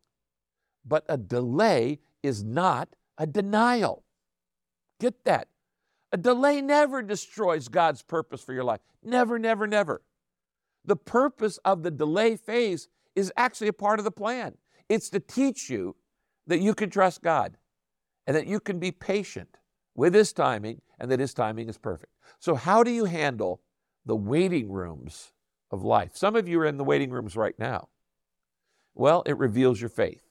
But 0.84 1.06
a 1.08 1.16
delay 1.16 2.00
is 2.22 2.44
not 2.44 2.90
a 3.16 3.26
denial. 3.26 4.04
Get 5.00 5.24
that. 5.24 5.48
A 6.12 6.18
delay 6.18 6.60
never 6.60 7.00
destroys 7.00 7.68
God's 7.68 8.02
purpose 8.02 8.42
for 8.42 8.52
your 8.52 8.64
life. 8.64 8.80
Never, 9.02 9.38
never, 9.38 9.66
never. 9.66 10.02
The 10.84 10.96
purpose 10.96 11.58
of 11.64 11.84
the 11.84 11.90
delay 11.90 12.36
phase 12.36 12.88
is 13.14 13.32
actually 13.34 13.68
a 13.68 13.72
part 13.72 13.98
of 13.98 14.04
the 14.04 14.10
plan. 14.10 14.58
It's 14.90 15.08
to 15.08 15.20
teach 15.20 15.70
you 15.70 15.96
that 16.46 16.58
you 16.58 16.74
can 16.74 16.90
trust 16.90 17.22
God 17.22 17.56
and 18.26 18.36
that 18.36 18.46
you 18.46 18.60
can 18.60 18.78
be 18.78 18.92
patient 18.92 19.56
with 19.96 20.14
His 20.14 20.32
timing 20.32 20.82
and 21.00 21.10
that 21.10 21.20
His 21.20 21.34
timing 21.34 21.68
is 21.68 21.78
perfect. 21.78 22.12
So, 22.38 22.54
how 22.54 22.84
do 22.84 22.90
you 22.90 23.06
handle 23.06 23.62
the 24.04 24.16
waiting 24.16 24.70
rooms 24.70 25.32
of 25.70 25.82
life? 25.82 26.12
Some 26.14 26.36
of 26.36 26.46
you 26.46 26.60
are 26.60 26.66
in 26.66 26.76
the 26.76 26.84
waiting 26.84 27.10
rooms 27.10 27.34
right 27.34 27.58
now. 27.58 27.88
Well, 28.94 29.22
it 29.26 29.36
reveals 29.36 29.80
your 29.80 29.90
faith. 29.90 30.22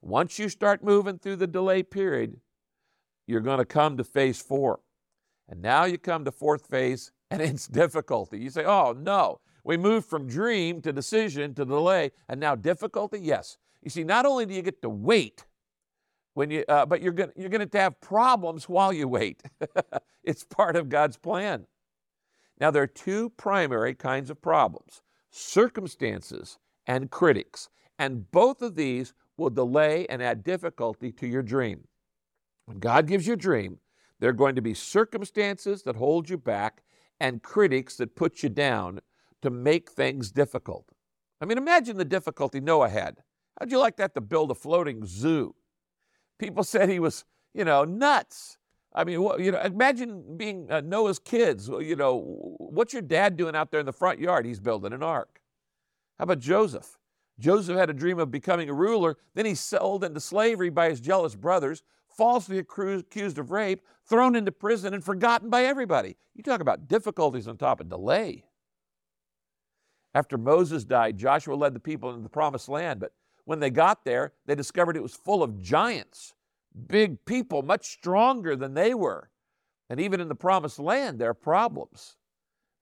Once 0.00 0.38
you 0.38 0.48
start 0.48 0.82
moving 0.82 1.18
through 1.18 1.36
the 1.36 1.46
delay 1.46 1.82
period, 1.82 2.40
you're 3.26 3.40
going 3.40 3.58
to 3.58 3.64
come 3.64 3.96
to 3.96 4.04
phase 4.04 4.40
four. 4.40 4.80
And 5.48 5.62
now 5.62 5.84
you 5.84 5.98
come 5.98 6.24
to 6.24 6.32
fourth 6.32 6.66
phase, 6.66 7.12
and 7.30 7.40
it's 7.42 7.68
difficulty. 7.68 8.38
You 8.38 8.50
say, 8.50 8.64
oh, 8.64 8.92
no, 8.98 9.40
we 9.64 9.76
moved 9.76 10.08
from 10.08 10.26
dream 10.26 10.82
to 10.82 10.92
decision 10.92 11.54
to 11.54 11.64
delay, 11.64 12.10
and 12.28 12.40
now 12.40 12.54
difficulty? 12.54 13.20
Yes. 13.20 13.58
You 13.82 13.90
see, 13.90 14.04
not 14.04 14.26
only 14.26 14.46
do 14.46 14.54
you 14.54 14.62
get 14.62 14.82
to 14.82 14.88
wait, 14.88 15.44
when 16.34 16.50
you, 16.50 16.64
uh, 16.68 16.86
but 16.86 17.02
you're 17.02 17.12
going 17.12 17.30
you're 17.36 17.48
going 17.48 17.68
to 17.68 17.78
have 17.78 18.00
problems 18.00 18.68
while 18.68 18.92
you 18.92 19.08
wait. 19.08 19.42
it's 20.24 20.44
part 20.44 20.76
of 20.76 20.88
God's 20.88 21.16
plan. 21.16 21.66
Now, 22.60 22.70
there 22.70 22.82
are 22.82 22.86
two 22.86 23.30
primary 23.30 23.94
kinds 23.94 24.30
of 24.30 24.40
problems 24.40 25.02
circumstances 25.30 26.58
and 26.86 27.10
critics. 27.10 27.68
And 27.98 28.30
both 28.30 28.62
of 28.62 28.74
these 28.74 29.14
will 29.36 29.50
delay 29.50 30.06
and 30.08 30.22
add 30.22 30.44
difficulty 30.44 31.10
to 31.12 31.26
your 31.26 31.42
dream. 31.42 31.88
When 32.66 32.78
God 32.78 33.06
gives 33.06 33.26
you 33.26 33.32
a 33.32 33.36
dream, 33.36 33.78
there 34.20 34.30
are 34.30 34.34
going 34.34 34.54
to 34.54 34.62
be 34.62 34.74
circumstances 34.74 35.82
that 35.82 35.96
hold 35.96 36.28
you 36.28 36.38
back 36.38 36.82
and 37.18 37.42
critics 37.42 37.96
that 37.96 38.14
put 38.14 38.42
you 38.42 38.48
down 38.48 39.00
to 39.40 39.50
make 39.50 39.90
things 39.90 40.30
difficult. 40.30 40.92
I 41.40 41.44
mean, 41.44 41.58
imagine 41.58 41.96
the 41.96 42.04
difficulty 42.04 42.60
Noah 42.60 42.88
had. 42.88 43.18
How'd 43.58 43.72
you 43.72 43.78
like 43.78 43.96
that 43.96 44.14
to 44.14 44.20
build 44.20 44.50
a 44.50 44.54
floating 44.54 45.04
zoo? 45.04 45.54
People 46.38 46.64
said 46.64 46.88
he 46.88 46.98
was, 46.98 47.24
you 47.54 47.64
know, 47.64 47.84
nuts. 47.84 48.58
I 48.94 49.04
mean, 49.04 49.22
you 49.38 49.52
know, 49.52 49.60
imagine 49.60 50.36
being 50.36 50.70
uh, 50.70 50.82
Noah's 50.82 51.18
kids. 51.18 51.68
You 51.68 51.96
know, 51.96 52.20
what's 52.58 52.92
your 52.92 53.02
dad 53.02 53.36
doing 53.36 53.56
out 53.56 53.70
there 53.70 53.80
in 53.80 53.86
the 53.86 53.92
front 53.92 54.18
yard? 54.18 54.44
He's 54.44 54.60
building 54.60 54.92
an 54.92 55.02
ark. 55.02 55.40
How 56.18 56.24
about 56.24 56.40
Joseph? 56.40 56.98
Joseph 57.38 57.76
had 57.76 57.88
a 57.90 57.94
dream 57.94 58.18
of 58.18 58.30
becoming 58.30 58.68
a 58.68 58.74
ruler. 58.74 59.16
Then 59.34 59.46
he's 59.46 59.60
sold 59.60 60.04
into 60.04 60.20
slavery 60.20 60.68
by 60.68 60.90
his 60.90 61.00
jealous 61.00 61.34
brothers, 61.34 61.82
falsely 62.06 62.58
accused 62.58 63.38
of 63.38 63.50
rape, 63.50 63.80
thrown 64.06 64.36
into 64.36 64.52
prison, 64.52 64.92
and 64.92 65.02
forgotten 65.02 65.48
by 65.48 65.64
everybody. 65.64 66.16
You 66.34 66.42
talk 66.42 66.60
about 66.60 66.86
difficulties 66.86 67.48
on 67.48 67.56
top 67.56 67.80
of 67.80 67.88
delay. 67.88 68.44
After 70.14 70.36
Moses 70.36 70.84
died, 70.84 71.16
Joshua 71.16 71.54
led 71.54 71.74
the 71.74 71.80
people 71.80 72.10
into 72.10 72.22
the 72.22 72.28
promised 72.28 72.68
land, 72.68 73.00
but 73.00 73.12
when 73.44 73.60
they 73.60 73.70
got 73.70 74.04
there, 74.04 74.32
they 74.46 74.54
discovered 74.54 74.96
it 74.96 75.02
was 75.02 75.14
full 75.14 75.42
of 75.42 75.60
giants, 75.60 76.34
big 76.86 77.24
people, 77.24 77.62
much 77.62 77.86
stronger 77.86 78.56
than 78.56 78.74
they 78.74 78.94
were. 78.94 79.30
And 79.90 80.00
even 80.00 80.20
in 80.20 80.28
the 80.28 80.34
promised 80.34 80.78
land, 80.78 81.18
there 81.18 81.30
are 81.30 81.34
problems 81.34 82.16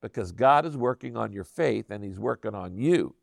because 0.01 0.33
God 0.33 0.65
is 0.65 0.77
working 0.77 1.17
on 1.17 1.33
your 1.33 1.45
faith 1.45 1.91
and 1.91 2.05
He's 2.05 2.19
working 2.19 2.55
on 2.55 2.77
you. 2.77 3.15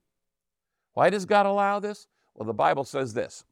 Why 0.93 1.09
does 1.09 1.25
God 1.25 1.45
allow 1.45 1.79
this? 1.79 2.07
Well, 2.35 2.47
the 2.47 2.53
Bible 2.53 2.83
says 2.83 3.13
this 3.13 3.45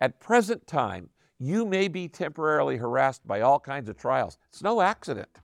At 0.00 0.20
present 0.20 0.66
time, 0.66 1.08
you 1.38 1.64
may 1.64 1.88
be 1.88 2.06
temporarily 2.08 2.76
harassed 2.76 3.26
by 3.26 3.40
all 3.40 3.58
kinds 3.58 3.88
of 3.88 3.96
trials. 3.96 4.38
It's 4.50 4.62
no 4.62 4.80
accident. 4.80 5.40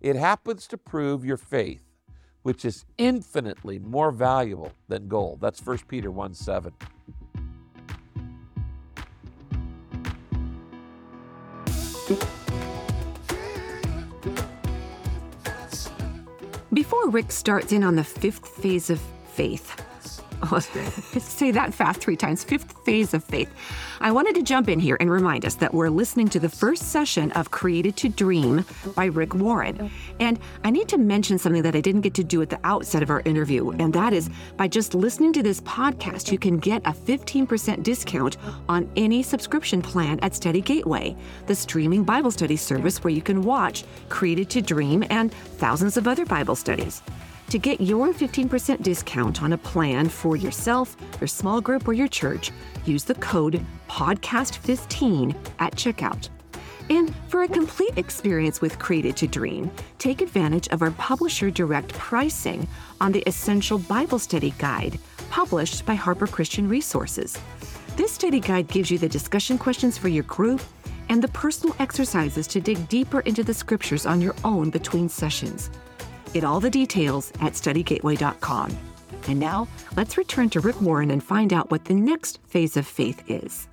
It 0.00 0.16
happens 0.16 0.66
to 0.68 0.78
prove 0.78 1.24
your 1.24 1.36
faith 1.36 1.90
which 2.42 2.64
is 2.64 2.84
infinitely 2.98 3.78
more 3.78 4.10
valuable 4.10 4.72
than 4.88 5.08
gold. 5.08 5.40
That's 5.40 5.64
1 5.64 5.78
Peter 5.88 6.10
1 6.10 6.34
7. 6.34 6.72
Before 16.90 17.10
Rick 17.10 17.30
starts 17.30 17.70
in 17.70 17.84
on 17.84 17.94
the 17.94 18.02
fifth 18.02 18.48
phase 18.48 18.90
of 18.90 19.00
faith, 19.32 19.80
say 21.18 21.50
that 21.50 21.74
fast 21.74 22.00
three 22.00 22.16
times. 22.16 22.44
Fifth 22.44 22.74
phase 22.84 23.14
of 23.14 23.22
faith. 23.22 23.52
I 24.00 24.10
wanted 24.10 24.34
to 24.36 24.42
jump 24.42 24.68
in 24.68 24.80
here 24.80 24.96
and 25.00 25.10
remind 25.10 25.44
us 25.44 25.54
that 25.56 25.74
we're 25.74 25.90
listening 25.90 26.28
to 26.30 26.40
the 26.40 26.48
first 26.48 26.90
session 26.90 27.30
of 27.32 27.50
Created 27.50 27.96
to 27.98 28.08
Dream 28.08 28.64
by 28.96 29.06
Rick 29.06 29.34
Warren. 29.34 29.90
And 30.18 30.38
I 30.64 30.70
need 30.70 30.88
to 30.88 30.98
mention 30.98 31.38
something 31.38 31.62
that 31.62 31.76
I 31.76 31.80
didn't 31.80 32.00
get 32.00 32.14
to 32.14 32.24
do 32.24 32.40
at 32.42 32.50
the 32.50 32.60
outset 32.64 33.02
of 33.02 33.10
our 33.10 33.20
interview, 33.24 33.70
and 33.70 33.92
that 33.92 34.12
is 34.12 34.30
by 34.56 34.68
just 34.68 34.94
listening 34.94 35.32
to 35.34 35.42
this 35.42 35.60
podcast, 35.62 36.32
you 36.32 36.38
can 36.38 36.58
get 36.58 36.82
a 36.86 36.92
15% 36.92 37.82
discount 37.82 38.36
on 38.68 38.90
any 38.96 39.22
subscription 39.22 39.82
plan 39.82 40.18
at 40.20 40.34
Study 40.34 40.60
Gateway, 40.60 41.16
the 41.46 41.54
streaming 41.54 42.04
Bible 42.04 42.30
study 42.30 42.56
service 42.56 43.04
where 43.04 43.12
you 43.12 43.22
can 43.22 43.42
watch 43.42 43.84
Created 44.08 44.48
to 44.50 44.62
Dream 44.62 45.04
and 45.10 45.32
thousands 45.32 45.96
of 45.96 46.08
other 46.08 46.24
Bible 46.24 46.56
studies. 46.56 47.02
To 47.50 47.58
get 47.58 47.80
your 47.80 48.12
15% 48.12 48.80
discount 48.80 49.42
on 49.42 49.54
a 49.54 49.58
plan 49.58 50.08
for 50.08 50.36
yourself, 50.36 50.96
your 51.20 51.26
small 51.26 51.60
group, 51.60 51.88
or 51.88 51.92
your 51.92 52.06
church, 52.06 52.52
use 52.84 53.02
the 53.02 53.16
code 53.16 53.60
PODCAST15 53.88 55.34
at 55.58 55.74
checkout. 55.74 56.28
And 56.90 57.12
for 57.26 57.42
a 57.42 57.48
complete 57.48 57.98
experience 57.98 58.60
with 58.60 58.78
Created 58.78 59.16
to 59.16 59.26
Dream, 59.26 59.68
take 59.98 60.20
advantage 60.20 60.68
of 60.68 60.80
our 60.80 60.92
publisher 60.92 61.50
direct 61.50 61.92
pricing 61.94 62.68
on 63.00 63.10
the 63.10 63.24
Essential 63.26 63.78
Bible 63.80 64.20
Study 64.20 64.54
Guide, 64.58 65.00
published 65.28 65.84
by 65.84 65.94
Harper 65.94 66.28
Christian 66.28 66.68
Resources. 66.68 67.36
This 67.96 68.12
study 68.12 68.38
guide 68.38 68.68
gives 68.68 68.92
you 68.92 68.98
the 68.98 69.08
discussion 69.08 69.58
questions 69.58 69.98
for 69.98 70.06
your 70.06 70.24
group 70.24 70.60
and 71.08 71.20
the 71.20 71.28
personal 71.28 71.74
exercises 71.80 72.46
to 72.46 72.60
dig 72.60 72.88
deeper 72.88 73.20
into 73.20 73.42
the 73.42 73.54
scriptures 73.54 74.06
on 74.06 74.20
your 74.20 74.36
own 74.44 74.70
between 74.70 75.08
sessions. 75.08 75.68
Get 76.32 76.44
all 76.44 76.60
the 76.60 76.70
details 76.70 77.32
at 77.40 77.54
studygateway.com. 77.54 78.76
And 79.28 79.40
now, 79.40 79.68
let's 79.96 80.16
return 80.16 80.48
to 80.50 80.60
Rick 80.60 80.80
Warren 80.80 81.10
and 81.10 81.22
find 81.22 81.52
out 81.52 81.70
what 81.70 81.84
the 81.84 81.94
next 81.94 82.38
phase 82.46 82.76
of 82.76 82.86
faith 82.86 83.22
is. 83.28 83.68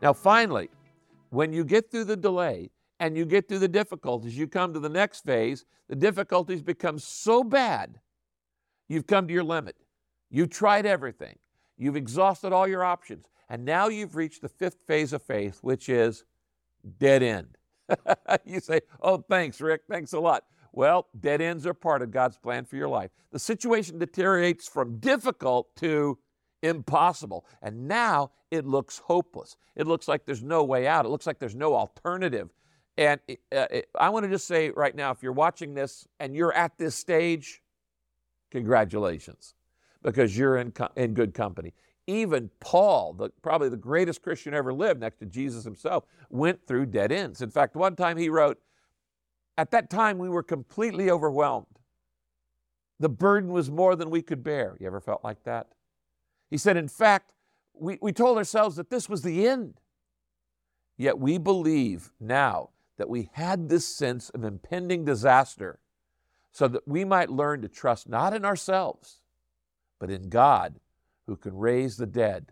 Now, 0.00 0.12
finally, 0.12 0.70
when 1.30 1.52
you 1.52 1.64
get 1.64 1.90
through 1.90 2.04
the 2.04 2.16
delay 2.16 2.70
and 3.00 3.16
you 3.16 3.24
get 3.24 3.48
through 3.48 3.58
the 3.58 3.68
difficulties, 3.68 4.36
you 4.36 4.46
come 4.46 4.72
to 4.72 4.80
the 4.80 4.88
next 4.88 5.24
phase. 5.24 5.64
The 5.88 5.96
difficulties 5.96 6.62
become 6.62 6.98
so 6.98 7.42
bad, 7.42 7.98
you've 8.88 9.06
come 9.06 9.26
to 9.26 9.34
your 9.34 9.44
limit. 9.44 9.76
You've 10.30 10.50
tried 10.50 10.84
everything, 10.84 11.38
you've 11.78 11.96
exhausted 11.96 12.52
all 12.52 12.68
your 12.68 12.84
options, 12.84 13.26
and 13.48 13.64
now 13.64 13.88
you've 13.88 14.14
reached 14.14 14.42
the 14.42 14.48
fifth 14.48 14.82
phase 14.86 15.14
of 15.14 15.22
faith, 15.22 15.58
which 15.62 15.88
is 15.88 16.24
dead 16.88 17.22
end. 17.22 17.56
you 18.44 18.60
say, 18.60 18.80
Oh, 19.00 19.24
thanks, 19.28 19.60
Rick. 19.60 19.82
Thanks 19.88 20.12
a 20.12 20.20
lot. 20.20 20.44
Well, 20.72 21.08
dead 21.18 21.40
ends 21.40 21.66
are 21.66 21.74
part 21.74 22.02
of 22.02 22.10
God's 22.10 22.36
plan 22.36 22.64
for 22.64 22.76
your 22.76 22.88
life. 22.88 23.10
The 23.32 23.38
situation 23.38 23.98
deteriorates 23.98 24.68
from 24.68 24.98
difficult 24.98 25.74
to 25.76 26.18
impossible. 26.62 27.46
And 27.62 27.88
now 27.88 28.32
it 28.50 28.66
looks 28.66 28.98
hopeless. 28.98 29.56
It 29.76 29.86
looks 29.86 30.08
like 30.08 30.24
there's 30.24 30.42
no 30.42 30.64
way 30.64 30.86
out. 30.86 31.04
It 31.04 31.08
looks 31.08 31.26
like 31.26 31.38
there's 31.38 31.54
no 31.54 31.74
alternative. 31.74 32.50
And 32.96 33.20
uh, 33.54 33.66
I 33.98 34.08
want 34.10 34.24
to 34.24 34.30
just 34.30 34.46
say 34.46 34.70
right 34.70 34.94
now 34.94 35.10
if 35.10 35.22
you're 35.22 35.32
watching 35.32 35.74
this 35.74 36.06
and 36.20 36.34
you're 36.34 36.52
at 36.52 36.76
this 36.78 36.94
stage, 36.94 37.62
Congratulations, 38.50 39.54
because 40.02 40.36
you're 40.36 40.56
in, 40.56 40.72
in 40.96 41.12
good 41.12 41.34
company. 41.34 41.74
Even 42.08 42.48
Paul, 42.58 43.12
the, 43.12 43.28
probably 43.42 43.68
the 43.68 43.76
greatest 43.76 44.22
Christian 44.22 44.54
ever 44.54 44.72
lived 44.72 44.98
next 44.98 45.18
to 45.18 45.26
Jesus 45.26 45.62
himself, 45.62 46.04
went 46.30 46.66
through 46.66 46.86
dead 46.86 47.12
ends. 47.12 47.42
In 47.42 47.50
fact, 47.50 47.76
one 47.76 47.96
time 47.96 48.16
he 48.16 48.30
wrote, 48.30 48.58
At 49.58 49.70
that 49.72 49.90
time 49.90 50.16
we 50.16 50.30
were 50.30 50.42
completely 50.42 51.10
overwhelmed. 51.10 51.66
The 52.98 53.10
burden 53.10 53.52
was 53.52 53.70
more 53.70 53.94
than 53.94 54.08
we 54.08 54.22
could 54.22 54.42
bear. 54.42 54.78
You 54.80 54.86
ever 54.86 55.02
felt 55.02 55.22
like 55.22 55.44
that? 55.44 55.66
He 56.48 56.56
said, 56.56 56.78
In 56.78 56.88
fact, 56.88 57.34
we, 57.74 57.98
we 58.00 58.12
told 58.12 58.38
ourselves 58.38 58.76
that 58.76 58.88
this 58.88 59.10
was 59.10 59.20
the 59.20 59.46
end. 59.46 59.74
Yet 60.96 61.18
we 61.18 61.36
believe 61.36 62.10
now 62.18 62.70
that 62.96 63.10
we 63.10 63.28
had 63.34 63.68
this 63.68 63.84
sense 63.84 64.30
of 64.30 64.44
impending 64.44 65.04
disaster 65.04 65.78
so 66.52 66.68
that 66.68 66.88
we 66.88 67.04
might 67.04 67.28
learn 67.28 67.60
to 67.60 67.68
trust 67.68 68.08
not 68.08 68.32
in 68.32 68.46
ourselves, 68.46 69.20
but 70.00 70.10
in 70.10 70.30
God 70.30 70.80
who 71.28 71.36
can 71.36 71.56
raise 71.56 71.96
the 71.96 72.06
dead. 72.06 72.46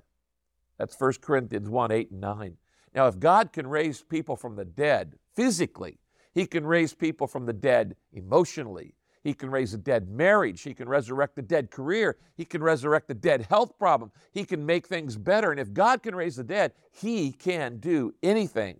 That's 0.78 0.98
1 0.98 1.14
Corinthians 1.20 1.68
1 1.68 1.90
8 1.90 2.10
and 2.12 2.20
9. 2.20 2.56
Now, 2.94 3.08
if 3.08 3.18
God 3.18 3.52
can 3.52 3.66
raise 3.66 4.02
people 4.02 4.36
from 4.36 4.54
the 4.54 4.64
dead 4.64 5.16
physically, 5.34 5.98
He 6.32 6.46
can 6.46 6.64
raise 6.64 6.94
people 6.94 7.26
from 7.26 7.46
the 7.46 7.52
dead 7.52 7.96
emotionally, 8.12 8.94
he 9.26 9.34
can 9.34 9.50
raise 9.50 9.74
a 9.74 9.78
dead 9.78 10.08
marriage. 10.08 10.62
He 10.62 10.72
can 10.72 10.88
resurrect 10.88 11.36
a 11.36 11.42
dead 11.42 11.72
career. 11.72 12.16
He 12.36 12.44
can 12.44 12.62
resurrect 12.62 13.10
a 13.10 13.14
dead 13.14 13.48
health 13.50 13.76
problem. 13.76 14.12
He 14.30 14.44
can 14.44 14.64
make 14.64 14.86
things 14.86 15.16
better. 15.16 15.50
And 15.50 15.58
if 15.58 15.72
God 15.72 16.00
can 16.04 16.14
raise 16.14 16.36
the 16.36 16.44
dead, 16.44 16.74
He 16.92 17.32
can 17.32 17.78
do 17.78 18.14
anything. 18.22 18.78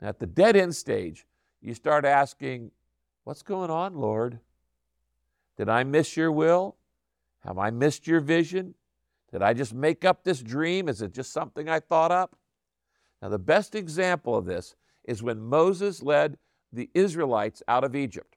Now, 0.00 0.08
at 0.08 0.18
the 0.18 0.26
dead 0.26 0.56
end 0.56 0.74
stage, 0.74 1.26
you 1.60 1.74
start 1.74 2.06
asking, 2.06 2.70
What's 3.24 3.42
going 3.42 3.70
on, 3.70 3.96
Lord? 3.96 4.40
Did 5.58 5.68
I 5.68 5.84
miss 5.84 6.16
your 6.16 6.32
will? 6.32 6.76
Have 7.46 7.58
I 7.58 7.70
missed 7.70 8.06
your 8.06 8.20
vision? 8.20 8.74
Did 9.32 9.42
I 9.42 9.54
just 9.54 9.72
make 9.72 10.04
up 10.04 10.24
this 10.24 10.42
dream? 10.42 10.88
Is 10.88 11.00
it 11.02 11.12
just 11.12 11.32
something 11.32 11.68
I 11.68 11.80
thought 11.80 12.10
up? 12.10 12.36
Now, 13.22 13.28
the 13.28 13.38
best 13.38 13.74
example 13.74 14.36
of 14.36 14.44
this 14.44 14.74
is 15.04 15.22
when 15.22 15.40
Moses 15.40 16.02
led 16.02 16.38
the 16.72 16.90
Israelites 16.94 17.62
out 17.68 17.84
of 17.84 17.94
Egypt. 17.94 18.36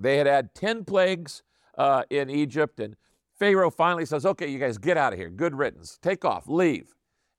They 0.00 0.16
had 0.16 0.26
had 0.26 0.54
10 0.54 0.84
plagues 0.84 1.42
uh, 1.76 2.04
in 2.10 2.28
Egypt, 2.28 2.80
and 2.80 2.96
Pharaoh 3.38 3.70
finally 3.70 4.04
says, 4.04 4.26
Okay, 4.26 4.48
you 4.48 4.58
guys 4.58 4.78
get 4.78 4.96
out 4.96 5.12
of 5.12 5.18
here. 5.18 5.30
Good 5.30 5.54
riddance. 5.56 5.98
Take 6.02 6.24
off, 6.24 6.48
leave. 6.48 6.94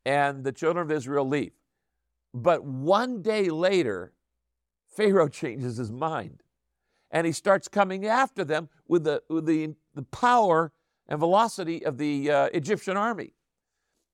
And 0.06 0.44
the 0.44 0.52
children 0.52 0.86
of 0.86 0.92
Israel 0.92 1.28
leave. 1.28 1.52
But 2.34 2.64
one 2.64 3.22
day 3.22 3.50
later, 3.50 4.14
Pharaoh 4.88 5.28
changes 5.30 5.78
his 5.78 5.92
mind 5.92 6.42
and 7.12 7.26
he 7.26 7.34
starts 7.34 7.68
coming 7.68 8.06
after 8.06 8.44
them 8.44 8.70
with 8.88 9.04
the, 9.04 9.24
with 9.30 9.46
the, 9.46 9.76
the 10.00 10.06
power 10.18 10.72
and 11.10 11.20
velocity 11.20 11.86
of 11.86 11.97
the 11.97 12.32
uh, 12.32 12.45
Egyptian 12.54 12.95
army. 12.95 13.34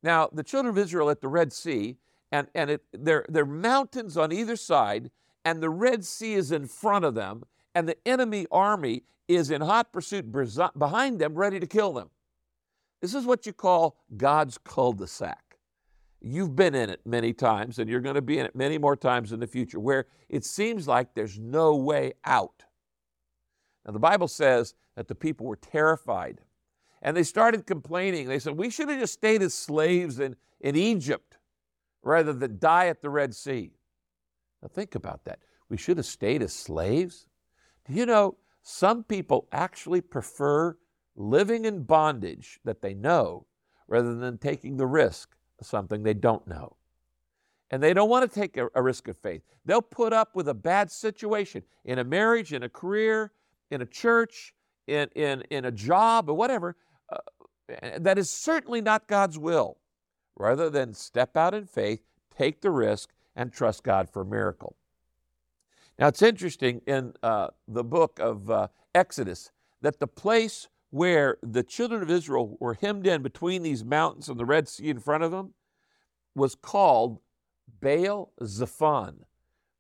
Now, 0.02 0.30
the 0.34 0.42
children 0.42 0.76
of 0.76 0.84
Israel 0.84 1.12
at 1.12 1.22
the 1.22 1.28
Red 1.28 1.54
Sea, 1.54 1.98
and, 2.32 2.48
and 2.56 2.72
it, 2.72 2.84
there, 2.92 3.24
there 3.30 3.44
are 3.44 3.46
mountains 3.46 4.18
on 4.18 4.32
either 4.32 4.56
side, 4.56 5.12
and 5.44 5.62
the 5.62 5.70
Red 5.70 6.04
Sea 6.04 6.34
is 6.34 6.52
in 6.52 6.66
front 6.66 7.06
of 7.06 7.14
them, 7.14 7.44
and 7.76 7.88
the 7.88 7.98
enemy 8.08 8.48
army 8.52 9.04
is 9.28 9.52
in 9.52 9.62
hot 9.62 9.94
pursuit 9.94 10.26
behind 10.78 11.20
them, 11.20 11.36
ready 11.36 11.60
to 11.60 11.68
kill 11.68 11.94
them. 11.94 12.10
This 13.00 13.14
is 13.14 13.26
what 13.26 13.46
you 13.46 13.54
call 13.54 13.98
God's 14.18 14.58
cul 14.58 14.94
de 14.94 15.06
sac. 15.06 15.58
You've 16.20 16.56
been 16.56 16.74
in 16.74 16.90
it 16.90 17.02
many 17.06 17.32
times, 17.32 17.78
and 17.78 17.88
you're 17.88 18.02
going 18.02 18.16
to 18.16 18.24
be 18.24 18.40
in 18.40 18.48
it 18.48 18.56
many 18.56 18.80
more 18.80 18.96
times 18.96 19.32
in 19.32 19.40
the 19.40 19.46
future, 19.46 19.80
where 19.80 20.08
it 20.30 20.46
seems 20.46 20.88
like 20.88 21.14
there's 21.14 21.38
no 21.38 21.76
way 21.76 22.14
out. 22.24 22.64
Now, 23.86 23.94
the 23.94 24.00
Bible 24.00 24.28
says 24.28 24.74
that 24.96 25.08
the 25.08 25.16
people 25.16 25.46
were 25.46 25.56
terrified, 25.56 26.42
and 27.02 27.16
they 27.16 27.24
started 27.24 27.68
complaining. 27.68 28.28
They 28.28 28.40
said, 28.40 28.58
We 28.58 28.70
should 28.70 28.90
have 28.90 29.00
just 29.00 29.14
stayed 29.14 29.42
as 29.42 29.54
slaves 29.54 30.20
in, 30.20 30.36
in 30.62 30.76
Egypt 30.76 31.38
rather 32.02 32.34
than 32.34 32.58
die 32.60 32.88
at 32.88 33.02
the 33.02 33.10
Red 33.10 33.36
Sea. 33.36 33.72
Now, 34.62 34.70
think 34.70 34.96
about 34.96 35.26
that. 35.26 35.40
We 35.70 35.78
should 35.78 35.98
have 35.98 36.06
stayed 36.06 36.42
as 36.42 36.54
slaves? 36.54 37.28
Do 37.86 37.94
you 37.94 38.06
know 38.06 38.38
some 38.62 39.04
people 39.04 39.48
actually 39.52 40.02
prefer 40.02 40.78
living 41.16 41.66
in 41.66 41.84
bondage 41.84 42.60
that 42.64 42.82
they 42.82 42.94
know 42.94 43.46
rather 43.88 44.16
than 44.16 44.38
taking 44.38 44.78
the 44.78 44.88
risk 44.88 45.36
of 45.60 45.68
something 45.68 46.02
they 46.02 46.14
don't 46.14 46.48
know? 46.48 46.78
And 47.72 47.82
they 47.82 47.94
don't 47.94 48.10
want 48.10 48.32
to 48.32 48.40
take 48.40 48.58
a, 48.58 48.70
a 48.74 48.82
risk 48.82 49.08
of 49.08 49.18
faith. 49.18 49.44
They'll 49.66 49.82
put 49.82 50.14
up 50.14 50.36
with 50.36 50.48
a 50.48 50.54
bad 50.54 50.90
situation 50.90 51.64
in 51.84 52.00
a 52.00 52.04
marriage, 52.04 52.54
in 52.54 52.64
a 52.64 52.70
career, 52.70 53.34
in 53.72 53.82
a 53.82 53.86
church, 53.86 54.55
in, 54.88 55.10
in, 55.16 55.42
in 55.50 55.66
a 55.66 55.72
job, 55.72 56.30
or 56.30 56.34
whatever. 56.34 56.76
Uh, 57.10 57.18
that 58.00 58.18
is 58.18 58.30
certainly 58.30 58.82
not 58.82 59.08
God's 59.08 59.38
will, 59.38 59.78
rather 60.36 60.70
than 60.70 60.94
step 60.94 61.36
out 61.36 61.54
in 61.54 61.66
faith, 61.66 62.02
take 62.36 62.62
the 62.62 62.72
risk, 62.72 63.10
and 63.36 63.52
trust 63.52 63.84
God 63.84 64.10
for 64.10 64.22
a 64.22 64.26
miracle. 64.26 64.76
Now, 65.98 66.08
it's 66.08 66.22
interesting 66.22 66.82
in 66.86 67.14
uh, 67.24 67.48
the 67.68 67.84
book 67.84 68.20
of 68.20 68.50
uh, 68.50 68.68
Exodus 68.94 69.52
that 69.82 70.00
the 70.00 70.08
place 70.08 70.68
where 70.90 71.38
the 71.42 71.64
children 71.64 72.02
of 72.02 72.10
Israel 72.10 72.58
were 72.60 72.76
hemmed 72.76 73.08
in 73.08 73.22
between 73.22 73.64
these 73.64 73.84
mountains 73.84 74.30
and 74.30 74.40
the 74.40 74.46
Red 74.46 74.68
Sea 74.68 74.90
in 74.90 75.00
front 75.00 75.24
of 75.24 75.32
them 75.32 75.54
was 76.36 76.56
called 76.56 77.20
Baal 77.82 78.32
Zephon. 78.42 79.26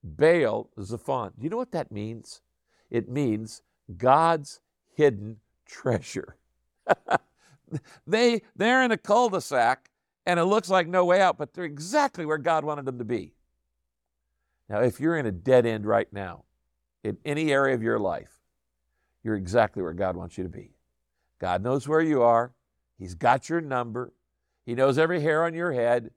Baal 0.03 0.69
Zephon. 0.79 1.31
Do 1.37 1.43
you 1.43 1.49
know 1.49 1.57
what 1.57 1.71
that 1.71 1.91
means? 1.91 2.41
It 2.89 3.09
means 3.09 3.61
God's 3.97 4.61
hidden 4.95 5.37
treasure. 5.65 6.35
they, 8.07 8.41
they're 8.55 8.83
in 8.83 8.91
a 8.91 8.97
cul 8.97 9.29
de 9.29 9.41
sac 9.41 9.89
and 10.25 10.39
it 10.39 10.45
looks 10.45 10.69
like 10.69 10.87
no 10.87 11.05
way 11.05 11.21
out, 11.21 11.37
but 11.37 11.53
they're 11.53 11.65
exactly 11.65 12.25
where 12.25 12.37
God 12.37 12.63
wanted 12.63 12.85
them 12.85 12.97
to 12.97 13.05
be. 13.05 13.33
Now, 14.67 14.81
if 14.81 14.99
you're 14.99 15.17
in 15.17 15.25
a 15.25 15.31
dead 15.31 15.65
end 15.65 15.85
right 15.85 16.11
now, 16.11 16.45
in 17.03 17.17
any 17.23 17.51
area 17.51 17.75
of 17.75 17.83
your 17.83 17.99
life, 17.99 18.39
you're 19.23 19.35
exactly 19.35 19.83
where 19.83 19.93
God 19.93 20.15
wants 20.15 20.37
you 20.37 20.43
to 20.43 20.49
be. 20.49 20.71
God 21.39 21.61
knows 21.61 21.87
where 21.87 22.01
you 22.01 22.23
are, 22.23 22.53
He's 22.97 23.13
got 23.13 23.49
your 23.49 23.61
number, 23.61 24.13
He 24.65 24.73
knows 24.73 24.97
every 24.97 25.21
hair 25.21 25.43
on 25.43 25.53
your 25.53 25.71
head. 25.71 26.11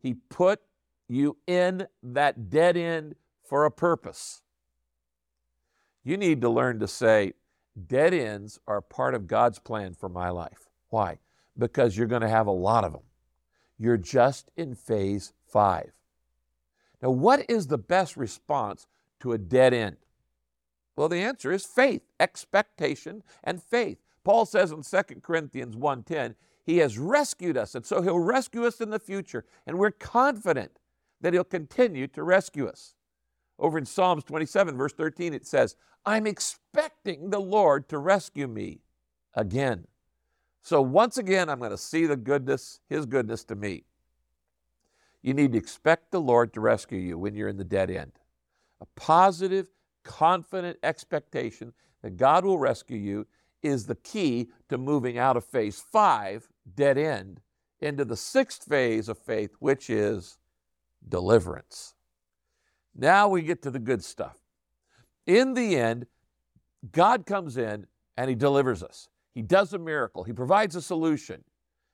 He 0.00 0.14
put 0.14 0.60
you 1.08 1.36
in 1.46 1.86
that 2.02 2.50
dead 2.50 2.76
end 2.76 3.14
for 3.42 3.64
a 3.64 3.70
purpose. 3.70 4.42
You 6.02 6.16
need 6.16 6.40
to 6.40 6.50
learn 6.50 6.80
to 6.80 6.88
say, 6.88 7.34
dead 7.86 8.14
ends 8.14 8.58
are 8.66 8.80
part 8.80 9.14
of 9.14 9.26
God's 9.26 9.58
plan 9.58 9.94
for 9.94 10.08
my 10.08 10.30
life. 10.30 10.70
Why? 10.88 11.18
Because 11.58 11.96
you're 11.96 12.06
going 12.06 12.22
to 12.22 12.28
have 12.28 12.46
a 12.46 12.52
lot 12.52 12.84
of 12.84 12.92
them. 12.92 13.02
You're 13.78 13.96
just 13.96 14.50
in 14.56 14.74
phase 14.74 15.32
five. 15.46 15.92
Now, 17.02 17.10
what 17.10 17.48
is 17.50 17.66
the 17.66 17.78
best 17.78 18.16
response 18.16 18.86
to 19.20 19.32
a 19.32 19.38
dead 19.38 19.74
end? 19.74 19.96
Well, 20.96 21.08
the 21.08 21.18
answer 21.18 21.52
is 21.52 21.64
faith, 21.64 22.02
expectation, 22.20 23.22
and 23.42 23.62
faith. 23.62 23.98
Paul 24.22 24.46
says 24.46 24.72
in 24.72 24.82
2 24.82 25.22
Corinthians 25.22 25.76
1:10, 25.76 26.36
he 26.64 26.78
has 26.78 26.98
rescued 26.98 27.58
us, 27.58 27.74
and 27.74 27.84
so 27.84 28.00
he'll 28.00 28.18
rescue 28.18 28.64
us 28.64 28.80
in 28.80 28.90
the 28.90 28.98
future, 28.98 29.44
and 29.66 29.78
we're 29.78 29.90
confident 29.90 30.78
that 31.20 31.34
he'll 31.34 31.44
continue 31.44 32.06
to 32.08 32.22
rescue 32.22 32.66
us. 32.66 32.94
Over 33.58 33.78
in 33.78 33.86
Psalms 33.86 34.24
27, 34.24 34.76
verse 34.76 34.92
13, 34.92 35.32
it 35.32 35.46
says, 35.46 35.76
I'm 36.04 36.26
expecting 36.26 37.30
the 37.30 37.40
Lord 37.40 37.88
to 37.88 37.98
rescue 37.98 38.48
me 38.48 38.80
again. 39.34 39.86
So 40.62 40.80
once 40.80 41.18
again, 41.18 41.48
I'm 41.48 41.58
going 41.58 41.70
to 41.70 41.78
see 41.78 42.06
the 42.06 42.16
goodness, 42.16 42.80
his 42.88 43.06
goodness 43.06 43.44
to 43.44 43.54
me. 43.54 43.84
You 45.22 45.34
need 45.34 45.52
to 45.52 45.58
expect 45.58 46.10
the 46.10 46.20
Lord 46.20 46.52
to 46.54 46.60
rescue 46.60 46.98
you 46.98 47.16
when 47.18 47.34
you're 47.34 47.48
in 47.48 47.56
the 47.56 47.64
dead 47.64 47.90
end. 47.90 48.12
A 48.80 48.86
positive, 48.96 49.70
confident 50.02 50.78
expectation 50.82 51.72
that 52.02 52.16
God 52.16 52.44
will 52.44 52.58
rescue 52.58 52.98
you 52.98 53.26
is 53.62 53.86
the 53.86 53.94
key 53.94 54.50
to 54.68 54.76
moving 54.76 55.16
out 55.16 55.36
of 55.36 55.44
phase 55.44 55.82
five, 55.90 56.48
dead 56.74 56.98
end, 56.98 57.40
into 57.80 58.04
the 58.04 58.16
sixth 58.16 58.64
phase 58.64 59.08
of 59.08 59.18
faith, 59.18 59.54
which 59.58 59.88
is 59.88 60.38
deliverance. 61.08 61.94
Now 62.94 63.28
we 63.28 63.42
get 63.42 63.62
to 63.62 63.70
the 63.70 63.78
good 63.78 64.04
stuff. 64.04 64.36
In 65.26 65.54
the 65.54 65.76
end, 65.76 66.06
God 66.92 67.26
comes 67.26 67.56
in 67.56 67.86
and 68.16 68.28
He 68.28 68.36
delivers 68.36 68.82
us. 68.82 69.08
He 69.32 69.42
does 69.42 69.72
a 69.72 69.78
miracle, 69.78 70.24
He 70.24 70.32
provides 70.32 70.76
a 70.76 70.82
solution, 70.82 71.42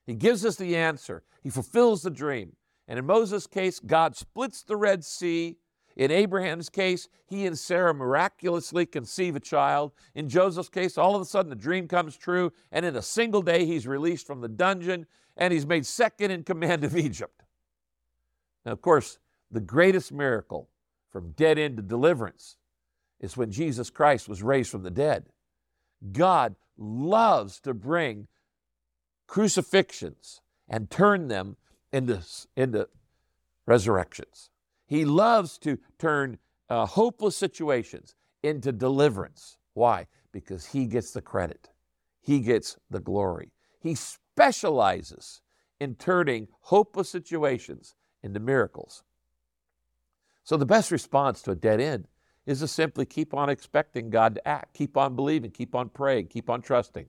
He 0.05 0.13
gives 0.13 0.45
us 0.45 0.55
the 0.55 0.75
answer, 0.75 1.23
He 1.41 1.49
fulfills 1.49 2.03
the 2.03 2.11
dream. 2.11 2.55
And 2.87 2.99
in 2.99 3.05
Moses' 3.05 3.47
case, 3.47 3.79
God 3.79 4.15
splits 4.15 4.63
the 4.63 4.75
Red 4.75 5.05
Sea. 5.05 5.55
In 5.95 6.11
Abraham's 6.11 6.69
case, 6.69 7.07
he 7.25 7.45
and 7.45 7.57
Sarah 7.57 7.93
miraculously 7.93 8.85
conceive 8.85 9.35
a 9.35 9.39
child. 9.39 9.91
In 10.15 10.27
Joseph's 10.27 10.69
case, 10.69 10.97
all 10.97 11.15
of 11.15 11.21
a 11.21 11.25
sudden 11.25 11.49
the 11.49 11.55
dream 11.55 11.87
comes 11.87 12.17
true, 12.17 12.51
and 12.71 12.85
in 12.85 12.95
a 12.95 13.01
single 13.01 13.41
day 13.41 13.65
he's 13.65 13.87
released 13.87 14.25
from 14.25 14.41
the 14.41 14.47
dungeon 14.47 15.05
and 15.37 15.53
he's 15.53 15.65
made 15.65 15.85
second 15.85 16.31
in 16.31 16.43
command 16.43 16.83
of 16.83 16.95
Egypt. 16.97 17.43
Now, 18.65 18.73
of 18.73 18.81
course, 18.81 19.19
the 19.51 19.61
greatest 19.61 20.11
miracle 20.11 20.69
from 21.11 21.31
dead 21.31 21.57
end 21.59 21.77
to 21.77 21.83
deliverance 21.83 22.57
is 23.19 23.37
when 23.37 23.51
Jesus 23.51 23.89
Christ 23.89 24.27
was 24.27 24.41
raised 24.41 24.71
from 24.71 24.83
the 24.83 24.89
dead. 24.89 25.27
God 26.11 26.55
loves 26.77 27.59
to 27.61 27.73
bring 27.73 28.27
crucifixions 29.27 30.41
and 30.67 30.89
turn 30.89 31.27
them 31.27 31.57
into, 31.91 32.21
into 32.55 32.87
resurrections. 33.65 34.49
He 34.87 35.05
loves 35.05 35.57
to 35.59 35.77
turn 35.99 36.37
uh, 36.69 36.85
hopeless 36.85 37.35
situations 37.37 38.15
into 38.41 38.71
deliverance. 38.71 39.57
Why? 39.73 40.07
Because 40.31 40.67
he 40.67 40.85
gets 40.85 41.11
the 41.11 41.21
credit, 41.21 41.69
he 42.21 42.39
gets 42.39 42.77
the 42.89 42.99
glory. 42.99 43.51
He 43.79 43.95
specializes 43.95 45.41
in 45.79 45.95
turning 45.95 46.47
hopeless 46.61 47.09
situations 47.09 47.95
into 48.23 48.39
miracles. 48.39 49.03
So, 50.51 50.57
the 50.57 50.65
best 50.65 50.91
response 50.91 51.41
to 51.43 51.51
a 51.51 51.55
dead 51.55 51.79
end 51.79 52.09
is 52.45 52.59
to 52.59 52.67
simply 52.67 53.05
keep 53.05 53.33
on 53.33 53.47
expecting 53.49 54.09
God 54.09 54.35
to 54.35 54.45
act, 54.45 54.73
keep 54.73 54.97
on 54.97 55.15
believing, 55.15 55.49
keep 55.49 55.73
on 55.73 55.87
praying, 55.87 56.27
keep 56.27 56.49
on 56.49 56.61
trusting. 56.61 57.05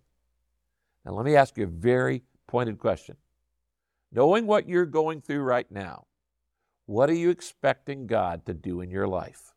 Now, 1.05 1.11
let 1.15 1.27
me 1.27 1.35
ask 1.35 1.59
you 1.59 1.65
a 1.65 1.67
very 1.67 2.23
pointed 2.47 2.79
question. 2.79 3.17
Knowing 4.13 4.47
what 4.47 4.69
you're 4.69 4.87
going 4.87 5.21
through 5.21 5.41
right 5.41 5.69
now, 5.73 6.05
what 6.87 7.11
are 7.11 7.15
you 7.15 7.31
expecting 7.31 8.07
God 8.07 8.47
to 8.47 8.55
do 8.55 8.81
in 8.81 8.93
your 8.93 9.09
life? 9.09 9.53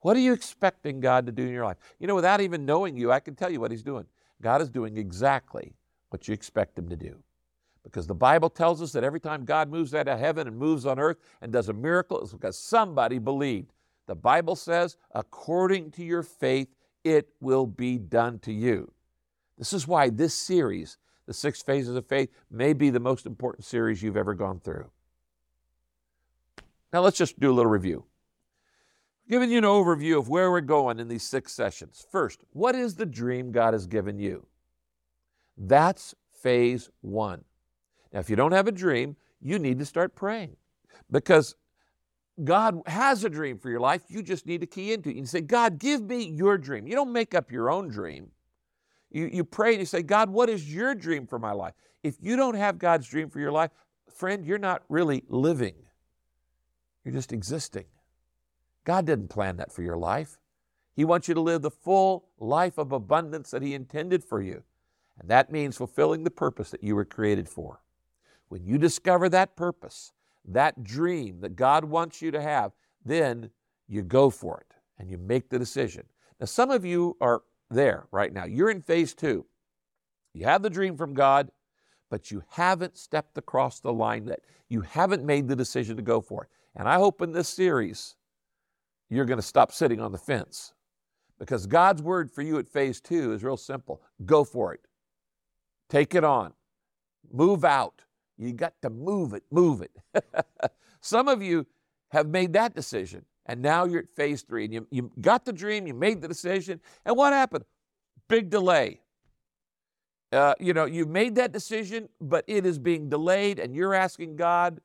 What 0.00 0.14
are 0.14 0.20
you 0.20 0.34
expecting 0.34 1.00
God 1.00 1.24
to 1.24 1.32
do 1.32 1.44
in 1.44 1.54
your 1.54 1.64
life? 1.64 1.78
You 1.98 2.06
know, 2.06 2.16
without 2.16 2.42
even 2.42 2.66
knowing 2.66 2.98
you, 2.98 3.12
I 3.12 3.20
can 3.20 3.34
tell 3.34 3.48
you 3.48 3.60
what 3.60 3.70
He's 3.70 3.82
doing. 3.82 4.04
God 4.42 4.60
is 4.60 4.68
doing 4.68 4.98
exactly 4.98 5.72
what 6.10 6.28
you 6.28 6.34
expect 6.34 6.78
Him 6.78 6.86
to 6.90 6.96
do. 6.96 7.16
Because 7.84 8.06
the 8.06 8.14
Bible 8.14 8.48
tells 8.48 8.82
us 8.82 8.92
that 8.92 9.04
every 9.04 9.20
time 9.20 9.44
God 9.44 9.70
moves 9.70 9.94
out 9.94 10.08
of 10.08 10.18
heaven 10.18 10.48
and 10.48 10.56
moves 10.56 10.86
on 10.86 10.98
earth 10.98 11.18
and 11.42 11.52
does 11.52 11.68
a 11.68 11.72
miracle, 11.74 12.20
it's 12.20 12.32
because 12.32 12.58
somebody 12.58 13.18
believed. 13.18 13.72
The 14.06 14.14
Bible 14.14 14.56
says, 14.56 14.96
according 15.12 15.90
to 15.92 16.04
your 16.04 16.22
faith, 16.22 16.74
it 17.04 17.28
will 17.40 17.66
be 17.66 17.98
done 17.98 18.38
to 18.40 18.52
you. 18.52 18.90
This 19.58 19.72
is 19.72 19.86
why 19.86 20.08
this 20.08 20.34
series, 20.34 20.96
The 21.26 21.34
Six 21.34 21.62
Phases 21.62 21.94
of 21.94 22.06
Faith, 22.06 22.30
may 22.50 22.72
be 22.72 22.90
the 22.90 23.00
most 23.00 23.26
important 23.26 23.64
series 23.64 24.02
you've 24.02 24.16
ever 24.16 24.34
gone 24.34 24.60
through. 24.60 24.90
Now, 26.92 27.00
let's 27.00 27.18
just 27.18 27.38
do 27.38 27.50
a 27.50 27.54
little 27.54 27.70
review. 27.70 28.04
Giving 29.28 29.50
you 29.50 29.58
an 29.58 29.64
overview 29.64 30.18
of 30.18 30.28
where 30.28 30.50
we're 30.50 30.60
going 30.60 31.00
in 31.00 31.08
these 31.08 31.22
six 31.22 31.52
sessions. 31.52 32.06
First, 32.10 32.44
what 32.52 32.74
is 32.74 32.94
the 32.94 33.06
dream 33.06 33.52
God 33.52 33.74
has 33.74 33.86
given 33.86 34.18
you? 34.18 34.46
That's 35.56 36.14
phase 36.32 36.90
one. 37.00 37.44
Now, 38.14 38.20
if 38.20 38.30
you 38.30 38.36
don't 38.36 38.52
have 38.52 38.68
a 38.68 38.72
dream, 38.72 39.16
you 39.42 39.58
need 39.58 39.80
to 39.80 39.84
start 39.84 40.14
praying 40.14 40.56
because 41.10 41.56
God 42.42 42.80
has 42.86 43.24
a 43.24 43.28
dream 43.28 43.58
for 43.58 43.68
your 43.70 43.80
life. 43.80 44.02
You 44.08 44.22
just 44.22 44.46
need 44.46 44.60
to 44.60 44.66
key 44.66 44.92
into 44.92 45.10
it. 45.10 45.16
You 45.16 45.26
say, 45.26 45.40
God, 45.40 45.78
give 45.78 46.00
me 46.00 46.22
your 46.24 46.56
dream. 46.56 46.86
You 46.86 46.94
don't 46.94 47.12
make 47.12 47.34
up 47.34 47.50
your 47.50 47.70
own 47.70 47.88
dream. 47.88 48.30
You, 49.10 49.28
you 49.32 49.44
pray 49.44 49.70
and 49.70 49.80
you 49.80 49.86
say, 49.86 50.02
God, 50.02 50.30
what 50.30 50.48
is 50.48 50.72
your 50.72 50.94
dream 50.94 51.26
for 51.26 51.40
my 51.40 51.52
life? 51.52 51.74
If 52.04 52.16
you 52.20 52.36
don't 52.36 52.54
have 52.54 52.78
God's 52.78 53.08
dream 53.08 53.30
for 53.30 53.40
your 53.40 53.52
life, 53.52 53.70
friend, 54.08 54.46
you're 54.46 54.58
not 54.58 54.82
really 54.88 55.24
living. 55.28 55.74
You're 57.04 57.14
just 57.14 57.32
existing. 57.32 57.84
God 58.84 59.06
didn't 59.06 59.28
plan 59.28 59.56
that 59.56 59.72
for 59.72 59.82
your 59.82 59.96
life. 59.96 60.38
He 60.94 61.04
wants 61.04 61.26
you 61.26 61.34
to 61.34 61.40
live 61.40 61.62
the 61.62 61.70
full 61.70 62.28
life 62.38 62.78
of 62.78 62.92
abundance 62.92 63.50
that 63.50 63.62
He 63.62 63.74
intended 63.74 64.22
for 64.22 64.40
you. 64.40 64.62
And 65.18 65.28
that 65.30 65.50
means 65.50 65.76
fulfilling 65.76 66.22
the 66.22 66.30
purpose 66.30 66.70
that 66.70 66.84
you 66.84 66.94
were 66.94 67.04
created 67.04 67.48
for. 67.48 67.80
When 68.48 68.64
you 68.64 68.78
discover 68.78 69.28
that 69.30 69.56
purpose, 69.56 70.12
that 70.46 70.84
dream 70.84 71.40
that 71.40 71.56
God 71.56 71.84
wants 71.84 72.20
you 72.20 72.30
to 72.30 72.40
have, 72.40 72.72
then 73.04 73.50
you 73.88 74.02
go 74.02 74.30
for 74.30 74.60
it 74.60 74.76
and 74.98 75.10
you 75.10 75.18
make 75.18 75.48
the 75.48 75.58
decision. 75.58 76.04
Now, 76.40 76.46
some 76.46 76.70
of 76.70 76.84
you 76.84 77.16
are 77.20 77.42
there 77.70 78.06
right 78.10 78.32
now. 78.32 78.44
You're 78.44 78.70
in 78.70 78.80
phase 78.80 79.14
two. 79.14 79.46
You 80.32 80.44
have 80.44 80.62
the 80.62 80.70
dream 80.70 80.96
from 80.96 81.14
God, 81.14 81.50
but 82.10 82.30
you 82.30 82.42
haven't 82.48 82.96
stepped 82.98 83.38
across 83.38 83.80
the 83.80 83.92
line 83.92 84.26
that 84.26 84.40
you 84.68 84.82
haven't 84.82 85.24
made 85.24 85.48
the 85.48 85.56
decision 85.56 85.96
to 85.96 86.02
go 86.02 86.20
for 86.20 86.44
it. 86.44 86.50
And 86.76 86.88
I 86.88 86.96
hope 86.96 87.22
in 87.22 87.32
this 87.32 87.48
series, 87.48 88.16
you're 89.10 89.24
going 89.24 89.38
to 89.38 89.42
stop 89.42 89.72
sitting 89.72 90.00
on 90.00 90.12
the 90.12 90.18
fence 90.18 90.74
because 91.38 91.66
God's 91.66 92.02
word 92.02 92.30
for 92.30 92.42
you 92.42 92.58
at 92.58 92.68
phase 92.68 93.00
two 93.00 93.32
is 93.32 93.44
real 93.44 93.56
simple 93.56 94.02
go 94.24 94.44
for 94.44 94.74
it, 94.74 94.80
take 95.88 96.14
it 96.14 96.24
on, 96.24 96.52
move 97.32 97.64
out, 97.64 98.03
you 98.36 98.52
got 98.52 98.74
to 98.82 98.90
move 98.90 99.32
it, 99.32 99.44
move 99.50 99.82
it. 99.82 99.92
Some 101.00 101.28
of 101.28 101.42
you 101.42 101.66
have 102.10 102.28
made 102.28 102.52
that 102.54 102.74
decision, 102.74 103.24
and 103.46 103.60
now 103.60 103.84
you're 103.84 104.00
at 104.00 104.10
phase 104.14 104.42
three, 104.42 104.64
and 104.64 104.74
you, 104.74 104.86
you 104.90 105.10
got 105.20 105.44
the 105.44 105.52
dream, 105.52 105.86
you 105.86 105.94
made 105.94 106.22
the 106.22 106.28
decision, 106.28 106.80
and 107.04 107.16
what 107.16 107.32
happened? 107.32 107.64
Big 108.28 108.50
delay. 108.50 109.00
Uh, 110.32 110.54
you 110.58 110.72
know, 110.72 110.84
you've 110.84 111.08
made 111.08 111.36
that 111.36 111.52
decision, 111.52 112.08
but 112.20 112.44
it 112.48 112.66
is 112.66 112.78
being 112.78 113.08
delayed, 113.08 113.58
and 113.58 113.74
you're 113.74 113.94
asking 113.94 114.36
God, 114.36 114.80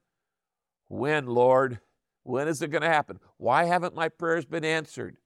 when, 0.89 1.27
Lord? 1.27 1.79
When 2.23 2.47
is 2.47 2.61
it 2.61 2.69
going 2.69 2.81
to 2.81 2.89
happen? 2.89 3.19
Why 3.37 3.63
haven't 3.63 3.95
my 3.95 4.09
prayers 4.09 4.45
been 4.45 4.65
answered? 4.65 5.17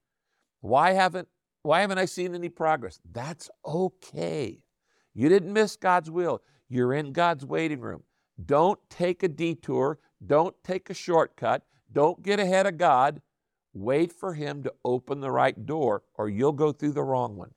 Why 0.61 0.91
haven't 0.91 1.27
why 1.63 1.79
haven't 1.79 1.97
I 1.97 2.05
seen 2.05 2.35
any 2.35 2.49
progress? 2.49 2.99
That's 3.13 3.49
okay. 3.65 4.59
You 5.13 5.29
didn't 5.29 5.53
miss 5.53 5.77
God's 5.77 6.11
will. 6.11 6.41
You're 6.67 6.93
in 6.93 7.13
God's 7.13 7.45
waiting 7.45 7.79
room. 7.79 8.03
Don't 8.45 8.79
take 8.89 9.23
a 9.23 9.27
detour. 9.27 9.99
Don't 10.25 10.55
take 10.63 10.89
a 10.89 10.93
shortcut. 10.93 11.63
Don't 11.91 12.23
get 12.23 12.39
ahead 12.39 12.65
of 12.65 12.77
God. 12.77 13.21
Wait 13.73 14.11
for 14.11 14.33
Him 14.33 14.63
to 14.63 14.73
open 14.85 15.19
the 15.19 15.31
right 15.31 15.65
door, 15.65 16.03
or 16.15 16.29
you'll 16.29 16.51
go 16.51 16.71
through 16.71 16.93
the 16.93 17.03
wrong 17.03 17.35
one. 17.35 17.51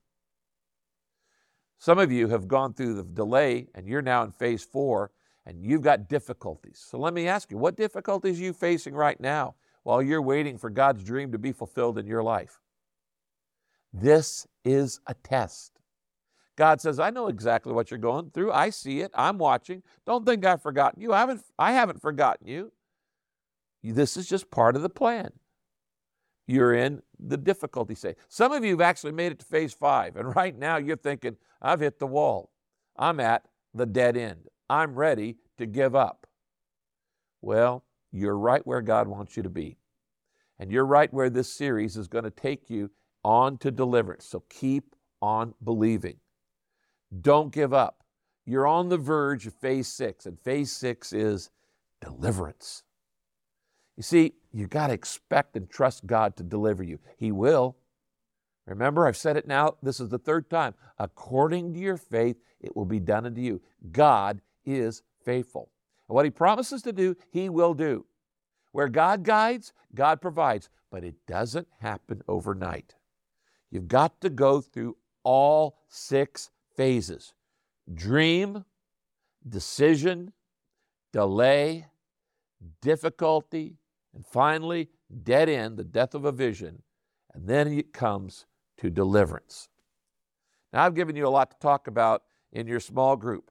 Some 1.79 1.99
of 1.99 2.11
you 2.11 2.29
have 2.29 2.49
gone 2.49 2.73
through 2.73 2.95
the 2.95 3.03
delay 3.03 3.69
and 3.75 3.87
you're 3.87 4.03
now 4.03 4.25
in 4.25 4.33
phase 4.33 4.65
four 4.65 5.11
and 5.45 5.63
you've 5.63 5.83
got 5.83 6.09
difficulties. 6.09 6.85
So 6.85 6.99
let 6.99 7.15
me 7.15 7.29
ask 7.29 7.51
you, 7.51 7.59
what 7.59 7.77
difficulties 7.77 8.41
are 8.41 8.45
you 8.45 8.53
facing 8.53 8.95
right 8.95 9.21
now 9.21 9.55
while 9.83 10.03
you're 10.03 10.23
waiting 10.23 10.59
for 10.59 10.71
God's 10.71 11.05
dream 11.05 11.31
to 11.33 11.39
be 11.39 11.53
fulfilled 11.53 11.99
in 11.99 12.07
your 12.07 12.23
life? 12.23 12.61
This 13.93 14.47
is 14.65 15.01
a 15.07 15.15
test. 15.15 15.76
God 16.57 16.81
says, 16.81 16.99
I 16.99 17.11
know 17.11 17.29
exactly 17.29 17.73
what 17.73 17.91
you're 17.91 17.99
going 17.99 18.31
through. 18.31 18.51
I 18.51 18.71
see 18.71 19.01
it. 19.01 19.11
I'm 19.15 19.39
watching. 19.39 19.83
Don't 20.07 20.25
think 20.25 20.45
I've 20.45 20.63
forgotten 20.63 21.03
you. 21.03 21.13
I 21.13 21.21
haven't, 21.21 21.43
I 21.59 21.73
haven't 21.73 22.01
forgotten 22.01 22.47
you. 22.47 22.73
This 23.83 24.17
is 24.17 24.29
just 24.29 24.51
part 24.51 24.75
of 24.75 24.83
the 24.83 24.89
plan. 24.89 25.31
You're 26.47 26.75
in 26.75 27.03
the 27.19 27.37
difficulty 27.37 27.95
stage. 27.95 28.17
Some 28.29 28.53
of 28.53 28.65
you 28.65 28.73
have 28.73 28.81
actually 28.81 29.13
made 29.13 29.33
it 29.33 29.39
to 29.41 29.45
phase 29.45 29.75
five, 29.75 30.17
and 30.17 30.35
right 30.35 30.57
now 30.57 30.77
you're 30.77 30.97
thinking, 30.97 31.37
I've 31.61 31.81
hit 31.81 31.99
the 31.99 32.07
wall. 32.07 32.51
I'm 32.97 33.21
at 33.21 33.47
the 33.75 33.87
dead 33.87 34.17
end. 34.17 34.49
I'm 34.71 34.95
ready 34.95 35.37
to 35.59 35.67
give 35.67 35.95
up. 35.95 36.27
Well, 37.43 37.85
you're 38.13 38.39
right 38.39 38.67
where 38.67 38.81
God 38.81 39.09
wants 39.09 39.37
you 39.37 39.43
to 39.43 39.51
be. 39.51 39.77
And 40.59 40.73
you're 40.73 40.87
right 40.87 41.13
where 41.13 41.29
this 41.29 41.53
series 41.53 41.97
is 41.97 42.09
going 42.09 42.25
to 42.25 42.31
take 42.31 42.71
you 42.71 42.91
on 43.23 43.59
to 43.59 43.71
deliverance. 43.71 44.25
So 44.25 44.43
keep 44.49 44.95
on 45.21 45.55
believing. 45.63 46.17
Don't 47.21 47.53
give 47.53 47.73
up. 47.73 48.03
You're 48.45 48.67
on 48.67 48.89
the 48.89 48.99
verge 48.99 49.47
of 49.47 49.55
phase 49.55 49.89
six, 49.89 50.27
and 50.27 50.39
phase 50.41 50.73
six 50.73 51.13
is 51.13 51.51
deliverance. 52.01 52.85
You 53.97 54.03
see, 54.03 54.35
you 54.53 54.67
got 54.67 54.89
to 54.89 54.93
expect 54.93 55.57
and 55.57 55.69
trust 55.69 56.07
God 56.07 56.37
to 56.37 56.43
deliver 56.43 56.83
you. 56.83 56.99
He 57.17 57.33
will. 57.33 57.77
Remember, 58.67 59.07
I've 59.07 59.17
said 59.17 59.37
it 59.37 59.47
now, 59.47 59.77
this 59.83 60.01
is 60.01 60.09
the 60.09 60.19
third 60.19 60.51
time. 60.51 60.75
According 60.99 61.75
to 61.75 61.81
your 61.81 61.97
faith, 61.97 62.37
it 62.61 62.77
will 62.77 62.85
be 62.85 63.01
done 63.01 63.27
unto 63.27 63.41
you. 63.41 63.61
God 63.93 64.41
is 64.65 65.03
faithful. 65.25 65.71
And 66.09 66.15
what 66.15 66.25
He 66.25 66.31
promises 66.31 66.83
to 66.83 66.93
do, 66.93 67.17
He 67.31 67.49
will 67.49 67.75
do. 67.75 68.07
Where 68.73 68.89
God 68.89 69.23
guides, 69.23 69.73
God 69.95 70.21
provides, 70.21 70.69
but 70.91 71.05
it 71.05 71.15
doesn't 71.27 71.69
happen 71.81 72.23
overnight. 72.29 72.95
You've 73.71 73.89
got 73.89 74.21
to 74.21 74.31
go 74.31 74.61
through 74.61 74.97
all 75.23 75.79
six 75.89 76.51
phases 76.77 77.35
dream, 77.95 78.65
decision, 79.49 80.33
delay, 81.13 81.87
difficulty, 82.81 83.77
and 84.15 84.27
finally, 84.27 84.89
dead 85.23 85.49
end, 85.49 85.77
the 85.77 85.85
death 85.85 86.15
of 86.15 86.25
a 86.25 86.33
vision. 86.33 86.83
And 87.35 87.47
then 87.47 87.69
it 87.69 87.93
comes 87.93 88.47
to 88.79 88.91
deliverance. 88.91 89.69
Now, 90.73 90.85
I've 90.85 90.95
given 90.95 91.17
you 91.17 91.27
a 91.27 91.31
lot 91.31 91.51
to 91.51 91.57
talk 91.59 91.87
about 91.87 92.23
in 92.53 92.67
your 92.67 92.81
small 92.81 93.17
group, 93.17 93.51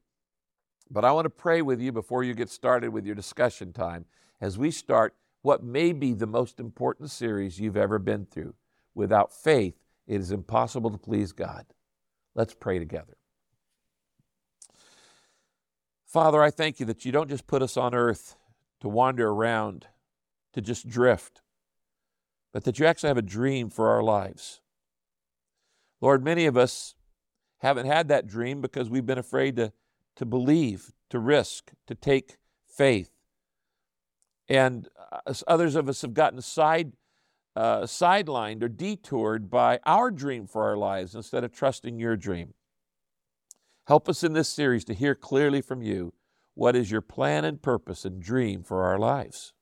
but 0.90 1.06
I 1.06 1.12
want 1.12 1.26
to 1.26 1.30
pray 1.30 1.62
with 1.62 1.80
you 1.80 1.92
before 1.92 2.24
you 2.24 2.34
get 2.34 2.50
started 2.50 2.90
with 2.90 3.06
your 3.06 3.16
discussion 3.16 3.74
time 3.74 4.06
as 4.42 4.58
we 4.58 4.72
start 4.72 5.16
what 5.42 5.64
may 5.64 5.94
be 5.94 6.14
the 6.14 6.28
most 6.28 6.60
important 6.60 7.12
series 7.12 7.60
you've 7.60 7.78
ever 7.78 8.00
been 8.00 8.26
through. 8.26 8.56
Without 8.96 9.32
faith, 9.32 9.76
it 10.08 10.20
is 10.20 10.32
impossible 10.32 10.90
to 10.90 10.98
please 10.98 11.32
God. 11.32 11.66
Let's 12.36 12.54
pray 12.54 12.80
together. 12.80 13.16
Father, 16.06 16.42
I 16.42 16.52
thank 16.52 16.80
you 16.80 16.86
that 16.86 17.06
you 17.06 17.12
don't 17.12 17.30
just 17.30 17.48
put 17.48 17.62
us 17.62 17.78
on 17.78 17.96
earth 17.96 18.36
to 18.82 18.90
wander 18.90 19.30
around, 19.30 19.88
to 20.54 20.62
just 20.62 20.88
drift, 20.88 21.42
but 22.54 22.64
that 22.66 22.80
you 22.80 22.86
actually 22.86 23.08
have 23.10 23.18
a 23.18 23.22
dream 23.22 23.70
for 23.70 23.90
our 23.90 24.04
lives. 24.04 24.62
Lord, 26.02 26.24
many 26.24 26.46
of 26.46 26.56
us 26.56 26.96
haven't 27.60 27.86
had 27.86 28.08
that 28.10 28.28
dream 28.28 28.62
because 28.62 28.90
we've 28.90 29.06
been 29.06 29.18
afraid 29.18 29.56
to, 29.56 29.74
to 30.16 30.26
believe, 30.26 30.94
to 31.10 31.20
risk, 31.20 31.72
to 31.88 31.96
take 31.96 32.38
faith. 32.68 33.12
And 34.48 34.88
uh, 35.12 35.34
others 35.48 35.76
of 35.76 35.90
us 35.90 36.02
have 36.02 36.14
gotten 36.14 36.42
side, 36.42 36.94
uh, 37.56 37.82
sidelined 37.82 38.62
or 38.62 38.68
detoured 38.68 39.50
by 39.50 39.80
our 39.86 40.12
dream 40.12 40.46
for 40.46 40.64
our 40.64 40.78
lives 40.78 41.16
instead 41.16 41.44
of 41.44 41.54
trusting 41.54 42.00
your 42.00 42.18
dream. 42.18 42.54
Help 43.88 44.10
us 44.10 44.24
in 44.24 44.34
this 44.34 44.50
series 44.50 44.84
to 44.86 44.94
hear 44.94 45.16
clearly 45.16 45.62
from 45.62 45.82
you 45.82 46.14
what 46.56 46.76
is 46.76 46.92
your 46.92 47.02
plan 47.02 47.46
and 47.46 47.62
purpose 47.62 48.04
and 48.06 48.22
dream 48.22 48.64
for 48.64 48.84
our 48.84 48.98
lives. 48.98 49.54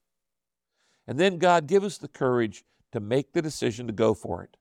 And 1.06 1.20
then, 1.20 1.38
God, 1.38 1.68
give 1.68 1.84
us 1.84 1.98
the 1.98 2.08
courage 2.08 2.64
to 2.91 3.00
make 3.00 3.34
the 3.34 3.41
decision 3.41 3.88
to 3.88 3.94
go 3.94 4.14
for 4.14 4.44
it, 4.44 4.58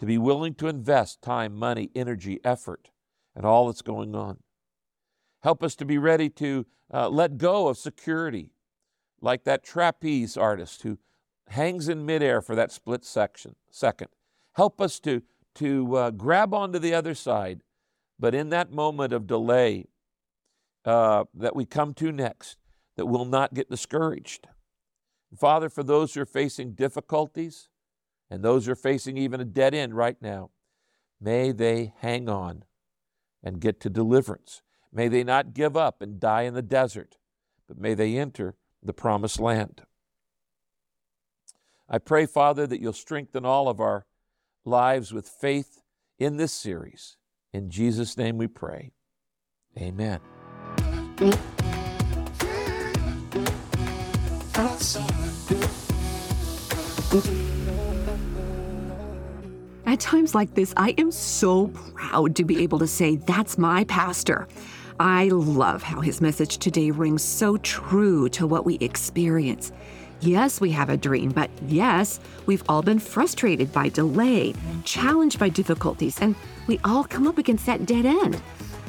to 0.00 0.06
be 0.06 0.18
willing 0.18 0.54
to 0.54 0.68
invest 0.68 1.22
time, 1.22 1.54
money, 1.54 1.90
energy, 1.94 2.40
effort, 2.42 2.90
and 3.34 3.44
all 3.44 3.66
that's 3.66 3.82
going 3.82 4.14
on. 4.14 4.38
Help 5.42 5.62
us 5.62 5.76
to 5.76 5.84
be 5.84 5.98
ready 5.98 6.28
to 6.30 6.66
uh, 6.92 7.08
let 7.08 7.38
go 7.38 7.68
of 7.68 7.78
security, 7.78 8.50
like 9.20 9.44
that 9.44 9.62
trapeze 9.62 10.36
artist 10.36 10.82
who 10.82 10.98
hangs 11.48 11.88
in 11.88 12.04
midair 12.04 12.40
for 12.40 12.54
that 12.54 12.72
split 12.72 13.04
section, 13.04 13.54
second. 13.70 14.08
Help 14.54 14.80
us 14.80 14.98
to, 15.00 15.22
to 15.54 15.96
uh, 15.96 16.10
grab 16.10 16.52
onto 16.54 16.78
the 16.78 16.94
other 16.94 17.14
side, 17.14 17.60
but 18.18 18.34
in 18.34 18.48
that 18.50 18.72
moment 18.72 19.12
of 19.12 19.26
delay 19.26 19.86
uh, 20.84 21.24
that 21.34 21.56
we 21.56 21.64
come 21.64 21.94
to 21.94 22.12
next, 22.12 22.58
that 22.96 23.06
we'll 23.06 23.24
not 23.24 23.54
get 23.54 23.70
discouraged. 23.70 24.48
Father, 25.36 25.68
for 25.68 25.82
those 25.82 26.14
who 26.14 26.22
are 26.22 26.26
facing 26.26 26.72
difficulties 26.72 27.68
and 28.30 28.42
those 28.42 28.66
who 28.66 28.72
are 28.72 28.76
facing 28.76 29.16
even 29.16 29.40
a 29.40 29.44
dead 29.44 29.74
end 29.74 29.94
right 29.94 30.16
now, 30.20 30.50
may 31.20 31.52
they 31.52 31.92
hang 31.98 32.28
on 32.28 32.64
and 33.42 33.60
get 33.60 33.80
to 33.80 33.90
deliverance. 33.90 34.62
May 34.92 35.08
they 35.08 35.24
not 35.24 35.54
give 35.54 35.76
up 35.76 36.00
and 36.00 36.18
die 36.18 36.42
in 36.42 36.54
the 36.54 36.62
desert, 36.62 37.16
but 37.68 37.78
may 37.78 37.94
they 37.94 38.16
enter 38.16 38.54
the 38.82 38.92
promised 38.92 39.40
land. 39.40 39.82
I 41.88 41.98
pray, 41.98 42.26
Father, 42.26 42.66
that 42.66 42.80
you'll 42.80 42.92
strengthen 42.92 43.44
all 43.44 43.68
of 43.68 43.80
our 43.80 44.06
lives 44.64 45.12
with 45.12 45.28
faith 45.28 45.82
in 46.18 46.36
this 46.36 46.52
series. 46.52 47.16
In 47.52 47.70
Jesus' 47.70 48.16
name 48.16 48.38
we 48.38 48.48
pray. 48.48 48.92
Amen. 49.78 50.20
At 59.86 60.00
times 60.00 60.34
like 60.34 60.54
this, 60.54 60.74
I 60.76 60.94
am 60.98 61.12
so 61.12 61.68
proud 61.68 62.34
to 62.36 62.44
be 62.44 62.62
able 62.64 62.80
to 62.80 62.88
say, 62.88 63.16
That's 63.16 63.56
my 63.58 63.84
pastor. 63.84 64.48
I 64.98 65.28
love 65.28 65.82
how 65.82 66.00
his 66.00 66.20
message 66.20 66.58
today 66.58 66.90
rings 66.90 67.22
so 67.22 67.58
true 67.58 68.28
to 68.30 68.46
what 68.46 68.64
we 68.64 68.76
experience. 68.76 69.70
Yes, 70.20 70.60
we 70.60 70.70
have 70.70 70.88
a 70.88 70.96
dream, 70.96 71.30
but 71.30 71.50
yes, 71.68 72.20
we've 72.46 72.64
all 72.68 72.82
been 72.82 72.98
frustrated 72.98 73.72
by 73.72 73.88
delay, 73.90 74.54
challenged 74.84 75.38
by 75.38 75.48
difficulties, 75.48 76.18
and 76.20 76.34
we 76.66 76.80
all 76.84 77.04
come 77.04 77.26
up 77.26 77.38
against 77.38 77.66
that 77.66 77.86
dead 77.86 78.06
end. 78.06 78.40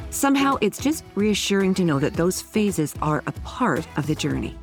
Somehow, 0.09 0.57
it's 0.61 0.79
just 0.79 1.03
reassuring 1.15 1.73
to 1.75 1.83
know 1.83 1.99
that 1.99 2.13
those 2.13 2.41
phases 2.41 2.95
are 3.01 3.23
a 3.27 3.31
part 3.43 3.85
of 3.97 4.07
the 4.07 4.15
journey. 4.15 4.57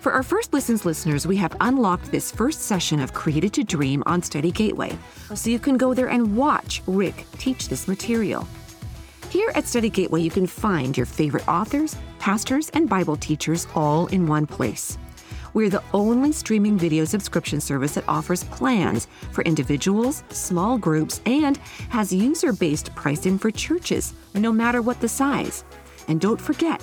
For 0.00 0.12
our 0.12 0.22
First 0.22 0.52
Listens 0.52 0.84
listeners, 0.84 1.26
we 1.26 1.36
have 1.36 1.54
unlocked 1.60 2.10
this 2.10 2.32
first 2.32 2.62
session 2.62 2.98
of 2.98 3.12
Created 3.12 3.52
to 3.52 3.62
Dream 3.62 4.02
on 4.06 4.22
Study 4.22 4.50
Gateway, 4.50 4.98
so 5.34 5.50
you 5.50 5.58
can 5.58 5.76
go 5.76 5.94
there 5.94 6.08
and 6.08 6.36
watch 6.36 6.82
Rick 6.86 7.26
teach 7.38 7.68
this 7.68 7.86
material. 7.86 8.48
Here 9.28 9.52
at 9.54 9.68
Study 9.68 9.90
Gateway, 9.90 10.22
you 10.22 10.30
can 10.30 10.46
find 10.46 10.96
your 10.96 11.06
favorite 11.06 11.46
authors, 11.46 11.96
pastors, 12.18 12.70
and 12.70 12.88
Bible 12.88 13.16
teachers 13.16 13.68
all 13.74 14.06
in 14.08 14.26
one 14.26 14.46
place. 14.46 14.98
We're 15.54 15.68
the 15.68 15.82
only 15.92 16.32
streaming 16.32 16.78
video 16.78 17.04
subscription 17.04 17.60
service 17.60 17.94
that 17.94 18.08
offers 18.08 18.44
plans 18.44 19.06
for 19.32 19.42
individuals, 19.44 20.24
small 20.30 20.78
groups, 20.78 21.20
and 21.26 21.58
has 21.90 22.12
user 22.12 22.52
based 22.52 22.94
pricing 22.94 23.38
for 23.38 23.50
churches, 23.50 24.14
no 24.34 24.50
matter 24.50 24.80
what 24.80 25.00
the 25.00 25.08
size. 25.08 25.64
And 26.08 26.20
don't 26.20 26.40
forget, 26.40 26.80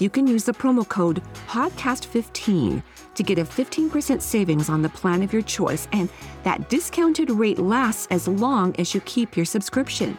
you 0.00 0.10
can 0.10 0.26
use 0.26 0.44
the 0.44 0.52
promo 0.52 0.88
code 0.88 1.22
PODCAST15 1.48 2.82
to 3.14 3.22
get 3.22 3.38
a 3.38 3.44
15% 3.44 4.20
savings 4.20 4.68
on 4.68 4.82
the 4.82 4.88
plan 4.88 5.22
of 5.22 5.32
your 5.32 5.42
choice, 5.42 5.86
and 5.92 6.08
that 6.42 6.68
discounted 6.68 7.30
rate 7.30 7.58
lasts 7.58 8.08
as 8.10 8.26
long 8.26 8.74
as 8.78 8.94
you 8.94 9.00
keep 9.02 9.36
your 9.36 9.46
subscription. 9.46 10.18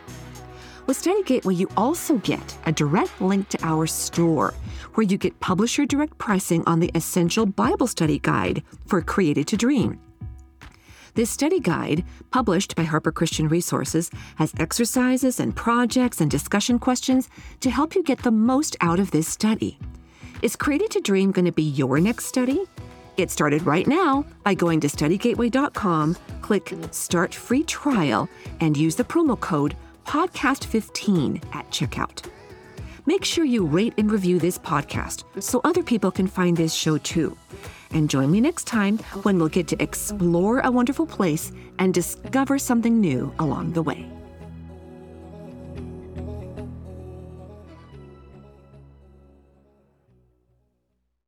With 0.89 0.97
Study 0.97 1.21
Gateway, 1.21 1.53
you 1.53 1.69
also 1.77 2.17
get 2.17 2.57
a 2.65 2.71
direct 2.71 3.21
link 3.21 3.47
to 3.49 3.59
our 3.61 3.85
store, 3.85 4.55
where 4.95 5.05
you 5.05 5.19
get 5.19 5.39
publisher 5.39 5.85
direct 5.85 6.17
pricing 6.17 6.63
on 6.65 6.79
the 6.79 6.89
Essential 6.95 7.45
Bible 7.45 7.85
Study 7.85 8.17
Guide 8.17 8.63
for 8.87 8.99
Created 8.99 9.45
to 9.49 9.55
Dream. 9.55 9.99
This 11.13 11.29
study 11.29 11.59
guide, 11.59 12.05
published 12.31 12.75
by 12.75 12.85
Harper 12.85 13.11
Christian 13.11 13.47
Resources, 13.47 14.09
has 14.37 14.51
exercises 14.57 15.39
and 15.39 15.55
projects 15.55 16.21
and 16.21 16.31
discussion 16.31 16.79
questions 16.79 17.29
to 17.59 17.69
help 17.69 17.93
you 17.93 18.01
get 18.01 18.23
the 18.23 18.31
most 18.31 18.75
out 18.81 18.99
of 18.99 19.11
this 19.11 19.27
study. 19.27 19.77
Is 20.41 20.55
Created 20.55 20.89
to 20.89 21.01
Dream 21.01 21.31
going 21.31 21.45
to 21.45 21.51
be 21.51 21.69
your 21.69 21.99
next 21.99 22.25
study? 22.25 22.65
Get 23.15 23.29
started 23.29 23.61
right 23.63 23.85
now 23.85 24.25
by 24.43 24.55
going 24.55 24.79
to 24.79 24.87
studygateway.com, 24.87 26.17
click 26.41 26.73
Start 26.89 27.35
Free 27.35 27.63
Trial, 27.63 28.27
and 28.59 28.75
use 28.75 28.95
the 28.95 29.03
promo 29.03 29.39
code 29.39 29.75
PODCAST15 30.10 31.53
at 31.53 31.70
checkout. 31.70 32.28
Make 33.05 33.24
sure 33.24 33.45
you 33.45 33.64
rate 33.64 33.93
and 33.99 34.12
review 34.12 34.39
this 34.39 34.57
podcast 34.57 35.24
so 35.39 35.62
other 35.64 35.84
people 35.84 36.10
can 36.10 36.26
find 36.26 36.57
this 36.57 36.74
show 36.74 36.97
too. 36.97 37.38
And 37.91 38.10
join 38.10 38.32
me 38.32 38.41
next 38.41 38.66
time 38.66 38.97
when 39.22 39.38
we'll 39.38 39.49
get 39.49 39.68
to 39.68 39.80
explore 39.80 40.62
a 40.62 40.72
wonderful 40.72 41.05
place 41.05 41.51
and 41.78 41.93
discover 41.93 42.57
something 42.57 42.99
new 42.99 43.32
along 43.38 43.74
the 43.74 43.84
way. 43.84 44.18